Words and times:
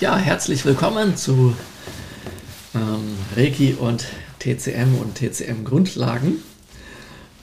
Ja, 0.00 0.16
herzlich 0.16 0.64
willkommen 0.64 1.16
zu 1.16 1.56
ähm, 2.72 3.16
Reiki 3.36 3.74
und 3.74 4.06
TCM 4.38 4.94
und 5.00 5.16
TCM 5.16 5.64
Grundlagen. 5.64 6.36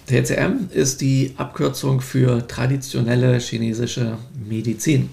TCM 0.07 0.69
ist 0.71 1.01
die 1.01 1.33
Abkürzung 1.35 1.99
für 1.99 2.47
traditionelle 2.47 3.39
chinesische 3.39 4.17
Medizin. 4.47 5.09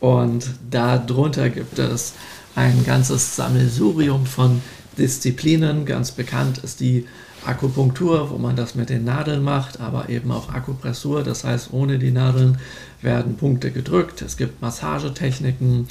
Und 0.00 0.46
darunter 0.68 1.48
gibt 1.48 1.78
es 1.78 2.14
ein 2.56 2.84
ganzes 2.84 3.36
Sammelsurium 3.36 4.26
von 4.26 4.60
Disziplinen. 4.98 5.86
Ganz 5.86 6.10
bekannt 6.10 6.58
ist 6.58 6.80
die 6.80 7.06
Akupunktur, 7.46 8.30
wo 8.30 8.38
man 8.38 8.56
das 8.56 8.74
mit 8.74 8.90
den 8.90 9.04
Nadeln 9.04 9.44
macht, 9.44 9.78
aber 9.78 10.08
eben 10.08 10.32
auch 10.32 10.48
Akupressur, 10.52 11.22
das 11.22 11.44
heißt 11.44 11.68
ohne 11.72 11.98
die 11.98 12.10
Nadeln 12.10 12.58
werden 13.02 13.36
Punkte 13.36 13.70
gedrückt. 13.70 14.22
Es 14.22 14.36
gibt 14.36 14.62
Massagetechniken, 14.62 15.88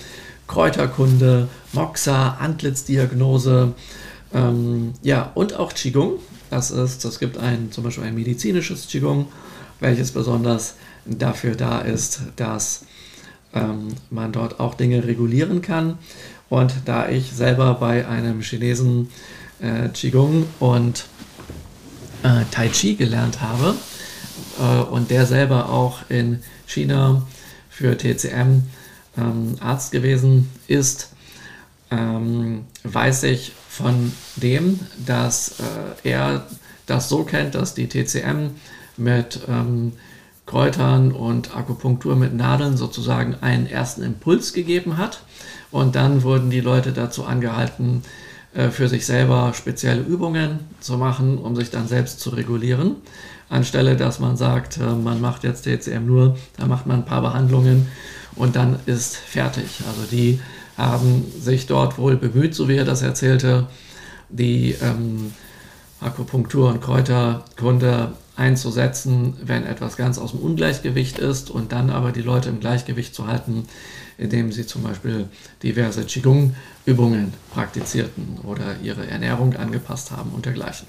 Kräuterkunde, 0.47 1.47
Moxa, 1.71 2.37
Antlitzdiagnose, 2.39 3.73
ähm, 4.33 4.93
ja, 5.01 5.31
und 5.35 5.55
auch 5.55 5.73
Qigong. 5.73 6.19
Das 6.49 6.71
ist, 6.71 7.03
es 7.05 7.19
gibt 7.19 7.37
ein, 7.37 7.71
zum 7.71 7.83
Beispiel 7.83 8.03
ein 8.03 8.15
medizinisches 8.15 8.87
Qigong, 8.87 9.27
welches 9.79 10.11
besonders 10.11 10.75
dafür 11.05 11.55
da 11.55 11.79
ist, 11.79 12.21
dass 12.35 12.85
ähm, 13.53 13.89
man 14.09 14.31
dort 14.31 14.59
auch 14.59 14.75
Dinge 14.75 15.03
regulieren 15.05 15.61
kann. 15.61 15.97
Und 16.49 16.73
da 16.85 17.09
ich 17.09 17.31
selber 17.31 17.75
bei 17.75 18.07
einem 18.07 18.41
Chinesen 18.41 19.09
äh, 19.59 19.89
Qigong 19.89 20.45
und 20.59 21.05
äh, 22.23 22.43
Tai 22.51 22.67
Chi 22.69 22.95
gelernt 22.95 23.41
habe 23.41 23.75
äh, 24.59 24.83
und 24.83 25.09
der 25.09 25.25
selber 25.25 25.69
auch 25.69 25.99
in 26.09 26.43
China 26.67 27.23
für 27.69 27.97
TCM 27.97 28.63
ähm, 29.17 29.55
Arzt 29.59 29.91
gewesen 29.91 30.49
ist, 30.67 31.13
ähm, 31.91 32.65
weiß 32.83 33.23
ich 33.23 33.53
von 33.69 34.11
dem, 34.35 34.79
dass 35.05 35.59
äh, 35.59 36.09
er 36.09 36.47
das 36.85 37.09
so 37.09 37.23
kennt, 37.23 37.55
dass 37.55 37.73
die 37.73 37.87
TCM 37.87 38.51
mit 38.97 39.39
ähm, 39.47 39.93
Kräutern 40.45 41.11
und 41.11 41.55
Akupunktur 41.55 42.15
mit 42.15 42.33
Nadeln 42.33 42.75
sozusagen 42.77 43.35
einen 43.41 43.67
ersten 43.67 44.03
Impuls 44.03 44.53
gegeben 44.53 44.97
hat. 44.97 45.23
Und 45.71 45.95
dann 45.95 46.23
wurden 46.23 46.49
die 46.49 46.59
Leute 46.59 46.91
dazu 46.91 47.25
angehalten, 47.25 48.03
äh, 48.53 48.69
für 48.69 48.87
sich 48.87 49.05
selber 49.05 49.53
spezielle 49.55 50.01
Übungen 50.01 50.59
zu 50.79 50.97
machen, 50.97 51.37
um 51.37 51.55
sich 51.55 51.71
dann 51.71 51.87
selbst 51.87 52.19
zu 52.19 52.31
regulieren. 52.31 52.97
Anstelle, 53.49 53.95
dass 53.95 54.19
man 54.19 54.37
sagt, 54.37 54.77
äh, 54.77 54.83
man 54.83 55.21
macht 55.21 55.43
jetzt 55.43 55.63
TCM 55.63 56.05
nur, 56.05 56.37
da 56.57 56.65
macht 56.67 56.85
man 56.85 56.99
ein 56.99 57.05
paar 57.05 57.21
Behandlungen 57.21 57.87
und 58.35 58.55
dann 58.55 58.79
ist 58.85 59.15
fertig. 59.15 59.81
Also 59.87 60.03
die 60.09 60.39
haben 60.77 61.25
sich 61.39 61.67
dort 61.67 61.97
wohl 61.97 62.15
bemüht, 62.15 62.55
so 62.55 62.67
wie 62.67 62.75
er 62.75 62.85
das 62.85 63.01
erzählte, 63.01 63.67
die 64.29 64.75
ähm, 64.81 65.33
Akupunktur 65.99 66.69
und 66.69 66.81
Kräuterkunde 66.81 68.13
einzusetzen, 68.35 69.35
wenn 69.43 69.65
etwas 69.65 69.95
ganz 69.95 70.17
aus 70.17 70.31
dem 70.31 70.39
Ungleichgewicht 70.39 71.19
ist 71.19 71.51
und 71.51 71.71
dann 71.71 71.91
aber 71.91 72.11
die 72.11 72.21
Leute 72.21 72.49
im 72.49 72.59
Gleichgewicht 72.59 73.13
zu 73.13 73.27
halten, 73.27 73.67
indem 74.17 74.51
sie 74.51 74.65
zum 74.65 74.83
Beispiel 74.83 75.27
diverse 75.61 76.03
Qigong-Übungen 76.03 77.33
praktizierten 77.53 78.39
oder 78.43 78.77
ihre 78.81 79.07
Ernährung 79.07 79.55
angepasst 79.55 80.11
haben 80.11 80.31
und 80.31 80.45
dergleichen. 80.45 80.87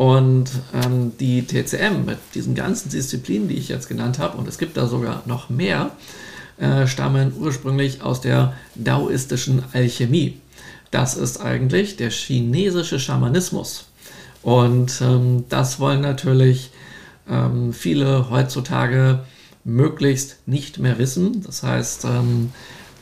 Und 0.00 0.48
ähm, 0.72 1.12
die 1.20 1.46
TCM 1.46 2.06
mit 2.06 2.16
diesen 2.34 2.54
ganzen 2.54 2.88
Disziplinen, 2.88 3.48
die 3.48 3.56
ich 3.56 3.68
jetzt 3.68 3.86
genannt 3.86 4.18
habe, 4.18 4.38
und 4.38 4.48
es 4.48 4.56
gibt 4.56 4.78
da 4.78 4.86
sogar 4.86 5.22
noch 5.26 5.50
mehr, 5.50 5.90
äh, 6.56 6.86
stammen 6.86 7.34
ursprünglich 7.38 8.00
aus 8.00 8.22
der 8.22 8.54
daoistischen 8.76 9.62
Alchemie. 9.74 10.40
Das 10.90 11.18
ist 11.18 11.42
eigentlich 11.42 11.96
der 11.96 12.08
chinesische 12.08 12.98
Schamanismus. 12.98 13.88
Und 14.42 15.02
ähm, 15.02 15.44
das 15.50 15.80
wollen 15.80 16.00
natürlich 16.00 16.70
ähm, 17.28 17.74
viele 17.74 18.30
heutzutage 18.30 19.24
möglichst 19.64 20.38
nicht 20.48 20.78
mehr 20.78 20.98
wissen. 20.98 21.42
Das 21.42 21.62
heißt, 21.62 22.06
ähm, 22.06 22.54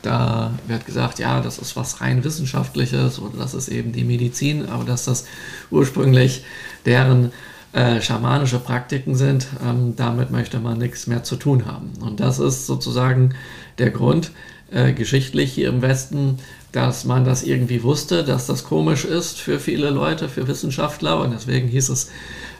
da 0.02 0.52
wird 0.66 0.84
gesagt, 0.84 1.20
ja, 1.20 1.40
das 1.40 1.58
ist 1.58 1.76
was 1.76 2.00
rein 2.00 2.24
wissenschaftliches 2.24 3.20
oder 3.20 3.38
das 3.38 3.54
ist 3.54 3.68
eben 3.68 3.92
die 3.92 4.04
Medizin, 4.04 4.66
aber 4.66 4.84
dass 4.84 5.04
das 5.04 5.26
ursprünglich 5.70 6.44
deren 6.88 7.32
äh, 7.72 8.00
schamanische 8.00 8.58
Praktiken 8.58 9.14
sind, 9.14 9.46
ähm, 9.64 9.94
damit 9.94 10.30
möchte 10.30 10.58
man 10.58 10.78
nichts 10.78 11.06
mehr 11.06 11.22
zu 11.22 11.36
tun 11.36 11.66
haben. 11.66 11.92
Und 12.00 12.18
das 12.18 12.38
ist 12.38 12.66
sozusagen 12.66 13.34
der 13.78 13.90
Grund 13.90 14.32
äh, 14.72 14.92
geschichtlich 14.92 15.52
hier 15.52 15.68
im 15.68 15.82
Westen, 15.82 16.38
dass 16.72 17.04
man 17.04 17.24
das 17.24 17.42
irgendwie 17.42 17.82
wusste, 17.82 18.24
dass 18.24 18.46
das 18.46 18.64
komisch 18.64 19.04
ist 19.04 19.38
für 19.38 19.60
viele 19.60 19.90
Leute, 19.90 20.28
für 20.28 20.48
Wissenschaftler 20.48 21.20
und 21.20 21.32
deswegen 21.32 21.68
hieß 21.68 21.88
es 21.90 22.10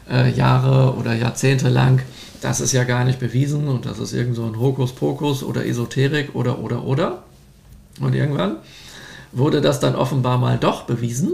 äh, 0.09 0.31
Jahre 0.31 0.95
oder 0.95 1.13
Jahrzehnte 1.13 1.69
lang, 1.69 2.01
das 2.41 2.61
ist 2.61 2.71
ja 2.71 2.83
gar 2.83 3.03
nicht 3.03 3.19
bewiesen 3.19 3.67
und 3.67 3.85
das 3.85 3.99
ist 3.99 4.13
irgend 4.13 4.35
so 4.35 4.45
ein 4.45 4.59
Hokuspokus 4.59 5.43
oder 5.43 5.65
Esoterik 5.65 6.35
oder 6.35 6.59
oder 6.59 6.83
oder. 6.85 7.23
Und 7.99 8.15
irgendwann 8.15 8.57
wurde 9.31 9.61
das 9.61 9.79
dann 9.79 9.95
offenbar 9.95 10.37
mal 10.37 10.57
doch 10.57 10.83
bewiesen. 10.83 11.33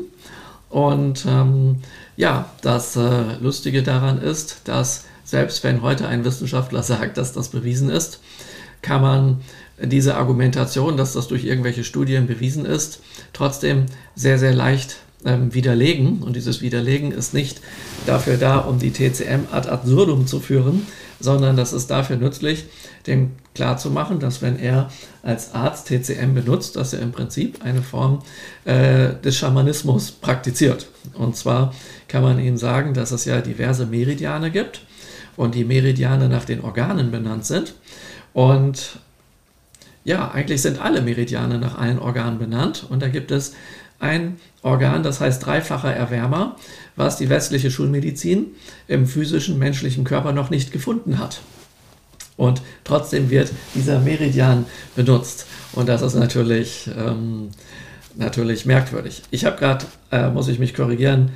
Und 0.69 1.25
ähm, 1.27 1.77
ja, 2.17 2.49
das 2.61 2.95
äh, 2.95 3.35
Lustige 3.41 3.83
daran 3.83 4.21
ist, 4.21 4.61
dass 4.65 5.05
selbst 5.23 5.63
wenn 5.63 5.81
heute 5.81 6.07
ein 6.07 6.23
Wissenschaftler 6.23 6.83
sagt, 6.83 7.17
dass 7.17 7.33
das 7.33 7.49
bewiesen 7.49 7.89
ist, 7.89 8.19
kann 8.81 9.01
man 9.01 9.41
diese 9.81 10.15
Argumentation, 10.15 10.95
dass 10.95 11.13
das 11.13 11.27
durch 11.27 11.43
irgendwelche 11.43 11.83
Studien 11.83 12.27
bewiesen 12.27 12.65
ist, 12.65 13.01
trotzdem 13.33 13.87
sehr, 14.15 14.39
sehr 14.39 14.53
leicht 14.53 14.97
ähm, 15.25 15.53
widerlegen. 15.53 16.21
Und 16.21 16.35
dieses 16.35 16.61
Widerlegen 16.61 17.11
ist 17.11 17.33
nicht 17.33 17.61
dafür 18.05 18.37
da, 18.37 18.59
um 18.59 18.79
die 18.79 18.91
TCM 18.91 19.47
ad 19.51 19.67
absurdum 19.67 20.27
zu 20.27 20.39
führen, 20.39 20.87
sondern 21.19 21.55
das 21.55 21.73
ist 21.73 21.87
dafür 21.91 22.17
nützlich, 22.17 22.65
dem 23.07 23.31
klarzumachen, 23.53 24.19
dass 24.19 24.41
wenn 24.41 24.59
er 24.59 24.89
als 25.23 25.53
Arzt 25.53 25.87
TCM 25.87 26.33
benutzt, 26.33 26.75
dass 26.75 26.93
er 26.93 27.01
im 27.01 27.11
Prinzip 27.11 27.63
eine 27.63 27.81
Form 27.81 28.21
äh, 28.65 29.13
des 29.23 29.37
Schamanismus 29.37 30.11
praktiziert. 30.11 30.87
Und 31.13 31.35
zwar 31.35 31.73
kann 32.07 32.23
man 32.23 32.39
ihm 32.39 32.57
sagen, 32.57 32.93
dass 32.93 33.11
es 33.11 33.25
ja 33.25 33.41
diverse 33.41 33.85
Meridiane 33.85 34.51
gibt 34.51 34.81
und 35.37 35.55
die 35.55 35.63
Meridiane 35.63 36.29
nach 36.29 36.45
den 36.45 36.61
Organen 36.61 37.11
benannt 37.11 37.45
sind. 37.45 37.75
Und 38.33 38.99
ja, 40.03 40.29
eigentlich 40.31 40.61
sind 40.61 40.79
alle 40.79 41.01
Meridiane 41.01 41.57
nach 41.57 41.77
allen 41.77 41.99
Organen 41.99 42.37
benannt 42.37 42.85
und 42.89 43.01
da 43.01 43.07
gibt 43.07 43.31
es 43.31 43.53
ein 43.99 44.37
Organ, 44.61 45.03
das 45.03 45.21
heißt 45.21 45.45
dreifacher 45.45 45.93
Erwärmer, 45.93 46.57
was 46.95 47.17
die 47.17 47.29
westliche 47.29 47.71
Schulmedizin 47.71 48.47
im 48.87 49.07
physischen 49.07 49.59
menschlichen 49.59 50.03
Körper 50.03 50.31
noch 50.31 50.49
nicht 50.49 50.71
gefunden 50.71 51.19
hat. 51.19 51.41
Und 52.37 52.61
trotzdem 52.83 53.29
wird 53.29 53.51
dieser 53.73 53.99
Meridian 53.99 54.65
benutzt. 54.95 55.45
Und 55.73 55.87
das 55.87 56.01
ist 56.01 56.15
natürlich, 56.15 56.89
ähm, 56.97 57.49
natürlich 58.15 58.65
merkwürdig. 58.65 59.23
Ich 59.31 59.45
habe 59.45 59.57
gerade, 59.57 59.85
äh, 60.11 60.29
muss 60.29 60.47
ich 60.47 60.59
mich 60.59 60.73
korrigieren, 60.73 61.31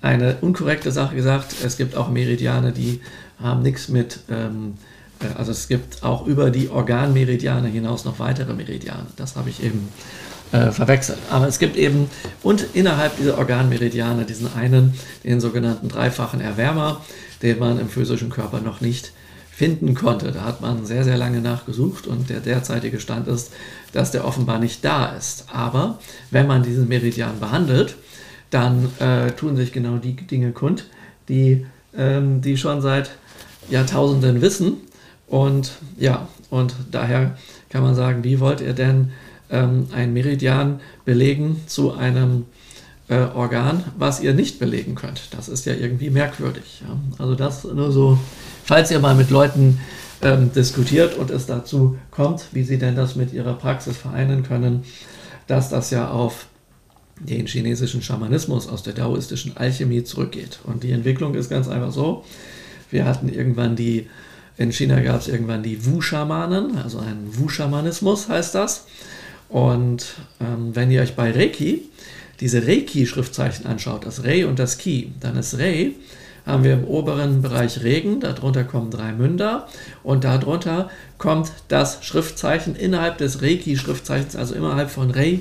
eine 0.00 0.36
unkorrekte 0.40 0.92
Sache 0.92 1.14
gesagt. 1.14 1.54
Es 1.64 1.76
gibt 1.76 1.96
auch 1.96 2.10
Meridiane, 2.10 2.72
die 2.72 3.00
haben 3.40 3.62
nichts 3.62 3.88
mit, 3.88 4.20
ähm, 4.30 4.74
äh, 5.20 5.36
also 5.36 5.50
es 5.50 5.66
gibt 5.66 6.04
auch 6.04 6.26
über 6.26 6.50
die 6.50 6.68
Organmeridiane 6.68 7.68
hinaus 7.68 8.04
noch 8.04 8.18
weitere 8.18 8.52
Meridiane. 8.52 9.06
Das 9.16 9.34
habe 9.34 9.50
ich 9.50 9.62
eben 9.62 9.88
äh, 10.54 10.70
verwechselt. 10.70 11.18
Aber 11.30 11.48
es 11.48 11.58
gibt 11.58 11.76
eben 11.76 12.08
und 12.44 12.64
innerhalb 12.74 13.16
dieser 13.16 13.38
Organmeridiane 13.38 14.24
diesen 14.24 14.54
einen, 14.54 14.94
den 15.24 15.40
sogenannten 15.40 15.88
dreifachen 15.88 16.40
Erwärmer, 16.40 17.00
den 17.42 17.58
man 17.58 17.80
im 17.80 17.88
physischen 17.88 18.30
Körper 18.30 18.60
noch 18.60 18.80
nicht 18.80 19.10
finden 19.50 19.94
konnte. 19.94 20.30
Da 20.30 20.44
hat 20.44 20.60
man 20.60 20.86
sehr, 20.86 21.02
sehr 21.02 21.16
lange 21.16 21.40
nachgesucht 21.40 22.06
und 22.06 22.30
der 22.30 22.38
derzeitige 22.38 23.00
Stand 23.00 23.26
ist, 23.26 23.52
dass 23.92 24.12
der 24.12 24.24
offenbar 24.24 24.60
nicht 24.60 24.84
da 24.84 25.16
ist. 25.16 25.46
Aber 25.52 25.98
wenn 26.30 26.46
man 26.46 26.62
diesen 26.62 26.86
Meridian 26.86 27.40
behandelt, 27.40 27.96
dann 28.50 28.92
äh, 29.00 29.32
tun 29.32 29.56
sich 29.56 29.72
genau 29.72 29.96
die 29.96 30.14
Dinge 30.14 30.52
kund, 30.52 30.86
die, 31.28 31.66
ähm, 31.96 32.42
die 32.42 32.56
schon 32.56 32.80
seit 32.80 33.10
Jahrtausenden 33.70 34.40
wissen. 34.40 34.76
Und 35.26 35.72
ja, 35.98 36.28
und 36.50 36.76
daher 36.92 37.36
kann 37.70 37.82
man 37.82 37.96
sagen, 37.96 38.22
wie 38.22 38.38
wollt 38.38 38.60
ihr 38.60 38.72
denn 38.72 39.10
ähm, 39.50 39.88
ein 39.92 40.12
Meridian 40.12 40.80
belegen 41.04 41.62
zu 41.66 41.92
einem 41.94 42.46
äh, 43.08 43.16
Organ, 43.16 43.84
was 43.98 44.20
ihr 44.20 44.34
nicht 44.34 44.58
belegen 44.58 44.94
könnt. 44.94 45.28
Das 45.32 45.48
ist 45.48 45.66
ja 45.66 45.74
irgendwie 45.74 46.10
merkwürdig. 46.10 46.82
Ja? 46.86 46.96
Also 47.18 47.34
das 47.34 47.64
nur 47.64 47.92
so, 47.92 48.18
falls 48.64 48.90
ihr 48.90 49.00
mal 49.00 49.14
mit 49.14 49.30
Leuten 49.30 49.80
ähm, 50.22 50.52
diskutiert 50.52 51.16
und 51.16 51.30
es 51.30 51.46
dazu 51.46 51.98
kommt, 52.10 52.46
wie 52.52 52.62
sie 52.62 52.78
denn 52.78 52.96
das 52.96 53.14
mit 53.14 53.32
ihrer 53.32 53.54
Praxis 53.54 53.96
vereinen 53.96 54.42
können, 54.42 54.84
dass 55.46 55.68
das 55.68 55.90
ja 55.90 56.10
auf 56.10 56.46
den 57.20 57.46
chinesischen 57.46 58.02
Schamanismus 58.02 58.68
aus 58.68 58.82
der 58.82 58.94
daoistischen 58.94 59.56
Alchemie 59.56 60.02
zurückgeht. 60.02 60.58
Und 60.64 60.82
die 60.82 60.90
Entwicklung 60.90 61.34
ist 61.34 61.48
ganz 61.48 61.68
einfach 61.68 61.92
so. 61.92 62.24
Wir 62.90 63.04
hatten 63.04 63.28
irgendwann 63.28 63.76
die, 63.76 64.08
in 64.56 64.72
China 64.72 65.00
gab 65.00 65.20
es 65.20 65.28
irgendwann 65.28 65.62
die 65.62 65.84
Wu-Schamanen, 65.84 66.78
also 66.78 66.98
ein 66.98 67.26
Wu-Schamanismus 67.26 68.28
heißt 68.28 68.54
das. 68.54 68.86
Und 69.54 70.16
ähm, 70.40 70.74
wenn 70.74 70.90
ihr 70.90 71.00
euch 71.00 71.14
bei 71.14 71.30
Reiki 71.30 71.82
diese 72.40 72.66
Reiki-Schriftzeichen 72.66 73.66
anschaut, 73.66 74.04
das 74.04 74.24
Rei 74.24 74.48
und 74.48 74.58
das 74.58 74.78
Ki, 74.78 75.12
dann 75.20 75.36
ist 75.36 75.56
Rei, 75.60 75.92
haben 76.44 76.64
wir 76.64 76.72
im 76.72 76.82
oberen 76.82 77.40
Bereich 77.40 77.84
Regen, 77.84 78.18
darunter 78.18 78.64
kommen 78.64 78.90
drei 78.90 79.12
Münder 79.12 79.68
und 80.02 80.24
darunter 80.24 80.90
kommt 81.18 81.52
das 81.68 82.04
Schriftzeichen 82.04 82.74
innerhalb 82.74 83.18
des 83.18 83.42
Reiki-Schriftzeichens, 83.42 84.34
also 84.34 84.56
innerhalb 84.56 84.90
von 84.90 85.12
Rei, 85.12 85.38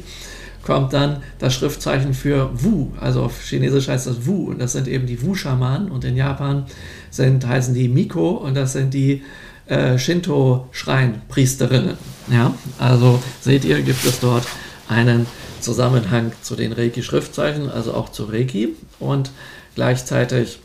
kommt 0.62 0.94
dann 0.94 1.24
das 1.39 1.56
Schriftzeichen 1.56 2.13
für 2.13 2.51
Wu, 2.54 2.89
also 3.00 3.24
auf 3.24 3.42
Chinesisch 3.42 3.88
heißt 3.88 4.06
das 4.06 4.27
Wu 4.27 4.51
und 4.51 4.62
das 4.62 4.74
sind 4.74 4.88
eben 4.88 5.07
die 5.07 5.24
Wu-Schamanen 5.24 5.89
und 5.89 6.06
in 6.06 6.15
Japan 6.15 6.68
sind, 7.10 7.48
heißen 7.48 7.74
die 7.74 7.89
Miko 7.89 8.30
und 8.30 8.54
das 8.54 8.74
sind 8.74 8.94
die 8.94 9.24
äh, 9.68 9.98
Shinto-Schreinpriesterinnen. 9.98 11.98
Ja? 12.31 12.54
Also 12.80 13.21
seht 13.42 13.65
ihr, 13.65 13.81
gibt 13.81 14.06
es 14.06 14.19
dort 14.19 14.45
einen 14.88 15.25
Zusammenhang 15.60 16.31
zu 16.42 16.56
den 16.56 16.74
Reiki-Schriftzeichen, 16.74 17.69
also 17.69 17.94
auch 17.94 18.10
zu 18.10 18.25
Reiki 18.25 18.75
und 19.00 19.31
gleichzeitig 19.75 20.60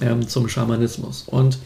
ähm, 0.00 0.28
zum 0.28 0.48
Schamanismus. 0.48 1.24
Und 1.26 1.58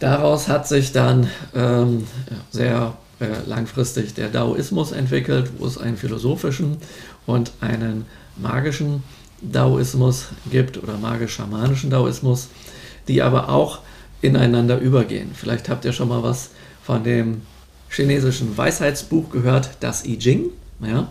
daraus 0.00 0.48
hat 0.48 0.66
sich 0.66 0.92
dann 0.92 1.28
ähm, 1.54 2.06
sehr 2.50 2.96
äh, 3.20 3.26
langfristig 3.46 4.14
der 4.14 4.28
Daoismus 4.28 4.92
entwickelt, 4.92 5.50
wo 5.58 5.66
es 5.66 5.78
einen 5.78 5.96
philosophischen 5.96 6.78
und 7.26 7.52
einen 7.60 8.06
magischen 8.36 9.02
Daoismus 9.40 10.26
gibt 10.50 10.82
oder 10.82 10.98
magisch-schamanischen 10.98 11.90
Daoismus, 11.90 12.48
die 13.08 13.22
aber 13.22 13.48
auch 13.48 13.80
ineinander 14.22 14.78
übergehen. 14.78 15.32
Vielleicht 15.34 15.68
habt 15.68 15.84
ihr 15.84 15.92
schon 15.92 16.08
mal 16.08 16.22
was 16.22 16.50
von 16.82 17.04
dem 17.04 17.42
chinesischen 17.90 18.56
Weisheitsbuch 18.56 19.30
gehört, 19.30 19.70
das 19.80 20.06
I 20.06 20.18
Ching. 20.18 20.46
Ja? 20.80 21.08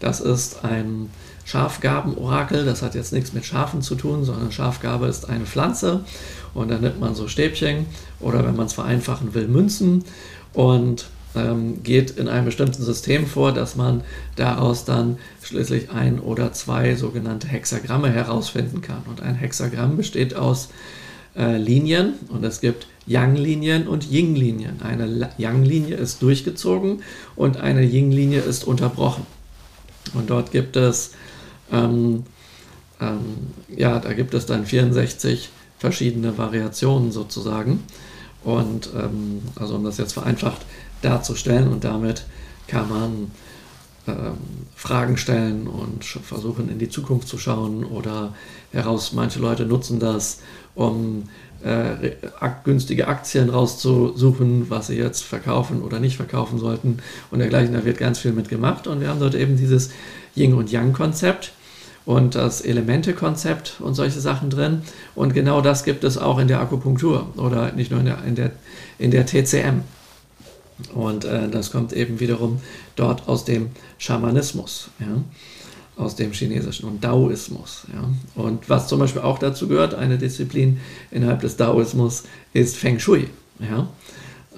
Das 0.00 0.20
ist 0.20 0.64
ein 0.64 1.10
Schafgabenorakel. 1.44 2.64
Das 2.64 2.82
hat 2.82 2.94
jetzt 2.94 3.12
nichts 3.12 3.32
mit 3.32 3.44
Schafen 3.44 3.82
zu 3.82 3.94
tun, 3.94 4.24
sondern 4.24 4.50
Schafgabe 4.50 5.06
ist 5.06 5.28
eine 5.28 5.44
Pflanze 5.44 6.00
und 6.54 6.70
da 6.70 6.78
nimmt 6.78 7.00
man 7.00 7.14
so 7.14 7.28
Stäbchen 7.28 7.86
oder 8.20 8.44
wenn 8.44 8.56
man 8.56 8.66
es 8.66 8.72
vereinfachen 8.72 9.34
will, 9.34 9.48
Münzen 9.48 10.04
und 10.54 11.06
ähm, 11.34 11.82
geht 11.82 12.12
in 12.12 12.28
einem 12.28 12.46
bestimmten 12.46 12.82
System 12.82 13.26
vor, 13.26 13.52
dass 13.52 13.76
man 13.76 14.02
daraus 14.36 14.84
dann 14.84 15.18
schließlich 15.42 15.90
ein 15.90 16.20
oder 16.20 16.52
zwei 16.52 16.94
sogenannte 16.94 17.48
Hexagramme 17.48 18.10
herausfinden 18.10 18.80
kann. 18.80 19.02
Und 19.08 19.20
ein 19.20 19.34
Hexagramm 19.34 19.96
besteht 19.96 20.34
aus 20.34 20.68
äh, 21.36 21.56
Linien 21.56 22.14
und 22.28 22.44
es 22.44 22.60
gibt 22.60 22.86
Yang-Linien 23.06 23.86
und 23.86 24.10
Ying-Linien. 24.10 24.80
Eine 24.82 25.30
Yang-Linie 25.38 25.96
ist 25.96 26.22
durchgezogen 26.22 27.02
und 27.36 27.58
eine 27.58 27.82
Ying-Linie 27.82 28.40
ist 28.40 28.64
unterbrochen. 28.64 29.26
Und 30.14 30.30
dort 30.30 30.52
gibt 30.52 30.76
es, 30.76 31.12
ähm, 31.72 32.24
ähm, 33.00 33.20
ja, 33.74 33.98
da 33.98 34.12
gibt 34.12 34.34
es 34.34 34.46
dann 34.46 34.64
64 34.64 35.50
verschiedene 35.78 36.38
Variationen 36.38 37.12
sozusagen. 37.12 37.82
Und 38.42 38.90
ähm, 38.96 39.42
also 39.56 39.74
um 39.74 39.84
das 39.84 39.98
jetzt 39.98 40.12
vereinfacht 40.12 40.62
darzustellen 41.02 41.68
und 41.68 41.84
damit 41.84 42.24
kann 42.66 42.88
man 42.88 43.30
ähm, 44.06 44.36
Fragen 44.74 45.16
stellen 45.16 45.66
und 45.66 46.04
versuchen 46.04 46.68
in 46.68 46.78
die 46.78 46.88
Zukunft 46.88 47.28
zu 47.28 47.38
schauen 47.38 47.84
oder 47.84 48.34
heraus, 48.72 49.12
manche 49.12 49.38
Leute 49.38 49.64
nutzen 49.64 49.98
das, 49.98 50.40
um 50.74 51.28
äh, 51.64 52.10
günstige 52.64 53.08
Aktien 53.08 53.50
rauszusuchen, 53.50 54.70
was 54.70 54.88
sie 54.88 54.96
jetzt 54.96 55.22
verkaufen 55.22 55.82
oder 55.82 55.98
nicht 55.98 56.16
verkaufen 56.16 56.58
sollten 56.58 56.98
und 57.30 57.38
dergleichen. 57.38 57.74
Da 57.74 57.84
wird 57.84 57.98
ganz 57.98 58.18
viel 58.18 58.32
mitgemacht 58.32 58.86
und 58.86 59.00
wir 59.00 59.08
haben 59.08 59.20
dort 59.20 59.34
eben 59.34 59.56
dieses 59.56 59.90
Yin 60.36 60.54
und 60.54 60.70
Yang 60.70 60.92
Konzept 60.92 61.52
und 62.04 62.34
das 62.34 62.60
Elemente-Konzept 62.60 63.80
und 63.80 63.94
solche 63.94 64.20
Sachen 64.20 64.50
drin. 64.50 64.82
Und 65.14 65.32
genau 65.32 65.60
das 65.60 65.84
gibt 65.84 66.04
es 66.04 66.18
auch 66.18 66.38
in 66.38 66.48
der 66.48 66.60
Akupunktur 66.60 67.28
oder 67.36 67.72
nicht 67.72 67.90
nur 67.90 68.00
in 68.00 68.06
der, 68.06 68.24
in 68.24 68.34
der, 68.34 68.50
in 68.98 69.10
der 69.10 69.26
TCM. 69.26 69.80
Und 70.92 71.24
äh, 71.24 71.48
das 71.48 71.70
kommt 71.70 71.92
eben 71.92 72.20
wiederum 72.20 72.60
dort 72.96 73.28
aus 73.28 73.44
dem 73.44 73.70
Schamanismus, 73.98 74.90
ja, 74.98 75.22
aus 75.96 76.16
dem 76.16 76.32
chinesischen 76.32 76.88
und 76.88 77.04
Daoismus. 77.04 77.84
Ja. 77.92 78.42
Und 78.42 78.68
was 78.68 78.88
zum 78.88 78.98
Beispiel 78.98 79.22
auch 79.22 79.38
dazu 79.38 79.68
gehört, 79.68 79.94
eine 79.94 80.18
Disziplin 80.18 80.80
innerhalb 81.10 81.40
des 81.40 81.56
Daoismus, 81.56 82.24
ist 82.52 82.76
Feng 82.76 82.98
Shui. 82.98 83.28
Ja. 83.60 83.88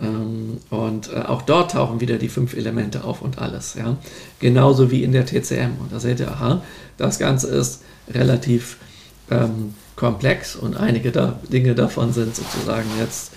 Ähm, 0.00 0.58
und 0.70 1.12
äh, 1.12 1.20
auch 1.20 1.42
dort 1.42 1.72
tauchen 1.72 2.00
wieder 2.00 2.18
die 2.18 2.28
fünf 2.28 2.54
Elemente 2.54 3.04
auf 3.04 3.22
und 3.22 3.38
alles. 3.38 3.74
Ja. 3.74 3.96
Genauso 4.40 4.90
wie 4.90 5.02
in 5.02 5.12
der 5.12 5.26
TCM. 5.26 5.78
Und 5.80 5.92
da 5.92 6.00
seht 6.00 6.20
ihr, 6.20 6.30
aha, 6.30 6.62
das 6.96 7.18
Ganze 7.18 7.48
ist 7.48 7.82
relativ 8.08 8.78
ähm, 9.30 9.74
komplex 9.96 10.56
und 10.56 10.76
einige 10.76 11.10
da, 11.10 11.40
Dinge 11.50 11.74
davon 11.74 12.12
sind 12.12 12.36
sozusagen 12.36 12.88
jetzt 12.98 13.32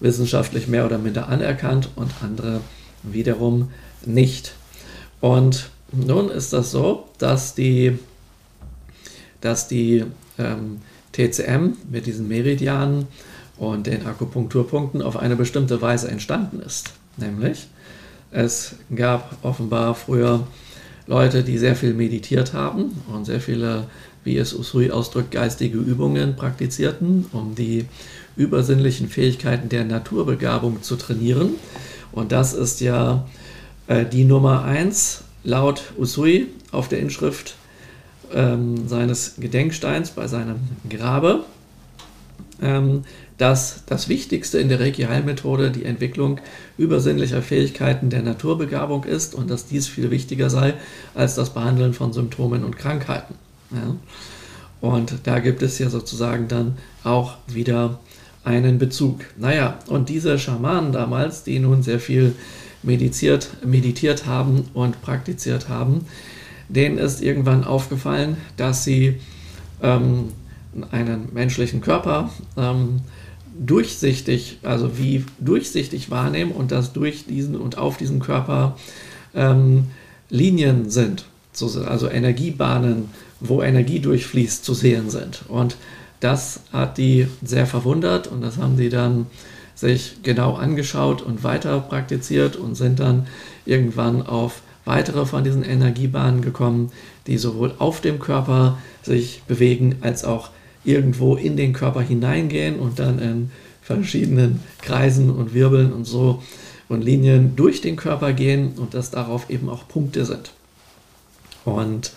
wissenschaftlich 0.00 0.68
mehr 0.68 0.84
oder 0.84 0.98
minder 0.98 1.28
anerkannt 1.28 1.88
und 1.96 2.10
andere 2.22 2.60
wiederum 3.02 3.70
nicht. 4.04 4.52
Und 5.20 5.70
nun 5.92 6.30
ist 6.30 6.52
das 6.52 6.70
so, 6.70 7.08
dass 7.18 7.54
die, 7.54 7.98
dass 9.40 9.68
die 9.68 10.04
ähm, 10.38 10.80
TCM 11.12 11.74
mit 11.90 12.06
diesen 12.06 12.28
Meridianen 12.28 13.06
und 13.58 13.86
den 13.86 14.06
Akupunkturpunkten 14.06 15.02
auf 15.02 15.16
eine 15.16 15.36
bestimmte 15.36 15.80
Weise 15.82 16.08
entstanden 16.08 16.60
ist. 16.60 16.92
Nämlich, 17.16 17.68
es 18.30 18.76
gab 18.94 19.36
offenbar 19.42 19.94
früher 19.94 20.46
Leute, 21.06 21.42
die 21.42 21.58
sehr 21.58 21.76
viel 21.76 21.92
meditiert 21.94 22.54
haben 22.54 23.02
und 23.12 23.26
sehr 23.26 23.40
viele, 23.40 23.84
wie 24.24 24.38
es 24.38 24.54
Usui 24.54 24.90
ausdrückt, 24.90 25.32
geistige 25.32 25.78
Übungen 25.78 26.36
praktizierten, 26.36 27.26
um 27.32 27.54
die 27.54 27.84
übersinnlichen 28.36 29.08
Fähigkeiten 29.08 29.68
der 29.68 29.84
Naturbegabung 29.84 30.82
zu 30.82 30.96
trainieren. 30.96 31.56
Und 32.12 32.32
das 32.32 32.54
ist 32.54 32.80
ja 32.80 33.26
äh, 33.88 34.06
die 34.06 34.24
Nummer 34.24 34.64
1 34.64 35.24
laut 35.44 35.92
Usui 35.98 36.48
auf 36.70 36.88
der 36.88 37.00
Inschrift 37.00 37.56
ähm, 38.32 38.88
seines 38.88 39.34
Gedenksteins 39.38 40.10
bei 40.10 40.26
seinem 40.26 40.56
Grabe. 40.88 41.44
Ähm, 42.60 43.02
dass 43.42 43.82
das 43.86 44.08
Wichtigste 44.08 44.60
in 44.60 44.68
der 44.68 44.78
Reiki-Heilmethode 44.78 45.72
die 45.72 45.84
Entwicklung 45.84 46.38
übersinnlicher 46.78 47.42
Fähigkeiten 47.42 48.08
der 48.08 48.22
Naturbegabung 48.22 49.02
ist 49.02 49.34
und 49.34 49.50
dass 49.50 49.66
dies 49.66 49.88
viel 49.88 50.12
wichtiger 50.12 50.48
sei 50.48 50.74
als 51.16 51.34
das 51.34 51.50
Behandeln 51.50 51.92
von 51.92 52.12
Symptomen 52.12 52.62
und 52.62 52.76
Krankheiten. 52.76 53.34
Ja. 53.72 53.96
Und 54.80 55.14
da 55.24 55.40
gibt 55.40 55.62
es 55.62 55.80
ja 55.80 55.90
sozusagen 55.90 56.46
dann 56.46 56.78
auch 57.02 57.36
wieder 57.48 57.98
einen 58.44 58.78
Bezug. 58.78 59.22
Naja, 59.36 59.78
und 59.88 60.08
diese 60.08 60.38
Schamanen 60.38 60.92
damals, 60.92 61.42
die 61.42 61.58
nun 61.58 61.82
sehr 61.82 61.98
viel 61.98 62.36
meditiert, 62.82 63.48
meditiert 63.64 64.26
haben 64.26 64.64
und 64.74 65.02
praktiziert 65.02 65.68
haben, 65.68 66.06
denen 66.68 66.98
ist 66.98 67.22
irgendwann 67.22 67.64
aufgefallen, 67.64 68.36
dass 68.56 68.84
sie 68.84 69.20
ähm, 69.82 70.28
einen 70.90 71.28
menschlichen 71.32 71.80
Körper 71.80 72.30
ähm, 72.56 73.00
durchsichtig, 73.58 74.58
also 74.62 74.98
wie 74.98 75.24
durchsichtig 75.38 76.10
wahrnehmen 76.10 76.52
und 76.52 76.72
dass 76.72 76.92
durch 76.92 77.26
diesen 77.26 77.56
und 77.56 77.76
auf 77.78 77.96
diesem 77.98 78.20
Körper 78.20 78.76
ähm, 79.34 79.88
Linien 80.30 80.88
sind, 80.88 81.26
also 81.86 82.08
Energiebahnen, 82.08 83.10
wo 83.40 83.62
Energie 83.62 84.00
durchfließt, 84.00 84.64
zu 84.64 84.72
sehen 84.72 85.10
sind. 85.10 85.42
Und 85.48 85.76
das 86.20 86.60
hat 86.72 86.96
die 86.96 87.26
sehr 87.42 87.66
verwundert 87.66 88.28
und 88.28 88.40
das 88.40 88.56
haben 88.56 88.76
sie 88.76 88.88
dann 88.88 89.26
sich 89.74 90.22
genau 90.22 90.54
angeschaut 90.54 91.22
und 91.22 91.44
weiter 91.44 91.80
praktiziert 91.80 92.56
und 92.56 92.74
sind 92.74 93.00
dann 93.00 93.26
irgendwann 93.64 94.22
auf 94.22 94.62
weitere 94.84 95.26
von 95.26 95.44
diesen 95.44 95.64
Energiebahnen 95.64 96.42
gekommen, 96.42 96.90
die 97.26 97.38
sowohl 97.38 97.74
auf 97.78 98.00
dem 98.00 98.18
Körper 98.18 98.78
sich 99.02 99.42
bewegen 99.46 99.96
als 100.00 100.24
auch 100.24 100.50
irgendwo 100.84 101.36
in 101.36 101.56
den 101.56 101.72
Körper 101.72 102.00
hineingehen 102.00 102.80
und 102.80 102.98
dann 102.98 103.18
in 103.18 103.50
verschiedenen 103.82 104.60
Kreisen 104.80 105.30
und 105.30 105.54
Wirbeln 105.54 105.92
und 105.92 106.04
so 106.04 106.42
und 106.88 107.02
Linien 107.02 107.56
durch 107.56 107.80
den 107.80 107.96
Körper 107.96 108.32
gehen 108.32 108.72
und 108.76 108.94
dass 108.94 109.10
darauf 109.10 109.50
eben 109.50 109.68
auch 109.68 109.88
Punkte 109.88 110.24
sind. 110.24 110.52
Und 111.64 112.12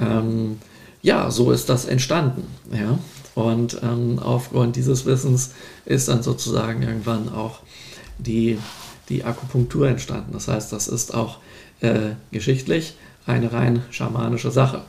ähm, 0.00 0.58
ja, 1.02 1.30
so 1.30 1.52
ist 1.52 1.68
das 1.68 1.86
entstanden. 1.86 2.44
Ja? 2.72 2.98
Und 3.38 3.78
ähm, 3.84 4.18
aufgrund 4.18 4.74
dieses 4.74 5.06
Wissens 5.06 5.52
ist 5.84 6.08
dann 6.08 6.24
sozusagen 6.24 6.82
irgendwann 6.82 7.28
auch 7.28 7.60
die, 8.18 8.58
die 9.08 9.22
Akupunktur 9.22 9.86
entstanden. 9.86 10.32
Das 10.32 10.48
heißt, 10.48 10.72
das 10.72 10.88
ist 10.88 11.14
auch 11.14 11.38
äh, 11.80 12.14
geschichtlich 12.32 12.94
eine 13.26 13.52
rein 13.52 13.84
schamanische 13.90 14.50
Sache. 14.50 14.82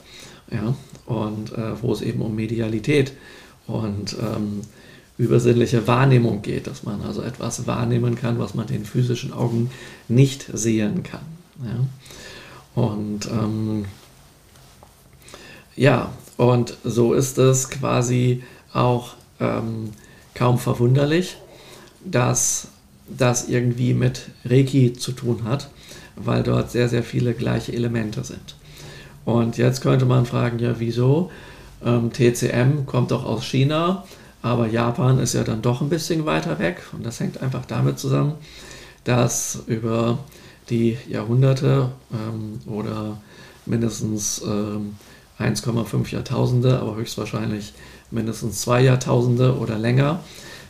Ja? 0.49 0.73
Und 1.05 1.51
äh, 1.51 1.79
wo 1.83 1.93
es 1.93 2.01
eben 2.01 2.23
um 2.23 2.35
Medialität 2.35 3.13
und 3.67 4.15
ähm, 4.19 4.61
übersinnliche 5.19 5.85
Wahrnehmung 5.85 6.41
geht, 6.41 6.65
dass 6.65 6.81
man 6.81 7.03
also 7.03 7.21
etwas 7.21 7.67
wahrnehmen 7.67 8.15
kann, 8.15 8.39
was 8.39 8.55
man 8.55 8.65
den 8.65 8.83
physischen 8.83 9.31
Augen 9.31 9.69
nicht 10.07 10.49
sehen 10.51 11.03
kann. 11.03 11.21
Ja? 11.63 12.81
Und 12.81 13.27
ähm, 13.27 13.85
ja, 15.75 16.11
und 16.39 16.77
so 16.85 17.13
ist 17.13 17.37
es 17.37 17.69
quasi 17.69 18.43
auch 18.71 19.15
ähm, 19.41 19.89
kaum 20.33 20.57
verwunderlich, 20.57 21.35
dass 22.05 22.69
das 23.09 23.49
irgendwie 23.49 23.93
mit 23.93 24.29
Reiki 24.45 24.93
zu 24.93 25.11
tun 25.11 25.43
hat, 25.43 25.69
weil 26.15 26.43
dort 26.43 26.71
sehr, 26.71 26.87
sehr 26.87 27.03
viele 27.03 27.33
gleiche 27.33 27.73
Elemente 27.73 28.23
sind. 28.23 28.55
Und 29.25 29.57
jetzt 29.57 29.81
könnte 29.81 30.05
man 30.05 30.25
fragen, 30.25 30.59
ja, 30.59 30.79
wieso? 30.79 31.29
Ähm, 31.83 32.13
TCM 32.13 32.85
kommt 32.85 33.11
doch 33.11 33.25
aus 33.25 33.43
China, 33.43 34.05
aber 34.41 34.65
Japan 34.67 35.19
ist 35.19 35.33
ja 35.33 35.43
dann 35.43 35.61
doch 35.61 35.81
ein 35.81 35.89
bisschen 35.89 36.25
weiter 36.25 36.57
weg. 36.57 36.83
Und 36.93 37.05
das 37.05 37.19
hängt 37.19 37.41
einfach 37.41 37.65
damit 37.65 37.99
zusammen, 37.99 38.35
dass 39.03 39.63
über 39.67 40.19
die 40.69 40.97
Jahrhunderte 41.09 41.91
ähm, 42.13 42.61
oder 42.65 43.17
mindestens 43.65 44.41
ähm, 44.41 44.95
1,5 45.39 46.11
Jahrtausende, 46.11 46.79
aber 46.79 46.95
höchstwahrscheinlich 46.95 47.73
mindestens 48.11 48.61
zwei 48.61 48.81
Jahrtausende 48.81 49.57
oder 49.57 49.77
länger, 49.77 50.19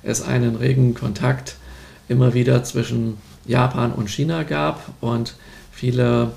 es 0.04 0.22
einen 0.22 0.56
regen 0.56 0.94
Kontakt 0.94 1.56
immer 2.08 2.34
wieder 2.34 2.64
zwischen 2.64 3.18
Japan 3.46 3.92
und 3.92 4.10
China 4.10 4.44
gab 4.44 4.92
und 5.02 5.36
viele 5.72 6.32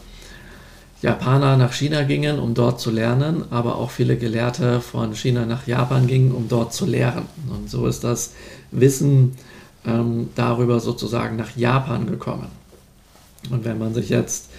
Japaner 1.03 1.57
nach 1.57 1.73
China 1.73 2.05
gingen, 2.05 2.39
um 2.39 2.55
dort 2.55 2.81
zu 2.81 2.91
lernen, 2.91 3.45
aber 3.51 3.77
auch 3.77 3.91
viele 3.91 4.17
Gelehrte 4.17 4.81
von 4.81 5.15
China 5.15 5.47
nach 5.47 5.67
Japan 5.67 6.07
gingen, 6.07 6.33
um 6.33 6.49
dort 6.49 6.73
zu 6.73 6.87
lehren. 6.87 7.27
Und 7.51 7.69
so 7.69 7.87
ist 7.87 8.05
das 8.05 8.35
Wissen 8.71 9.37
ähm, 9.85 10.31
darüber 10.37 10.79
sozusagen 10.79 11.37
nach 11.37 11.57
Japan 11.57 12.07
gekommen. 12.07 12.47
Und 13.51 13.65
wenn 13.65 13.79
man 13.79 13.95
sich 13.95 14.11
jetzt 14.11 14.51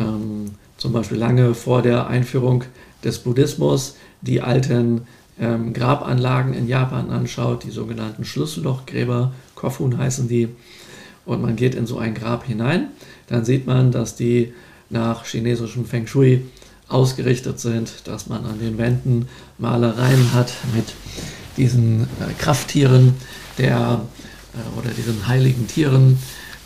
ähm, 0.00 0.52
zum 0.78 0.92
Beispiel 0.92 1.18
lange 1.18 1.54
vor 1.54 1.82
der 1.82 2.06
Einführung 2.06 2.64
des 3.04 3.18
Buddhismus 3.18 3.96
die 4.22 4.40
alten 4.40 5.02
ähm, 5.38 5.72
Grabanlagen 5.72 6.54
in 6.54 6.68
Japan 6.68 7.10
anschaut, 7.10 7.64
die 7.64 7.70
sogenannten 7.70 8.24
Schlüssellochgräber, 8.24 9.32
Kofun 9.54 9.98
heißen 9.98 10.28
die, 10.28 10.48
und 11.26 11.42
man 11.42 11.56
geht 11.56 11.74
in 11.74 11.86
so 11.86 11.98
ein 11.98 12.14
Grab 12.14 12.44
hinein, 12.44 12.88
dann 13.26 13.44
sieht 13.44 13.66
man, 13.66 13.92
dass 13.92 14.16
die 14.16 14.52
nach 14.90 15.24
chinesischem 15.24 15.86
Feng 15.86 16.06
Shui 16.06 16.42
ausgerichtet 16.88 17.58
sind, 17.58 17.92
dass 18.04 18.26
man 18.28 18.44
an 18.44 18.58
den 18.58 18.78
Wänden 18.78 19.26
Malereien 19.58 20.34
hat 20.34 20.52
mit 20.74 20.94
diesen 21.56 22.02
äh, 22.02 22.32
Krafttieren 22.38 23.14
der, 23.58 24.02
äh, 24.52 24.78
oder 24.78 24.90
diesen 24.90 25.26
heiligen 25.26 25.66
Tieren, 25.66 26.18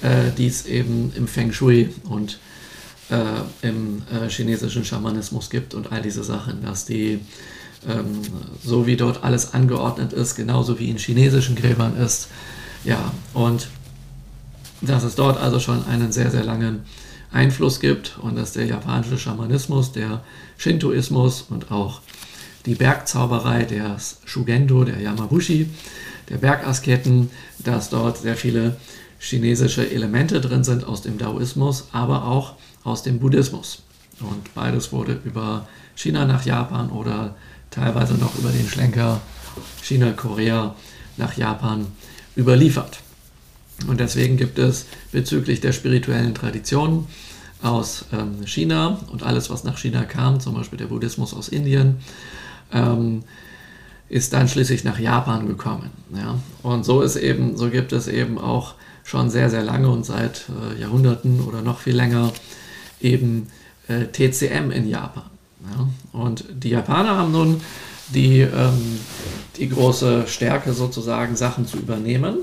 äh, 0.03 0.33
die 0.37 0.47
es 0.47 0.67
eben 0.67 1.13
im 1.15 1.29
Feng 1.29 1.53
Shui 1.53 1.91
und 2.09 2.41
äh, 3.11 3.67
im 3.67 4.03
äh, 4.13 4.29
chinesischen 4.29 4.85
Schamanismus 4.85 5.51
gibt 5.51 5.75
und 5.75 5.93
all 5.93 6.03
diese 6.03 6.25
Sachen, 6.25 6.63
dass 6.63 6.85
die 6.85 7.21
ähm, 7.87 8.23
so 8.65 8.87
wie 8.87 8.97
dort 8.97 9.25
alles 9.25 9.55
angeordnet 9.55 10.13
ist, 10.13 10.35
genauso 10.35 10.79
wie 10.79 10.91
in 10.91 10.99
chinesischen 10.99 11.57
Gräbern 11.57 11.97
ist. 11.97 12.29
Ja, 12.85 13.13
und 13.35 13.69
dass 14.81 15.05
es 15.05 15.15
dort 15.15 15.41
also 15.41 15.61
schon 15.61 15.85
einen 15.87 16.13
sehr, 16.13 16.31
sehr 16.31 16.45
langen 16.45 16.83
Einfluss 17.33 17.81
gibt 17.81 18.19
und 18.21 18.37
dass 18.37 18.53
der 18.53 18.67
japanische 18.67 19.19
Schamanismus, 19.19 19.93
der 19.93 20.23
Shintoismus 20.57 21.43
und 21.49 21.71
auch 21.71 22.01
die 22.67 22.75
Bergzauberei, 22.75 23.65
der 23.65 23.97
Shugendo, 24.25 24.85
der 24.85 25.01
Yamabushi, 25.01 25.69
der 26.29 26.39
Bergasketen, 26.39 27.31
dass 27.59 27.91
dort 27.91 28.19
sehr 28.19 28.37
viele 28.37 28.77
chinesische 29.19 29.91
Elemente 29.91 30.41
drin 30.41 30.65
sind 30.65 30.85
aus 30.85 31.03
dem 31.03 31.19
Daoismus, 31.19 31.89
aber 31.93 32.25
auch 32.25 32.55
aus 32.89 33.03
dem 33.03 33.19
Buddhismus. 33.19 33.83
Und 34.21 34.53
beides 34.55 34.93
wurde 34.93 35.21
über 35.25 35.69
China 35.95 36.25
nach 36.25 36.45
Japan 36.45 36.91
oder 36.91 37.35
teilweise 37.71 38.15
noch 38.15 38.37
über 38.39 38.51
den 38.51 38.69
Schlenker 38.69 39.21
China-Korea 39.83 40.75
nach 41.17 41.37
Japan 41.37 41.87
überliefert. 42.37 43.01
Und 43.87 44.01
deswegen 44.01 44.37
gibt 44.37 44.59
es 44.59 44.87
bezüglich 45.13 45.61
der 45.61 45.73
spirituellen 45.73 46.35
Traditionen 46.35 47.07
aus 47.63 48.07
ähm, 48.13 48.47
China 48.47 48.99
und 49.11 49.23
alles, 49.23 49.51
was 49.51 49.65
nach 49.65 49.79
China 49.79 50.05
kam, 50.05 50.41
zum 50.41 50.55
Beispiel 50.55 50.79
der 50.79 50.87
Buddhismus 50.87 51.35
aus 51.35 51.49
Indien, 51.49 51.97
ähm, 52.73 53.23
ist 54.09 54.33
dann 54.33 54.49
schließlich 54.49 54.85
nach 54.85 54.99
Japan 54.99 55.47
gekommen. 55.47 55.91
Ja? 56.15 56.39
Und 56.63 56.85
so 56.85 57.03
ist 57.03 57.17
eben, 57.17 57.57
so 57.57 57.71
gibt 57.71 57.93
es 57.93 58.09
eben 58.09 58.39
auch 58.39 58.75
schon 59.05 59.31
sehr, 59.31 59.51
sehr 59.51 59.63
lange 59.63 59.89
und 59.89 60.05
seit 60.05 60.47
äh, 60.49 60.81
Jahrhunderten 60.81 61.41
oder 61.41 61.63
noch 61.63 61.81
viel 61.81 61.97
länger 61.97 62.33
eben 63.01 63.49
äh, 63.89 64.07
TCM 64.07 64.71
in 64.71 64.89
Japan. 64.89 65.25
Ja? 65.63 65.89
Und 66.13 66.45
die 66.51 66.71
Japaner 66.71 67.17
haben 67.17 67.33
nun 67.33 67.61
die, 68.09 68.41
ähm, 68.41 69.01
die 69.57 69.69
große 69.69 70.27
Stärke 70.27 70.73
sozusagen, 70.73 71.37
Sachen 71.37 71.67
zu 71.67 71.79
übernehmen 71.79 72.39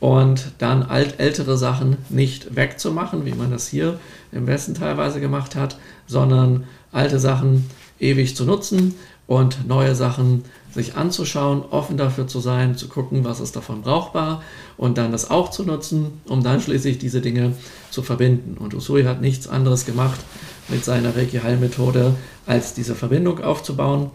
und 0.00 0.52
dann 0.58 0.82
alt, 0.82 1.18
ältere 1.18 1.56
Sachen 1.56 1.98
nicht 2.08 2.56
wegzumachen, 2.56 3.24
wie 3.24 3.34
man 3.34 3.50
das 3.50 3.68
hier 3.68 3.98
im 4.32 4.46
Westen 4.46 4.74
teilweise 4.74 5.20
gemacht 5.20 5.56
hat, 5.56 5.78
sondern 6.06 6.64
alte 6.92 7.18
Sachen 7.18 7.68
ewig 7.98 8.36
zu 8.36 8.44
nutzen 8.44 8.94
und 9.26 9.66
neue 9.66 9.94
Sachen 9.94 10.44
sich 10.76 10.94
anzuschauen, 10.94 11.64
offen 11.70 11.96
dafür 11.96 12.28
zu 12.28 12.38
sein, 12.38 12.76
zu 12.76 12.88
gucken, 12.88 13.24
was 13.24 13.40
ist 13.40 13.56
davon 13.56 13.82
brauchbar 13.82 14.42
und 14.76 14.98
dann 14.98 15.10
das 15.10 15.30
auch 15.30 15.50
zu 15.50 15.64
nutzen, 15.64 16.20
um 16.28 16.42
dann 16.42 16.60
schließlich 16.60 16.98
diese 16.98 17.20
Dinge 17.20 17.54
zu 17.90 18.02
verbinden. 18.02 18.56
Und 18.58 18.74
Usui 18.74 19.04
hat 19.04 19.20
nichts 19.20 19.48
anderes 19.48 19.86
gemacht 19.86 20.20
mit 20.68 20.84
seiner 20.84 21.16
Reiki-Heilmethode, 21.16 22.14
als 22.46 22.74
diese 22.74 22.94
Verbindung 22.94 23.40
aufzubauen. 23.40 24.10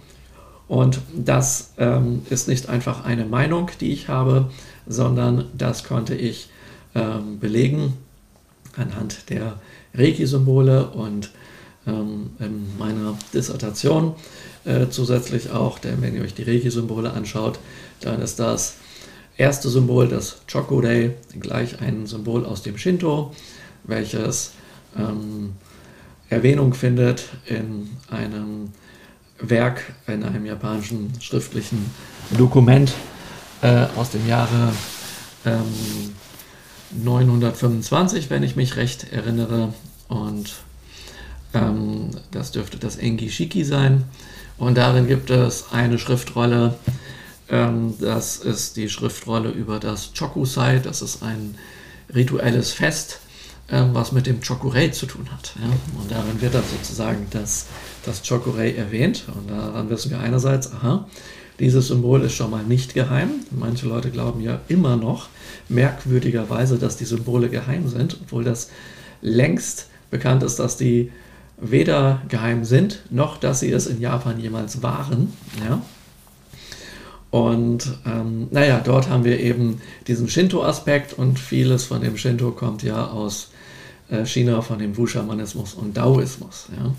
Und 0.67 0.99
das 1.13 1.73
ähm, 1.77 2.21
ist 2.29 2.47
nicht 2.47 2.69
einfach 2.69 3.03
eine 3.03 3.25
Meinung, 3.25 3.69
die 3.81 3.91
ich 3.91 4.07
habe, 4.07 4.49
sondern 4.87 5.45
das 5.57 5.83
konnte 5.83 6.15
ich 6.15 6.49
ähm, 6.95 7.39
belegen 7.39 7.97
anhand 8.77 9.29
der 9.29 9.59
Reiki-Symbole 9.95 10.91
und 10.91 11.31
ähm, 11.87 12.29
in 12.39 12.77
meiner 12.77 13.17
Dissertation 13.33 14.13
äh, 14.65 14.87
zusätzlich 14.89 15.51
auch, 15.51 15.79
denn 15.79 16.01
wenn 16.01 16.15
ihr 16.15 16.21
euch 16.21 16.33
die 16.33 16.43
Reiki-Symbole 16.43 17.11
anschaut, 17.11 17.59
dann 18.01 18.21
ist 18.21 18.39
das 18.39 18.75
erste 19.37 19.69
Symbol 19.69 20.07
das 20.07 20.41
Chokurei, 20.51 21.15
gleich 21.39 21.81
ein 21.81 22.05
Symbol 22.05 22.45
aus 22.45 22.61
dem 22.61 22.77
Shinto, 22.77 23.33
welches 23.83 24.51
ähm, 24.97 25.53
Erwähnung 26.29 26.73
findet 26.73 27.25
in 27.45 27.89
einem 28.09 28.71
Werk, 29.39 29.81
in 30.07 30.23
einem 30.23 30.45
japanischen 30.45 31.11
schriftlichen 31.19 31.89
Dokument 32.37 32.93
äh, 33.61 33.85
aus 33.95 34.11
dem 34.11 34.27
Jahre 34.27 34.73
ähm, 35.45 36.13
925, 37.03 38.29
wenn 38.29 38.43
ich 38.43 38.55
mich 38.55 38.75
recht 38.75 39.11
erinnere. 39.11 39.73
Und 40.07 40.53
ähm, 41.53 42.11
das 42.31 42.51
dürfte 42.51 42.77
das 42.77 42.97
Engi 42.97 43.29
Shiki 43.29 43.63
sein. 43.63 44.03
Und 44.61 44.77
darin 44.77 45.07
gibt 45.07 45.31
es 45.31 45.65
eine 45.71 45.97
Schriftrolle. 45.97 46.75
Ähm, 47.49 47.95
das 47.99 48.37
ist 48.37 48.77
die 48.77 48.89
Schriftrolle 48.89 49.49
über 49.49 49.79
das 49.79 50.11
Chokusai. 50.13 50.77
Das 50.77 51.01
ist 51.01 51.23
ein 51.23 51.55
rituelles 52.13 52.71
Fest, 52.71 53.21
ähm, 53.71 53.89
was 53.93 54.11
mit 54.11 54.27
dem 54.27 54.39
Chokurei 54.39 54.89
zu 54.89 55.07
tun 55.07 55.27
hat. 55.31 55.55
Ja? 55.59 55.67
Und 55.99 56.11
darin 56.11 56.39
wird 56.41 56.53
dann 56.53 56.63
sozusagen 56.71 57.25
das, 57.31 57.65
das 58.05 58.21
Chokurei 58.21 58.75
erwähnt. 58.75 59.23
Und 59.35 59.49
daran 59.49 59.89
wissen 59.89 60.11
wir 60.11 60.19
einerseits, 60.19 60.71
aha, 60.71 61.07
dieses 61.57 61.87
Symbol 61.87 62.21
ist 62.21 62.35
schon 62.35 62.51
mal 62.51 62.63
nicht 62.63 62.93
geheim. 62.93 63.31
Manche 63.49 63.87
Leute 63.87 64.11
glauben 64.11 64.41
ja 64.41 64.61
immer 64.67 64.95
noch 64.95 65.29
merkwürdigerweise, 65.69 66.77
dass 66.77 66.97
die 66.97 67.05
Symbole 67.05 67.49
geheim 67.49 67.87
sind, 67.87 68.15
obwohl 68.21 68.43
das 68.43 68.69
längst 69.23 69.87
bekannt 70.11 70.43
ist, 70.43 70.59
dass 70.59 70.77
die 70.77 71.11
weder 71.61 72.21
geheim 72.27 72.65
sind, 72.65 73.03
noch 73.11 73.37
dass 73.37 73.59
sie 73.61 73.71
es 73.71 73.85
in 73.85 74.01
Japan 74.01 74.39
jemals 74.39 74.81
waren. 74.81 75.31
Ja? 75.63 75.81
Und 77.29 77.87
ähm, 78.05 78.47
naja, 78.51 78.81
dort 78.83 79.09
haben 79.09 79.23
wir 79.23 79.39
eben 79.39 79.79
diesen 80.07 80.27
Shinto-Aspekt 80.27 81.13
und 81.13 81.39
vieles 81.39 81.85
von 81.85 82.01
dem 82.01 82.17
Shinto 82.17 82.51
kommt 82.51 82.83
ja 82.83 83.07
aus 83.07 83.51
äh, 84.09 84.25
China, 84.25 84.61
von 84.61 84.79
dem 84.79 84.97
Wu-Schamanismus 84.97 85.75
und 85.75 85.95
Daoismus. 85.95 86.67
Ja? 86.75 86.85
Und 86.85 86.95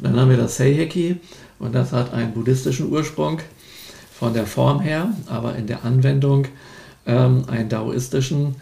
dann 0.00 0.18
haben 0.18 0.30
wir 0.30 0.38
das 0.38 0.56
Seiheki 0.56 1.18
und 1.58 1.74
das 1.74 1.92
hat 1.92 2.12
einen 2.12 2.32
buddhistischen 2.32 2.90
Ursprung 2.90 3.40
von 4.18 4.32
der 4.32 4.46
Form 4.46 4.80
her, 4.80 5.10
aber 5.26 5.56
in 5.56 5.66
der 5.66 5.84
Anwendung 5.84 6.46
ähm, 7.06 7.44
einen 7.48 7.68
daoistischen. 7.68 8.56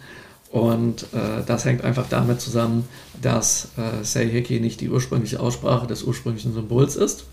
Und 0.55 1.03
äh, 1.11 1.43
das 1.45 1.65
hängt 1.65 1.83
einfach 1.83 2.07
damit 2.07 2.39
zusammen, 2.39 2.87
dass 3.21 3.71
äh, 3.75 4.05
Seiheki 4.05 4.61
nicht 4.61 4.79
die 4.79 4.89
ursprüngliche 4.89 5.41
Aussprache 5.41 5.85
des 5.85 6.03
ursprünglichen 6.03 6.53
Symbols 6.53 6.95
ist, 6.95 7.25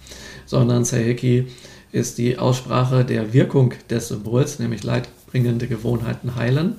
sondern 0.44 0.84
Seiheki 0.84 1.46
ist 1.92 2.18
die 2.18 2.36
Aussprache 2.36 3.04
der 3.04 3.32
Wirkung 3.32 3.74
des 3.88 4.08
Symbols, 4.08 4.58
nämlich 4.58 4.82
leidbringende 4.82 5.68
Gewohnheiten 5.68 6.34
heilen. 6.34 6.78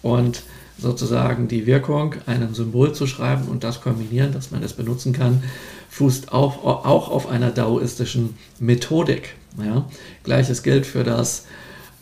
Und 0.00 0.44
sozusagen 0.78 1.48
die 1.48 1.66
Wirkung, 1.66 2.14
einem 2.24 2.54
Symbol 2.54 2.92
zu 2.92 3.08
schreiben 3.08 3.48
und 3.48 3.64
das 3.64 3.80
kombinieren, 3.80 4.30
dass 4.32 4.52
man 4.52 4.62
es 4.62 4.74
benutzen 4.74 5.12
kann, 5.12 5.42
fußt 5.88 6.30
auf, 6.30 6.64
auch 6.64 7.10
auf 7.10 7.28
einer 7.28 7.50
daoistischen 7.50 8.36
Methodik. 8.60 9.34
Ja. 9.58 9.86
Gleiches 10.22 10.62
gilt 10.62 10.86
für 10.86 11.02
das 11.02 11.46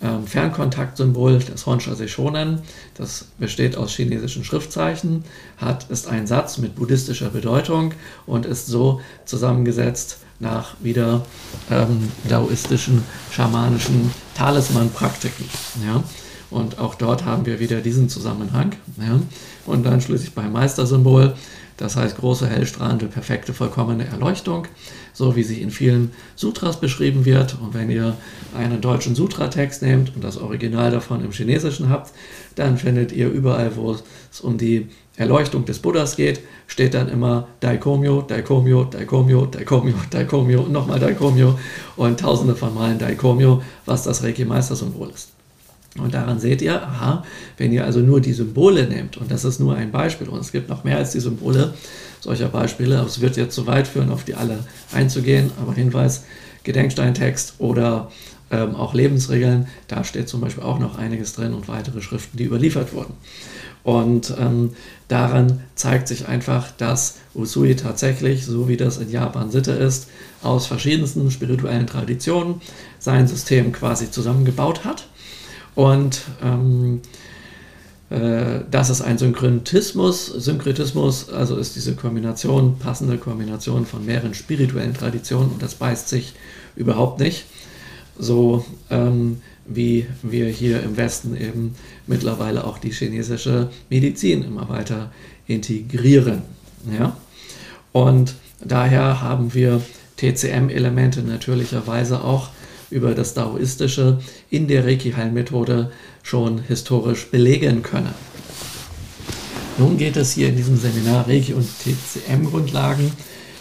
ähm, 0.03 0.27
Fernkontaktsymbol 0.27 1.39
des 1.41 1.67
Honsha 1.67 1.95
Seishonen. 1.95 2.61
Das 2.95 3.27
besteht 3.39 3.77
aus 3.77 3.93
chinesischen 3.93 4.45
Schriftzeichen, 4.45 5.25
hat, 5.57 5.91
ist 5.91 6.07
ein 6.07 6.27
Satz 6.27 6.59
mit 6.59 6.77
buddhistischer 6.77 7.31
Bedeutung 7.31 7.95
und 8.27 8.47
ist 8.47 8.67
so 8.67 9.01
zusammengesetzt 9.25 10.19
nach 10.41 10.77
wieder 10.81 11.25
ähm, 11.71 12.13
daoistischen, 12.29 13.03
schamanischen 13.31 14.13
Talisman-Praktiken. 14.35 15.45
Ja. 15.85 16.05
Und 16.51 16.79
auch 16.79 16.95
dort 16.95 17.25
haben 17.25 17.45
wir 17.45 17.61
wieder 17.61 17.81
diesen 17.81 18.09
Zusammenhang. 18.09 18.77
Ja. 18.99 19.21
Und 19.67 19.85
dann 19.85 20.01
schließlich 20.01 20.35
beim 20.35 20.53
Meistersymbol 20.53 21.35
das 21.79 21.97
heißt 21.97 22.19
große, 22.19 22.47
hellstrahlende, 22.47 23.07
perfekte, 23.07 23.55
vollkommene 23.55 24.07
Erleuchtung, 24.07 24.67
so 25.15 25.37
wie 25.37 25.45
sie 25.45 25.63
in 25.63 25.71
vielen 25.71 26.11
Sutras 26.35 26.79
beschrieben 26.79 27.25
wird. 27.25 27.57
Und 27.63 27.73
wenn 27.73 27.89
ihr 27.89 28.17
einen 28.57 28.81
deutschen 28.81 29.15
Sutra-Text 29.15 29.83
nehmt 29.83 30.15
und 30.15 30.23
das 30.23 30.37
Original 30.37 30.91
davon 30.91 31.25
im 31.25 31.31
Chinesischen 31.33 31.89
habt, 31.89 32.13
dann 32.57 32.77
findet 32.77 33.13
ihr 33.13 33.31
überall, 33.31 33.77
wo 33.77 33.93
es 33.93 34.41
um 34.41 34.59
die 34.59 34.89
Erleuchtung 35.17 35.65
des 35.65 35.79
Buddhas 35.79 36.17
geht, 36.17 36.41
steht 36.67 36.95
dann 36.95 37.09
immer 37.09 37.49
Daikomyo, 37.61 38.23
Daikomyo, 38.23 38.85
Daikomyo, 38.85 39.47
Daikomyo, 39.47 39.95
Daikomyo 40.11 40.63
nochmal 40.69 41.01
Daikomyo 41.01 41.59
und 41.97 42.21
tausende 42.21 42.55
von 42.55 42.75
Malen 42.75 42.99
Daikomyo, 42.99 43.63
was 43.85 44.05
das 44.05 44.23
Reiki-Meister-Symbol 44.23 45.11
ist. 45.11 45.38
Und 45.97 46.15
daran 46.15 46.39
seht 46.39 46.63
ihr, 46.63 46.83
aha, 46.83 47.25
wenn 47.57 47.73
ihr 47.73 47.85
also 47.85 48.01
nur 48.01 48.21
die 48.21 48.33
Symbole 48.33 48.87
nehmt, 48.87 49.17
und 49.17 49.31
das 49.31 49.45
ist 49.45 49.59
nur 49.59 49.75
ein 49.75 49.91
Beispiel, 49.91 50.29
und 50.29 50.41
es 50.41 50.53
gibt 50.53 50.69
noch 50.69 50.85
mehr 50.85 50.99
als 50.99 51.13
die 51.13 51.21
Symbole 51.21 51.75
solcher 52.21 52.49
Beispiele, 52.49 52.99
aber 52.99 53.09
es 53.09 53.21
wird 53.21 53.37
jetzt 53.37 53.55
zu 53.55 53.67
weit 53.67 53.89
führen, 53.89 54.11
auf 54.11 54.25
die 54.25 54.35
alle 54.35 54.59
einzugehen, 54.93 55.51
aber 55.61 55.73
Hinweis, 55.75 56.25
Gedenksteintext 56.65 57.55
oder 57.59 58.11
ähm, 58.51 58.75
auch 58.75 58.95
Lebensregeln, 58.95 59.67
da 59.89 60.05
steht 60.05 60.29
zum 60.29 60.41
Beispiel 60.41 60.65
auch 60.65 60.79
noch 60.79 60.99
einiges 60.99 61.33
drin 61.35 61.55
und 61.55 61.69
weitere 61.69 62.01
Schriften, 62.01 62.37
die 62.37 62.45
überliefert 62.45 62.93
wurden. 62.93 63.15
Und 63.83 64.35
ähm, 64.39 64.71
daran 65.07 65.61
zeigt 65.75 66.09
sich 66.09 66.29
einfach, 66.29 66.71
dass 66.73 67.17
Usui 67.35 67.77
tatsächlich, 67.77 68.45
so 68.45 68.69
wie 68.69 68.77
das 68.77 68.99
in 68.99 69.11
Japan 69.11 69.51
Sitte 69.51 69.73
ist, 69.73 70.09
aus 70.43 70.67
verschiedensten 70.67 71.31
spirituellen 71.31 71.87
Traditionen 71.87 72.61
sein 72.99 73.27
System 73.27 73.73
quasi 73.73 74.11
zusammengebaut 74.11 74.85
hat 74.85 75.09
und 75.79 76.23
ähm, 76.43 77.03
äh, 78.11 78.63
das 78.69 78.91
ist 78.91 79.01
ein 79.01 79.17
Synkretismus. 79.17 80.27
Synkretismus, 80.27 81.31
also 81.31 81.57
ist 81.57 81.77
diese 81.77 81.95
Kombination, 81.95 82.81
passende 82.81 83.17
Kombination 83.17 83.87
von 83.87 84.05
mehreren 84.05 84.35
spirituellen 84.35 84.93
Traditionen 84.93 85.53
und 85.53 85.63
das 85.63 85.77
beißt 85.77 86.09
sich 86.09 86.35
überhaupt 86.75 87.21
nicht. 87.21 87.45
So 88.19 88.65
ähm, 88.91 89.41
wie 89.67 90.09
wir 90.25 90.49
hier 90.49 90.83
im 90.83 90.97
Westen 90.97 91.37
eben 91.37 91.77
mittlerweile 92.09 92.65
auch 92.65 92.79
die 92.79 92.91
chinesische 92.91 93.71
Medizin 93.89 94.43
immer 94.43 94.69
weiter 94.69 95.13
integrieren. 95.47 96.43
Ja? 96.99 97.17
Und 97.93 98.35
daher 98.65 99.23
haben 99.23 99.55
wir 99.55 99.81
TCM-Elemente 100.17 101.23
natürlicherweise 101.23 102.25
auch 102.25 102.49
über 102.91 103.15
das 103.15 103.35
Daoistische 103.35 104.19
in 104.51 104.69
der 104.69 104.85
Reiki-Heilmethode 104.85 105.91
schon 106.23 106.59
historisch 106.59 107.31
belegen 107.31 107.83
können. 107.83 108.15
Nun 109.79 109.97
geht 109.97 110.17
es 110.17 110.33
hier 110.33 110.49
in 110.49 110.57
diesem 110.57 110.77
Seminar 110.77 111.29
Reiki 111.29 111.55
und 111.55 111.67
TCM-Grundlagen 111.67 113.13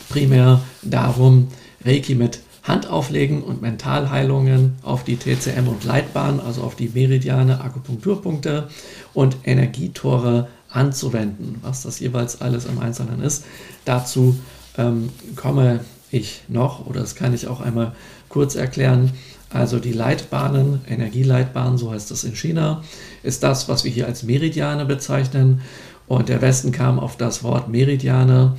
primär 0.09 0.61
darum, 0.81 1.49
Reiki 1.85 2.15
mit 2.15 2.39
Handauflegen 2.63 3.43
und 3.43 3.61
Mentalheilungen 3.61 4.73
auf 4.81 5.03
die 5.03 5.17
TCM 5.17 5.67
und 5.67 5.83
Leitbahn, 5.83 6.39
also 6.39 6.63
auf 6.63 6.75
die 6.75 6.89
Meridiane, 6.89 7.61
Akupunkturpunkte 7.61 8.67
und 9.13 9.37
Energietore 9.45 10.47
anzuwenden. 10.69 11.59
Was 11.61 11.83
das 11.83 11.99
jeweils 11.99 12.41
alles 12.41 12.65
im 12.65 12.79
Einzelnen 12.79 13.21
ist, 13.21 13.45
dazu 13.85 14.37
ähm, 14.77 15.09
komme 15.35 15.81
ich 16.11 16.41
noch 16.47 16.85
oder 16.85 17.01
das 17.01 17.15
kann 17.15 17.33
ich 17.33 17.47
auch 17.47 17.61
einmal 17.61 17.93
kurz 18.29 18.55
erklären. 18.55 19.11
Also 19.49 19.79
die 19.79 19.93
Leitbahnen, 19.93 20.81
Energieleitbahnen, 20.89 21.77
so 21.77 21.91
heißt 21.91 22.11
das 22.11 22.23
in 22.23 22.35
China, 22.35 22.83
ist 23.23 23.43
das, 23.43 23.69
was 23.69 23.83
wir 23.83 23.91
hier 23.91 24.05
als 24.05 24.23
Meridiane 24.23 24.85
bezeichnen. 24.85 25.61
Und 26.07 26.29
der 26.29 26.41
Westen 26.41 26.71
kam 26.71 26.99
auf 26.99 27.17
das 27.17 27.43
Wort 27.43 27.69
Meridiane, 27.69 28.57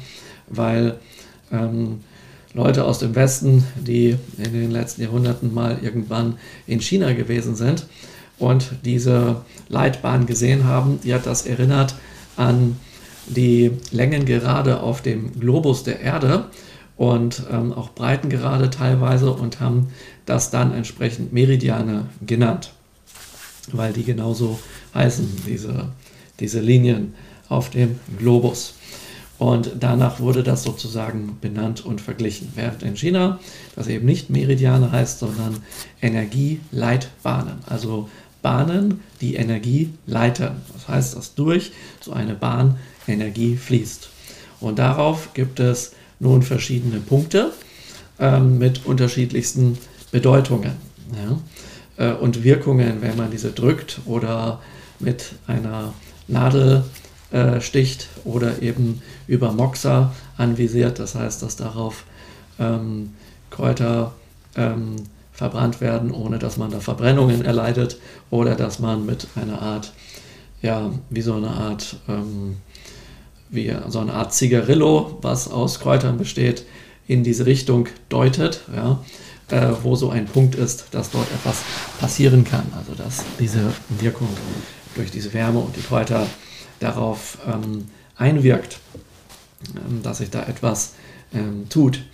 weil 0.49 0.99
ähm, 1.53 2.01
Leute 2.55 2.85
aus 2.85 2.99
dem 2.99 3.15
Westen, 3.15 3.65
die 3.77 4.17
in 4.39 4.53
den 4.53 4.71
letzten 4.71 5.03
Jahrhunderten 5.03 5.53
mal 5.53 5.79
irgendwann 5.83 6.39
in 6.67 6.81
China 6.81 7.13
gewesen 7.13 7.55
sind 7.55 7.87
und 8.39 8.71
diese 8.85 9.43
Leitbahn 9.69 10.27
gesehen 10.27 10.65
haben, 10.65 11.01
die 11.05 11.13
hat 11.13 11.27
das 11.27 11.47
erinnert 11.47 11.95
an 12.37 12.77
die 13.27 13.73
Längengerade 13.91 14.81
auf 14.81 15.03
dem 15.03 15.39
Globus 15.39 15.85
der 15.85 16.01
Erde 16.01 16.47
und 16.99 17.45
ähm, 17.51 17.73
auch 17.73 17.91
Breitengerade 17.91 18.69
teilweise 18.71 19.33
und 19.33 19.61
haben 19.61 19.89
das 20.27 20.51
dann 20.51 20.75
entsprechend 20.75 21.33
Meridiane 21.33 22.07
genannt, 22.27 22.73
weil 23.73 23.93
die 23.93 24.03
genauso 24.03 24.59
heißen, 24.95 25.45
diese, 25.47 25.89
diese 26.41 26.61
Linien 26.61 27.15
auf 27.49 27.71
dem 27.71 27.99
Globus. 28.19 28.75
Und 29.39 29.71
danach 29.79 30.19
wurde 30.19 30.43
das 30.43 30.65
sozusagen 30.65 31.39
benannt 31.41 31.87
und 31.87 32.01
verglichen. 32.01 32.51
Während 32.57 32.83
in 32.83 32.97
China 32.97 33.39
das 33.77 33.87
eben 33.87 34.05
nicht 34.05 34.31
Meridiane 34.31 34.91
heißt, 34.91 35.21
sondern 35.21 35.59
Energieleitbahnen. 36.03 37.61
Also 37.67 38.09
Bahnen, 38.43 39.01
die 39.21 39.37
Energie 39.37 39.95
leiten. 40.07 40.51
Das 40.73 40.89
heißt, 40.89 41.17
dass 41.17 41.37
durch 41.37 41.71
so 42.01 42.13
eine 42.13 42.35
Bahn 42.35 42.79
Energie 43.07 43.57
fließt. 43.57 44.11
Und 44.59 44.81
darauf 44.81 45.33
gibt 45.35 45.61
es 45.61 45.93
nun 46.21 46.43
verschiedene 46.43 47.01
Punkte 47.01 47.53
ähm, 48.19 48.59
mit 48.59 48.87
unterschiedlichsten 48.87 49.79
Bedeutungen 50.11 50.73
ja? 51.15 52.13
äh, 52.13 52.15
und 52.15 52.45
Wirkungen, 52.45 53.01
wenn 53.01 53.17
man 53.17 53.31
diese 53.31 53.53
drückt 53.53 54.01
oder 54.07 54.61
mit 54.99 55.35
einer 55.47 55.93
Nadel 56.27 56.85
äh, 57.31 57.61
sticht 57.61 58.09
oder 58.25 58.63
eben 58.63 59.03
über 59.27 59.53
Moxa 59.53 60.15
anvisiert. 60.37 60.99
Das 60.99 61.15
heißt, 61.15 61.43
dass 61.43 61.57
darauf 61.57 62.05
ähm, 62.59 63.15
Kräuter 63.51 64.15
ähm, 64.57 64.97
verbrannt 65.33 65.81
werden, 65.81 66.11
ohne 66.11 66.39
dass 66.39 66.57
man 66.57 66.71
da 66.71 66.81
Verbrennungen 66.81 67.45
erleidet 67.45 67.99
oder 68.31 68.55
dass 68.57 68.79
man 68.81 69.07
mit 69.07 69.29
einer 69.37 69.63
Art, 69.63 69.93
ja, 70.63 70.91
wie 71.11 71.23
so 71.23 71.35
eine 71.35 71.51
Art 71.51 71.97
ähm, 72.09 72.57
wie 73.51 73.75
so 73.89 73.99
eine 74.01 74.15
Art 74.15 74.33
Zigarillo, 74.33 75.19
was 75.23 75.51
aus 75.51 75.81
Kräutern 75.81 76.19
besteht, 76.19 76.65
in 77.07 77.25
diese 77.25 77.47
Richtung 77.47 77.89
deutet, 78.09 78.61
ja, 78.75 79.03
äh, 79.51 79.75
wo 79.83 79.97
so 79.97 80.11
ein 80.11 80.27
Punkt 80.27 80.55
ist, 80.55 80.87
dass 80.91 81.11
dort 81.11 81.31
etwas 81.33 81.63
passieren 81.99 82.45
kann. 82.45 82.67
Also 82.77 82.95
dass 82.95 83.25
diese 83.41 83.73
Wirkung 83.89 84.29
durch 84.95 85.11
diese 85.11 85.33
Wärme 85.33 85.61
und 85.61 85.77
die 85.77 85.81
Kräuter 85.81 86.27
darauf 86.81 87.39
ähm, 87.47 87.87
einwirkt, 88.17 88.81
ähm, 89.75 90.03
dass 90.03 90.19
sich 90.19 90.31
da 90.31 90.43
etwas 90.43 90.95
ähm, 91.33 91.69
tut. 91.69 92.05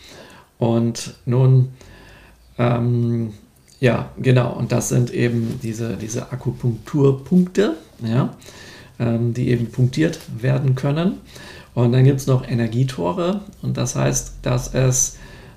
Und 0.58 1.14
nun, 1.26 1.72
ähm, 2.58 3.34
ja, 3.80 4.10
genau, 4.16 4.52
und 4.52 4.70
das 4.70 4.88
sind 4.88 5.12
eben 5.12 5.58
diese, 5.62 5.96
diese 5.96 6.30
Akupunkturpunkte, 6.32 7.74
ja, 8.02 8.34
ähm, 8.98 9.34
die 9.34 9.48
eben 9.48 9.70
punktiert 9.70 10.20
werden 10.40 10.74
können. 10.74 11.20
Und 11.74 11.92
dann 11.92 12.04
gibt 12.04 12.20
es 12.20 12.26
noch 12.26 12.46
Energietore 12.46 13.40
und 13.62 13.76
das 13.76 13.96
heißt, 13.96 14.34
dass 14.42 14.72
es 14.74 15.16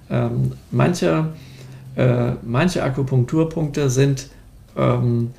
ähm, 0.09 0.53
manche, 0.71 1.29
äh, 1.95 2.31
manche 2.43 2.83
Akupunkturpunkte 2.83 3.89
sind, 3.89 4.29
ähm, 4.75 5.31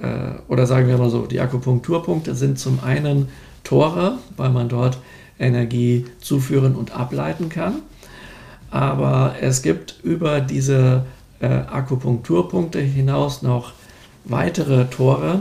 äh, 0.00 0.40
oder 0.48 0.66
sagen 0.66 0.86
wir 0.86 0.96
mal 0.98 1.10
so, 1.10 1.26
die 1.26 1.40
Akupunkturpunkte 1.40 2.34
sind 2.34 2.58
zum 2.58 2.78
einen 2.84 3.28
Tore, 3.64 4.18
weil 4.36 4.50
man 4.50 4.68
dort 4.68 4.98
Energie 5.38 6.06
zuführen 6.20 6.76
und 6.76 6.94
ableiten 6.94 7.48
kann. 7.48 7.82
Aber 8.70 9.34
es 9.40 9.62
gibt 9.62 9.96
über 10.02 10.40
diese 10.40 11.04
äh, 11.40 11.46
Akupunkturpunkte 11.46 12.80
hinaus 12.80 13.42
noch 13.42 13.72
weitere 14.24 14.86
Tore, 14.86 15.40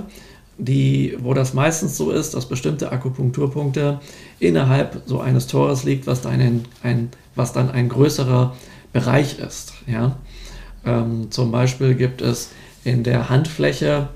die, 0.61 1.17
wo 1.19 1.33
das 1.33 1.53
meistens 1.53 1.97
so 1.97 2.11
ist, 2.11 2.35
dass 2.35 2.47
bestimmte 2.47 2.91
Akupunkturpunkte 2.91 3.99
innerhalb 4.39 5.01
so 5.07 5.19
eines 5.19 5.47
Tores 5.47 5.83
liegt, 5.83 6.05
was 6.05 6.21
dann 6.21 6.39
ein, 6.39 6.65
ein 6.83 7.09
was 7.35 7.51
dann 7.53 7.71
ein 7.71 7.89
größerer 7.89 8.55
Bereich 8.93 9.39
ist. 9.39 9.73
Ja? 9.87 10.17
Ähm, 10.85 11.31
zum 11.31 11.51
Beispiel 11.51 11.95
gibt 11.95 12.21
es 12.21 12.49
in 12.83 13.03
der 13.03 13.29
Handfläche 13.29 14.09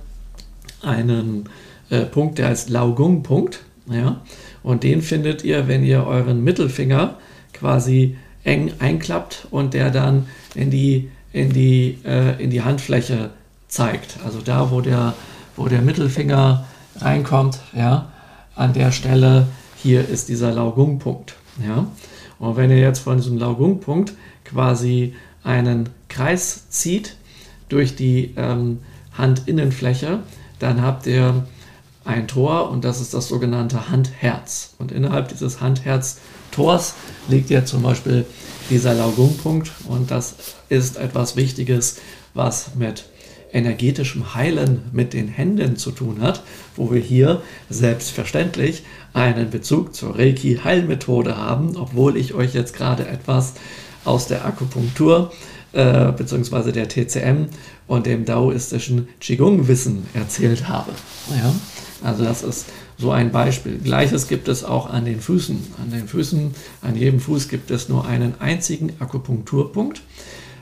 einen, 0.81 1.49
äh, 1.89 2.01
Punkt, 2.01 2.37
der 2.37 2.49
heißt 2.49 2.69
Laugung-Punkt. 2.69 3.61
Ja? 3.89 4.21
Und 4.61 4.83
den 4.83 5.01
findet 5.01 5.43
ihr, 5.43 5.67
wenn 5.67 5.83
ihr 5.83 6.05
euren 6.05 6.43
Mittelfinger 6.43 7.17
quasi 7.53 8.17
eng 8.43 8.71
einklappt 8.77 9.47
und 9.49 9.73
der 9.73 9.89
dann 9.89 10.27
in 10.53 10.69
die, 10.69 11.09
in 11.33 11.51
die, 11.51 11.97
äh, 12.05 12.41
in 12.43 12.51
die 12.51 12.61
Handfläche 12.61 13.31
zeigt. 13.67 14.19
Also 14.23 14.41
da, 14.41 14.69
wo 14.69 14.81
der, 14.81 15.15
wo 15.55 15.67
der 15.67 15.81
Mittelfinger 15.81 16.65
reinkommt, 16.97 17.59
ja, 17.73 18.09
an 18.55 18.73
der 18.73 18.91
Stelle 18.91 19.47
hier 19.75 20.07
ist 20.07 20.29
dieser 20.29 20.51
Laugungpunkt. 20.51 21.35
Ja. 21.65 21.87
Und 22.39 22.57
wenn 22.57 22.69
ihr 22.69 22.79
jetzt 22.79 22.99
von 22.99 23.17
diesem 23.17 23.37
Laugungpunkt 23.37 24.13
quasi 24.43 25.13
einen 25.43 25.89
Kreis 26.09 26.69
zieht 26.69 27.15
durch 27.69 27.95
die 27.95 28.33
ähm, 28.35 28.79
Handinnenfläche, 29.17 30.19
dann 30.59 30.81
habt 30.81 31.07
ihr 31.07 31.45
ein 32.03 32.27
Tor 32.27 32.69
und 32.69 32.85
das 32.85 33.01
ist 33.01 33.13
das 33.13 33.27
sogenannte 33.27 33.89
Handherz. 33.89 34.75
Und 34.79 34.91
innerhalb 34.91 35.29
dieses 35.29 35.61
Handherz-Tors 35.61 36.93
liegt 37.27 37.49
ja 37.49 37.65
zum 37.65 37.81
Beispiel 37.81 38.25
dieser 38.69 38.93
Laugungpunkt 38.93 39.71
und 39.87 40.11
das 40.11 40.35
ist 40.69 40.97
etwas 40.97 41.35
Wichtiges, 41.35 41.97
was 42.33 42.75
mit 42.75 43.05
energetischem 43.55 44.35
Heilen 44.35 44.81
mit 44.91 45.13
den 45.13 45.27
Händen 45.27 45.77
zu 45.77 45.91
tun 45.91 46.21
hat, 46.21 46.43
wo 46.75 46.91
wir 46.91 47.01
hier 47.01 47.41
selbstverständlich 47.69 48.83
einen 49.13 49.49
Bezug 49.49 49.95
zur 49.95 50.17
Reiki-Heilmethode 50.17 51.37
haben, 51.37 51.77
obwohl 51.77 52.17
ich 52.17 52.33
euch 52.33 52.53
jetzt 52.53 52.75
gerade 52.75 53.07
etwas 53.07 53.53
aus 54.03 54.27
der 54.27 54.45
Akupunktur 54.45 55.31
äh, 55.71 56.11
bzw. 56.11 56.71
der 56.73 56.89
TCM 56.89 57.47
und 57.87 58.05
dem 58.05 58.25
daoistischen 58.25 59.07
Qigong-Wissen 59.21 60.05
erzählt 60.13 60.67
habe. 60.67 60.91
Ja? 61.29 61.55
Also 62.03 62.23
das 62.23 62.43
ist 62.43 62.65
so 62.97 63.11
ein 63.11 63.31
Beispiel. 63.31 63.77
Gleiches 63.77 64.27
gibt 64.27 64.47
es 64.47 64.63
auch 64.63 64.89
an 64.89 65.05
den 65.05 65.19
Füßen. 65.21 65.57
An 65.81 65.91
den 65.91 66.07
Füßen, 66.07 66.53
an 66.81 66.95
jedem 66.95 67.19
Fuß 67.19 67.47
gibt 67.49 67.71
es 67.71 67.89
nur 67.89 68.05
einen 68.05 68.39
einzigen 68.39 68.93
Akupunkturpunkt. 68.99 70.01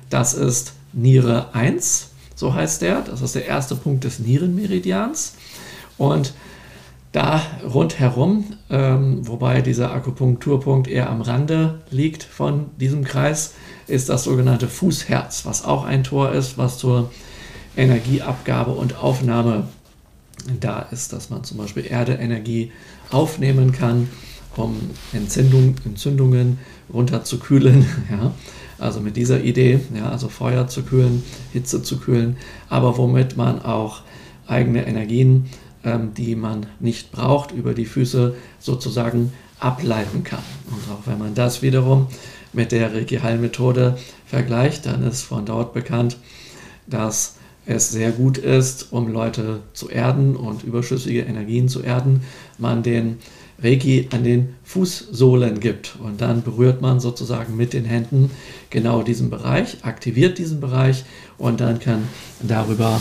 Das 0.10 0.34
ist 0.34 0.74
Niere 0.94 1.54
1, 1.54 2.10
so 2.44 2.54
heißt 2.54 2.82
der. 2.82 3.00
Das 3.00 3.22
ist 3.22 3.36
der 3.36 3.46
erste 3.46 3.74
Punkt 3.74 4.04
des 4.04 4.20
Nierenmeridians. 4.20 5.36
Und 5.98 6.34
da 7.14 7.42
rundherum, 7.64 8.58
ähm, 8.70 9.26
wobei 9.26 9.62
dieser 9.62 9.94
Akupunkturpunkt 9.94 10.90
eher 10.90 11.10
am 11.10 11.22
Rande 11.22 11.80
liegt 11.90 12.22
von 12.22 12.66
diesem 12.82 13.06
Kreis, 13.06 13.54
ist 13.88 14.10
das 14.10 14.26
sogenannte 14.26 14.68
Fußherz, 14.68 15.46
was 15.46 15.64
auch 15.64 15.86
ein 15.86 16.04
Tor 16.04 16.34
ist, 16.34 16.58
was 16.58 16.78
zur 16.80 17.12
Energieabgabe 17.78 18.72
und 18.72 18.98
Aufnahme 18.98 19.70
da 20.60 20.82
ist, 20.92 21.14
dass 21.14 21.30
man 21.30 21.46
zum 21.46 21.60
Beispiel 21.60 21.86
Erdeenergie 21.86 22.74
aufnehmen 23.10 23.72
kann, 23.72 24.10
um 24.58 24.76
Entzündung, 25.14 25.76
Entzündungen 25.86 26.60
runterzukühlen. 26.94 27.86
Ja? 28.12 28.34
Also 28.84 29.00
mit 29.00 29.16
dieser 29.16 29.42
Idee, 29.42 29.80
ja, 29.96 30.10
also 30.10 30.28
Feuer 30.28 30.68
zu 30.68 30.84
kühlen, 30.84 31.24
Hitze 31.54 31.82
zu 31.82 31.98
kühlen, 31.98 32.36
aber 32.70 32.98
womit 32.98 33.38
man 33.38 33.62
auch 33.62 34.02
eigene 34.46 34.86
Energien, 34.86 35.46
ähm, 35.86 36.14
die 36.16 36.36
man 36.36 36.66
nicht 36.82 37.12
braucht, 37.12 37.52
über 37.52 37.74
die 37.74 37.86
Füße 37.86 38.36
sozusagen 38.60 39.32
ableiten 39.60 40.24
kann. 40.24 40.44
Und 40.68 40.94
auch 40.94 41.08
wenn 41.08 41.18
man 41.18 41.34
das 41.34 41.62
wiederum 41.62 42.08
mit 42.52 42.74
der 42.74 42.94
Reiki-Heilmethode 42.94 43.98
vergleicht, 44.26 44.86
dann 44.86 45.04
ist 45.04 45.22
von 45.22 45.46
dort 45.46 45.74
bekannt, 45.74 46.18
dass 46.86 47.38
es 47.66 47.90
sehr 47.90 48.12
gut 48.12 48.38
ist, 48.38 48.92
um 48.92 49.08
Leute 49.08 49.62
zu 49.72 49.90
erden 49.90 50.36
und 50.36 50.64
überschüssige 50.64 51.22
Energien 51.22 51.70
zu 51.70 51.82
erden, 51.82 52.24
man 52.58 52.84
den 52.84 53.20
Reiki 53.64 54.10
an 54.12 54.24
den 54.24 54.56
Fußsohlen 54.64 55.60
gibt. 55.60 55.96
Und 56.04 56.22
dann 56.22 56.44
berührt 56.44 56.82
man 56.82 57.00
sozusagen 57.00 57.56
mit 57.56 57.74
den 57.74 57.86
Händen 57.86 58.30
genau 58.70 59.04
diesen 59.04 59.30
Bereich, 59.30 59.78
aktiviert 59.84 60.38
diesen 60.38 60.60
Bereich 60.60 61.06
und 61.38 61.62
dann 61.62 61.80
kann 61.80 62.08
darüber 62.42 63.00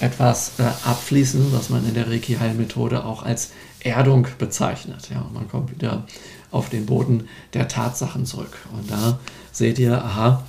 etwas 0.00 0.52
äh, 0.58 0.62
abfließen, 0.62 1.52
was 1.52 1.68
man 1.68 1.86
in 1.86 1.94
der 1.94 2.08
Reiki-Heilmethode 2.08 3.04
auch 3.04 3.22
als 3.22 3.50
Erdung 3.80 4.26
bezeichnet. 4.38 5.10
Ja, 5.10 5.20
und 5.20 5.34
man 5.34 5.48
kommt 5.48 5.70
wieder 5.70 6.06
auf 6.50 6.70
den 6.70 6.86
Boden 6.86 7.28
der 7.52 7.68
Tatsachen 7.68 8.24
zurück. 8.26 8.56
Und 8.72 8.90
da 8.90 9.18
seht 9.52 9.78
ihr, 9.78 10.02
aha, 10.02 10.44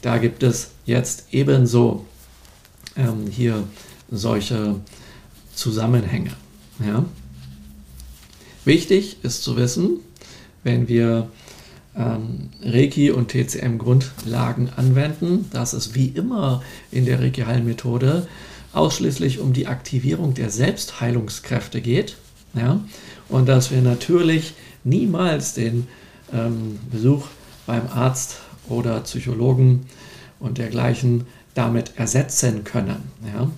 da 0.00 0.18
gibt 0.18 0.42
es 0.42 0.70
jetzt 0.86 1.26
ebenso 1.32 2.06
ähm, 2.96 3.26
hier 3.30 3.64
solche 4.10 4.76
Zusammenhänge. 5.54 6.32
Ja. 6.84 7.04
Wichtig 8.64 9.18
ist 9.22 9.42
zu 9.42 9.56
wissen, 9.56 10.00
wenn 10.62 10.88
wir 10.88 11.28
ähm, 11.96 12.48
Reiki 12.62 13.10
und 13.10 13.30
TCM-Grundlagen 13.30 14.70
anwenden, 14.76 15.46
dass 15.52 15.72
es 15.72 15.94
wie 15.94 16.08
immer 16.08 16.62
in 16.90 17.04
der 17.04 17.20
Reiki-Heilmethode 17.20 18.26
ausschließlich 18.72 19.38
um 19.38 19.52
die 19.52 19.66
Aktivierung 19.66 20.34
der 20.34 20.50
Selbstheilungskräfte 20.50 21.80
geht. 21.80 22.16
Ja? 22.54 22.80
Und 23.28 23.46
dass 23.48 23.70
wir 23.70 23.82
natürlich 23.82 24.54
niemals 24.82 25.54
den 25.54 25.86
ähm, 26.32 26.78
Besuch 26.90 27.26
beim 27.66 27.86
Arzt 27.88 28.40
oder 28.68 29.00
Psychologen 29.00 29.86
und 30.40 30.58
dergleichen 30.58 31.26
damit 31.54 31.92
ersetzen 31.96 32.64
können, 32.64 32.96
ja? 33.32 33.50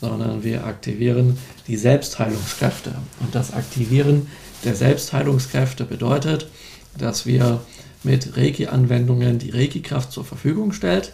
sondern 0.00 0.42
wir 0.42 0.64
aktivieren 0.64 1.38
die 1.68 1.76
Selbstheilungskräfte. 1.76 2.94
Und 3.20 3.34
das 3.34 3.52
Aktivieren 3.52 4.26
der 4.64 4.74
Selbstheilungskräfte 4.74 5.84
bedeutet, 5.84 6.48
dass 6.96 7.26
wir 7.26 7.60
mit 8.02 8.36
Reiki-Anwendungen 8.36 9.38
die 9.38 9.50
Reiki-Kraft 9.50 10.12
zur 10.12 10.24
Verfügung 10.24 10.72
stellt, 10.72 11.12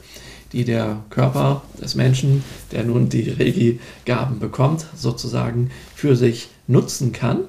die 0.53 0.65
der 0.65 1.05
Körper 1.11 1.63
des 1.81 1.95
Menschen, 1.95 2.45
der 2.73 2.85
nun 2.85 3.09
die 3.09 3.31
Reiki-Gaben 3.31 4.41
bekommt, 4.41 4.87
sozusagen 4.97 5.71
für 5.95 6.17
sich 6.17 6.49
nutzen 6.67 7.13
kann 7.13 7.41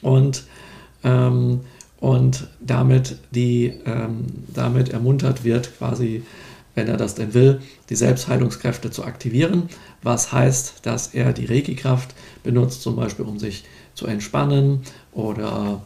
und, 0.00 0.44
ähm, 1.02 1.60
und 1.98 2.46
damit, 2.60 3.18
die, 3.32 3.72
ähm, 3.84 4.26
damit 4.54 4.90
ermuntert 4.90 5.42
wird, 5.42 5.76
quasi 5.78 6.22
wenn 6.74 6.86
er 6.86 6.96
das 6.96 7.16
denn 7.16 7.34
will, 7.34 7.60
die 7.90 7.96
Selbstheilungskräfte 7.96 8.92
zu 8.92 9.04
aktivieren, 9.04 9.68
was 10.00 10.30
heißt, 10.30 10.74
dass 10.82 11.12
er 11.12 11.32
die 11.32 11.46
Reiki-Kraft 11.46 12.14
benutzt, 12.44 12.82
zum 12.82 12.94
Beispiel 12.94 13.24
um 13.24 13.40
sich 13.40 13.62
zu 13.62 13.68
entspannen 14.06 14.82
oder 15.12 15.82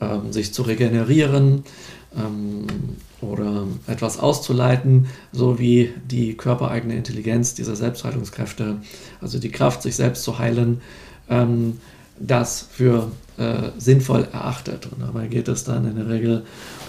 ähm, 0.00 0.32
sich 0.32 0.52
zu 0.52 0.62
regenerieren 0.62 1.64
ähm, 2.16 2.66
oder 3.20 3.66
etwas 3.86 4.18
auszuleiten, 4.18 5.06
sowie 5.32 5.94
die 6.10 6.36
körpereigene 6.36 6.96
Intelligenz 6.96 7.54
dieser 7.54 7.76
Selbstheilungskräfte, 7.76 8.78
also 9.20 9.38
die 9.38 9.50
Kraft, 9.50 9.82
sich 9.82 9.96
selbst 9.96 10.24
zu 10.24 10.38
heilen, 10.38 10.80
ähm, 11.28 11.78
das 12.18 12.66
für 12.70 13.10
äh, 13.38 13.70
sinnvoll 13.78 14.28
erachtet. 14.32 14.86
Und 14.86 15.00
dabei 15.00 15.26
geht 15.26 15.48
es 15.48 15.64
dann 15.64 15.86
in 15.88 15.96
der 15.96 16.08
Regel 16.08 16.42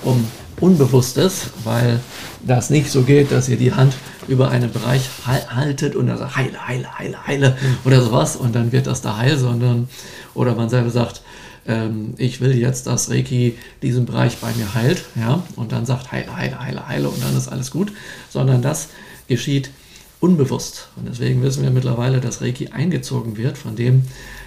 um 0.04 0.26
Unbewusstes, 0.60 1.48
weil 1.64 2.00
das 2.46 2.70
nicht 2.70 2.90
so 2.90 3.04
geht, 3.04 3.32
dass 3.32 3.50
ihr 3.50 3.58
die 3.58 3.74
Hand 3.74 3.94
über 4.28 4.50
einen 4.50 4.72
Bereich 4.72 5.10
haltet 5.26 5.96
und 5.96 6.08
dann 6.08 6.18
sagt, 6.18 6.36
heile, 6.36 6.68
heile, 6.68 7.00
heile, 7.00 7.28
heile 7.28 7.50
mhm. 7.50 7.78
oder 7.86 8.02
sowas 8.02 8.36
und 8.36 8.56
dann 8.56 8.72
wird 8.72 8.88
das 8.88 9.02
da 9.02 9.18
heil, 9.18 9.38
sondern, 9.38 9.88
oder 10.34 10.56
man 10.56 10.70
selber 10.70 10.90
sagt, 10.90 11.22
ähm, 11.66 12.14
ich 12.18 12.42
will 12.42 12.56
jetzt, 12.56 12.88
dass 12.88 13.10
Reiki 13.10 13.58
diesen 13.82 14.06
Bereich 14.06 14.38
bei 14.38 14.52
mir 14.54 14.74
heilt, 14.74 15.06
ja, 15.16 15.44
und 15.56 15.72
dann 15.72 15.86
sagt 15.86 16.12
heile, 16.12 16.36
heile, 16.36 16.60
heile, 16.60 16.88
heile 16.88 17.10
und 17.10 17.24
dann 17.24 17.36
ist 17.36 17.48
alles 17.48 17.72
gut, 17.72 17.92
sondern 18.30 18.62
das 18.62 18.90
geschieht 19.28 19.72
unbewusst. 20.20 20.88
Und 20.96 21.08
deswegen 21.10 21.42
wissen 21.42 21.64
wir 21.64 21.72
mittlerweile, 21.72 22.22
dass 22.22 22.42
Reiki 22.42 22.70
eingezogen 22.70 23.38
wird 23.38 23.58
von 23.58 23.76
dem, 23.76 24.04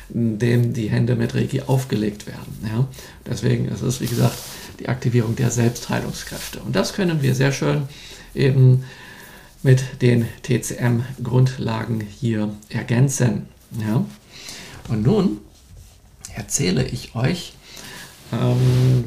dem 0.08 0.72
die 0.72 0.88
Hände 0.88 1.16
mit 1.16 1.34
Reiki 1.34 1.62
aufgelegt 1.62 2.26
werden. 2.26 2.58
Ja? 2.62 2.86
Deswegen 3.26 3.66
ist 3.66 3.82
es, 3.82 4.00
wie 4.00 4.06
gesagt, 4.06 4.38
die 4.78 4.88
Aktivierung 4.88 5.36
der 5.36 5.50
Selbstheilungskräfte. 5.50 6.60
Und 6.60 6.76
das 6.76 6.92
können 6.92 7.22
wir 7.22 7.34
sehr 7.34 7.52
schön 7.52 7.82
eben 8.34 8.84
mit 9.62 10.02
den 10.02 10.26
TCM-Grundlagen 10.42 12.00
hier 12.00 12.50
ergänzen. 12.68 13.46
Ja? 13.80 14.04
Und 14.88 15.02
nun 15.02 15.38
erzähle 16.34 16.84
ich 16.84 17.14
euch, 17.14 17.54
ähm, 18.32 19.04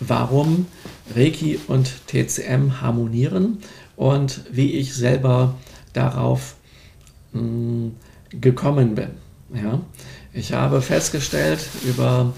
warum 0.00 0.66
Reiki 1.14 1.58
und 1.66 2.06
TCM 2.08 2.80
harmonieren 2.80 3.58
und 3.96 4.42
wie 4.50 4.72
ich 4.72 4.94
selber 4.94 5.54
darauf 5.92 6.56
mh, 7.32 7.40
hm, 7.40 7.96
gekommen 8.30 8.94
bin. 8.94 9.10
Ja? 9.54 9.80
Ich 10.34 10.54
habe 10.54 10.80
festgestellt 10.80 11.60
über 11.84 12.32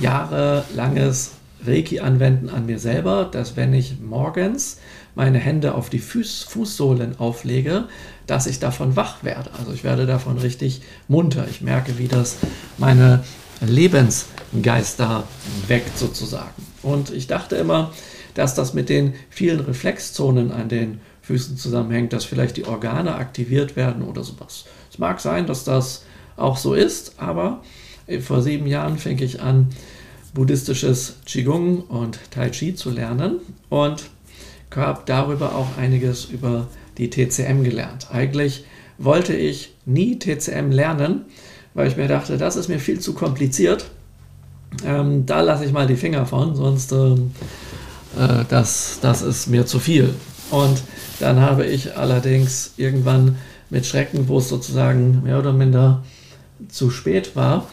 jahrelanges 0.00 1.32
Reiki 1.66 2.00
anwenden 2.00 2.48
an 2.48 2.64
mir 2.64 2.78
selber, 2.78 3.28
dass 3.30 3.54
wenn 3.54 3.74
ich 3.74 4.00
morgens 4.00 4.78
meine 5.14 5.38
Hände 5.38 5.74
auf 5.74 5.90
die 5.90 5.98
Fuß, 5.98 6.44
Fußsohlen 6.44 7.18
auflege, 7.18 7.84
dass 8.26 8.46
ich 8.46 8.60
davon 8.60 8.96
wach 8.96 9.22
werde. 9.24 9.50
Also 9.58 9.72
ich 9.72 9.84
werde 9.84 10.06
davon 10.06 10.38
richtig 10.38 10.80
munter. 11.06 11.46
Ich 11.50 11.60
merke, 11.60 11.98
wie 11.98 12.08
das 12.08 12.36
meine 12.78 13.22
Lebensgeister 13.60 15.24
weckt 15.68 15.98
sozusagen. 15.98 16.66
Und 16.82 17.10
ich 17.10 17.26
dachte 17.26 17.56
immer, 17.56 17.92
dass 18.32 18.54
das 18.54 18.72
mit 18.72 18.88
den 18.88 19.12
vielen 19.28 19.60
Reflexzonen 19.60 20.50
an 20.50 20.70
den 20.70 21.00
Füßen 21.20 21.58
zusammenhängt, 21.58 22.14
dass 22.14 22.24
vielleicht 22.24 22.56
die 22.56 22.64
Organe 22.66 23.14
aktiviert 23.14 23.76
werden 23.76 24.02
oder 24.02 24.24
sowas. 24.24 24.64
Es 24.90 24.98
mag 24.98 25.20
sein, 25.20 25.46
dass 25.46 25.64
das 25.64 26.04
auch 26.36 26.56
so 26.56 26.74
ist, 26.74 27.14
aber 27.18 27.62
vor 28.20 28.42
sieben 28.42 28.66
Jahren 28.66 28.98
fing 28.98 29.18
ich 29.20 29.40
an, 29.40 29.68
buddhistisches 30.34 31.16
Qigong 31.26 31.82
und 31.82 32.18
Tai 32.30 32.50
Chi 32.50 32.74
zu 32.74 32.90
lernen 32.90 33.36
und 33.70 34.04
habe 34.74 35.02
darüber 35.06 35.54
auch 35.54 35.78
einiges 35.78 36.24
über 36.24 36.66
die 36.98 37.08
TCM 37.08 37.62
gelernt. 37.62 38.08
Eigentlich 38.10 38.64
wollte 38.98 39.34
ich 39.34 39.74
nie 39.86 40.18
TCM 40.18 40.70
lernen, 40.70 41.22
weil 41.74 41.88
ich 41.88 41.96
mir 41.96 42.08
dachte, 42.08 42.38
das 42.38 42.56
ist 42.56 42.68
mir 42.68 42.80
viel 42.80 42.98
zu 42.98 43.14
kompliziert. 43.14 43.86
Ähm, 44.84 45.26
da 45.26 45.40
lasse 45.40 45.64
ich 45.64 45.72
mal 45.72 45.86
die 45.86 45.96
Finger 45.96 46.26
von, 46.26 46.56
sonst 46.56 46.90
ähm, 46.90 47.30
äh, 48.18 48.44
das, 48.48 48.98
das 49.00 49.22
ist 49.22 49.46
mir 49.46 49.66
zu 49.66 49.78
viel. 49.78 50.14
Und 50.50 50.82
dann 51.20 51.40
habe 51.40 51.66
ich 51.66 51.96
allerdings 51.96 52.72
irgendwann 52.76 53.36
mit 53.70 53.86
Schrecken, 53.86 54.28
wo 54.28 54.38
es 54.38 54.48
sozusagen 54.48 55.22
mehr 55.22 55.38
oder 55.38 55.52
minder 55.52 56.02
zu 56.68 56.90
spät 56.90 57.36
war, 57.36 57.68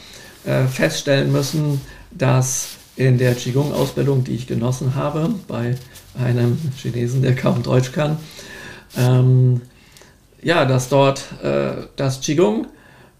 äh, 0.46 0.66
feststellen 0.66 1.32
müssen, 1.32 1.82
dass 2.12 2.70
in 2.96 3.18
der 3.18 3.36
Qigong-Ausbildung, 3.36 4.24
die 4.24 4.36
ich 4.36 4.48
genossen 4.48 4.96
habe, 4.96 5.34
bei 5.48 5.76
einem 6.20 6.58
Chinesen, 6.78 7.22
der 7.22 7.36
kaum 7.36 7.64
Deutsch 7.64 7.92
kann, 7.92 8.18
ähm, 8.98 9.62
ja, 10.42 10.66
dass 10.66 10.90
dort 10.90 11.24
äh, 11.44 11.88
das 11.96 12.22
Qigong 12.22 12.68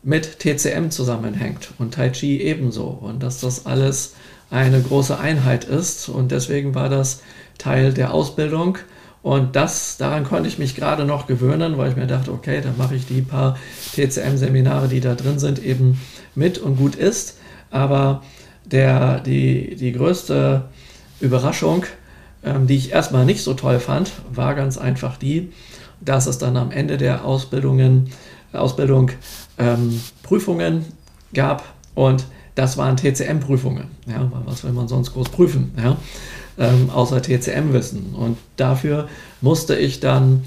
mit 0.04 0.40
TCM 0.40 0.90
zusammenhängt 0.90 1.72
und 1.78 1.94
Tai 1.94 2.10
Chi 2.10 2.42
ebenso 2.42 2.86
und 2.86 3.22
dass 3.22 3.40
das 3.40 3.66
alles 3.66 4.14
eine 4.50 4.82
große 4.82 5.18
Einheit 5.18 5.64
ist 5.64 6.10
und 6.10 6.32
deswegen 6.32 6.76
war 6.76 6.90
das 6.90 7.22
Teil 7.58 7.94
der 7.94 8.14
Ausbildung 8.14 8.78
und 9.24 9.56
das, 9.56 9.98
daran 9.98 10.24
konnte 10.24 10.50
ich 10.50 10.58
mich 10.58 10.76
gerade 10.76 11.06
noch 11.06 11.28
gewöhnen, 11.28 11.78
weil 11.78 11.92
ich 11.92 11.96
mir 11.96 12.08
dachte, 12.08 12.32
okay, 12.32 12.62
dann 12.62 12.78
mache 12.78 12.96
ich 12.96 13.06
die 13.06 13.22
paar 13.22 13.58
TCM-Seminare, 13.94 14.88
die 14.88 15.00
da 15.00 15.14
drin 15.14 15.38
sind, 15.38 15.64
eben 15.64 16.02
mit 16.34 16.58
und 16.58 16.76
gut 16.76 16.96
ist. 16.96 17.38
Aber 17.70 18.24
der, 18.66 19.20
die, 19.20 19.76
die 19.76 19.92
größte 19.92 20.64
Überraschung, 21.20 21.86
ähm, 22.44 22.66
die 22.66 22.76
ich 22.76 22.92
erstmal 22.92 23.26
nicht 23.26 23.44
so 23.44 23.54
toll 23.54 23.80
fand, 23.80 24.12
war 24.34 24.56
ganz 24.56 24.80
einfach 24.80 25.18
die, 25.18 25.52
dass 26.00 26.26
es 26.26 26.40
dann 26.40 26.58
am 26.58 26.72
Ende 26.72 26.98
der 26.98 27.24
Ausbildungen, 27.24 28.10
Ausbildung 28.54 29.12
ähm, 29.60 30.02
Prüfungen 30.24 30.86
gab 31.34 31.64
und 31.94 32.26
das 32.56 32.78
waren 32.78 32.98
TCM-Prüfungen. 32.98 33.86
Ja, 34.08 34.30
was 34.46 34.64
will 34.64 34.74
man 34.74 34.88
sonst 34.88 35.14
groß 35.14 35.30
prüfen? 35.30 35.72
Ja? 35.78 35.96
Ähm, 36.58 36.90
außer 36.90 37.22
TCM-Wissen. 37.22 38.14
Und 38.14 38.38
dafür 38.58 39.08
musste 39.42 39.76
ich 39.76 40.00
dann 40.00 40.44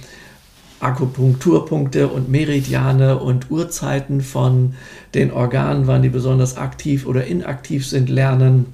Akupunkturpunkte 0.84 2.08
und 2.08 2.28
Meridiane 2.28 3.18
und 3.18 3.50
Uhrzeiten 3.50 4.20
von 4.20 4.74
den 5.14 5.32
Organen, 5.32 5.86
wann 5.86 6.02
die 6.02 6.10
besonders 6.10 6.56
aktiv 6.56 7.06
oder 7.06 7.26
inaktiv 7.26 7.86
sind, 7.86 8.08
lernen. 8.10 8.66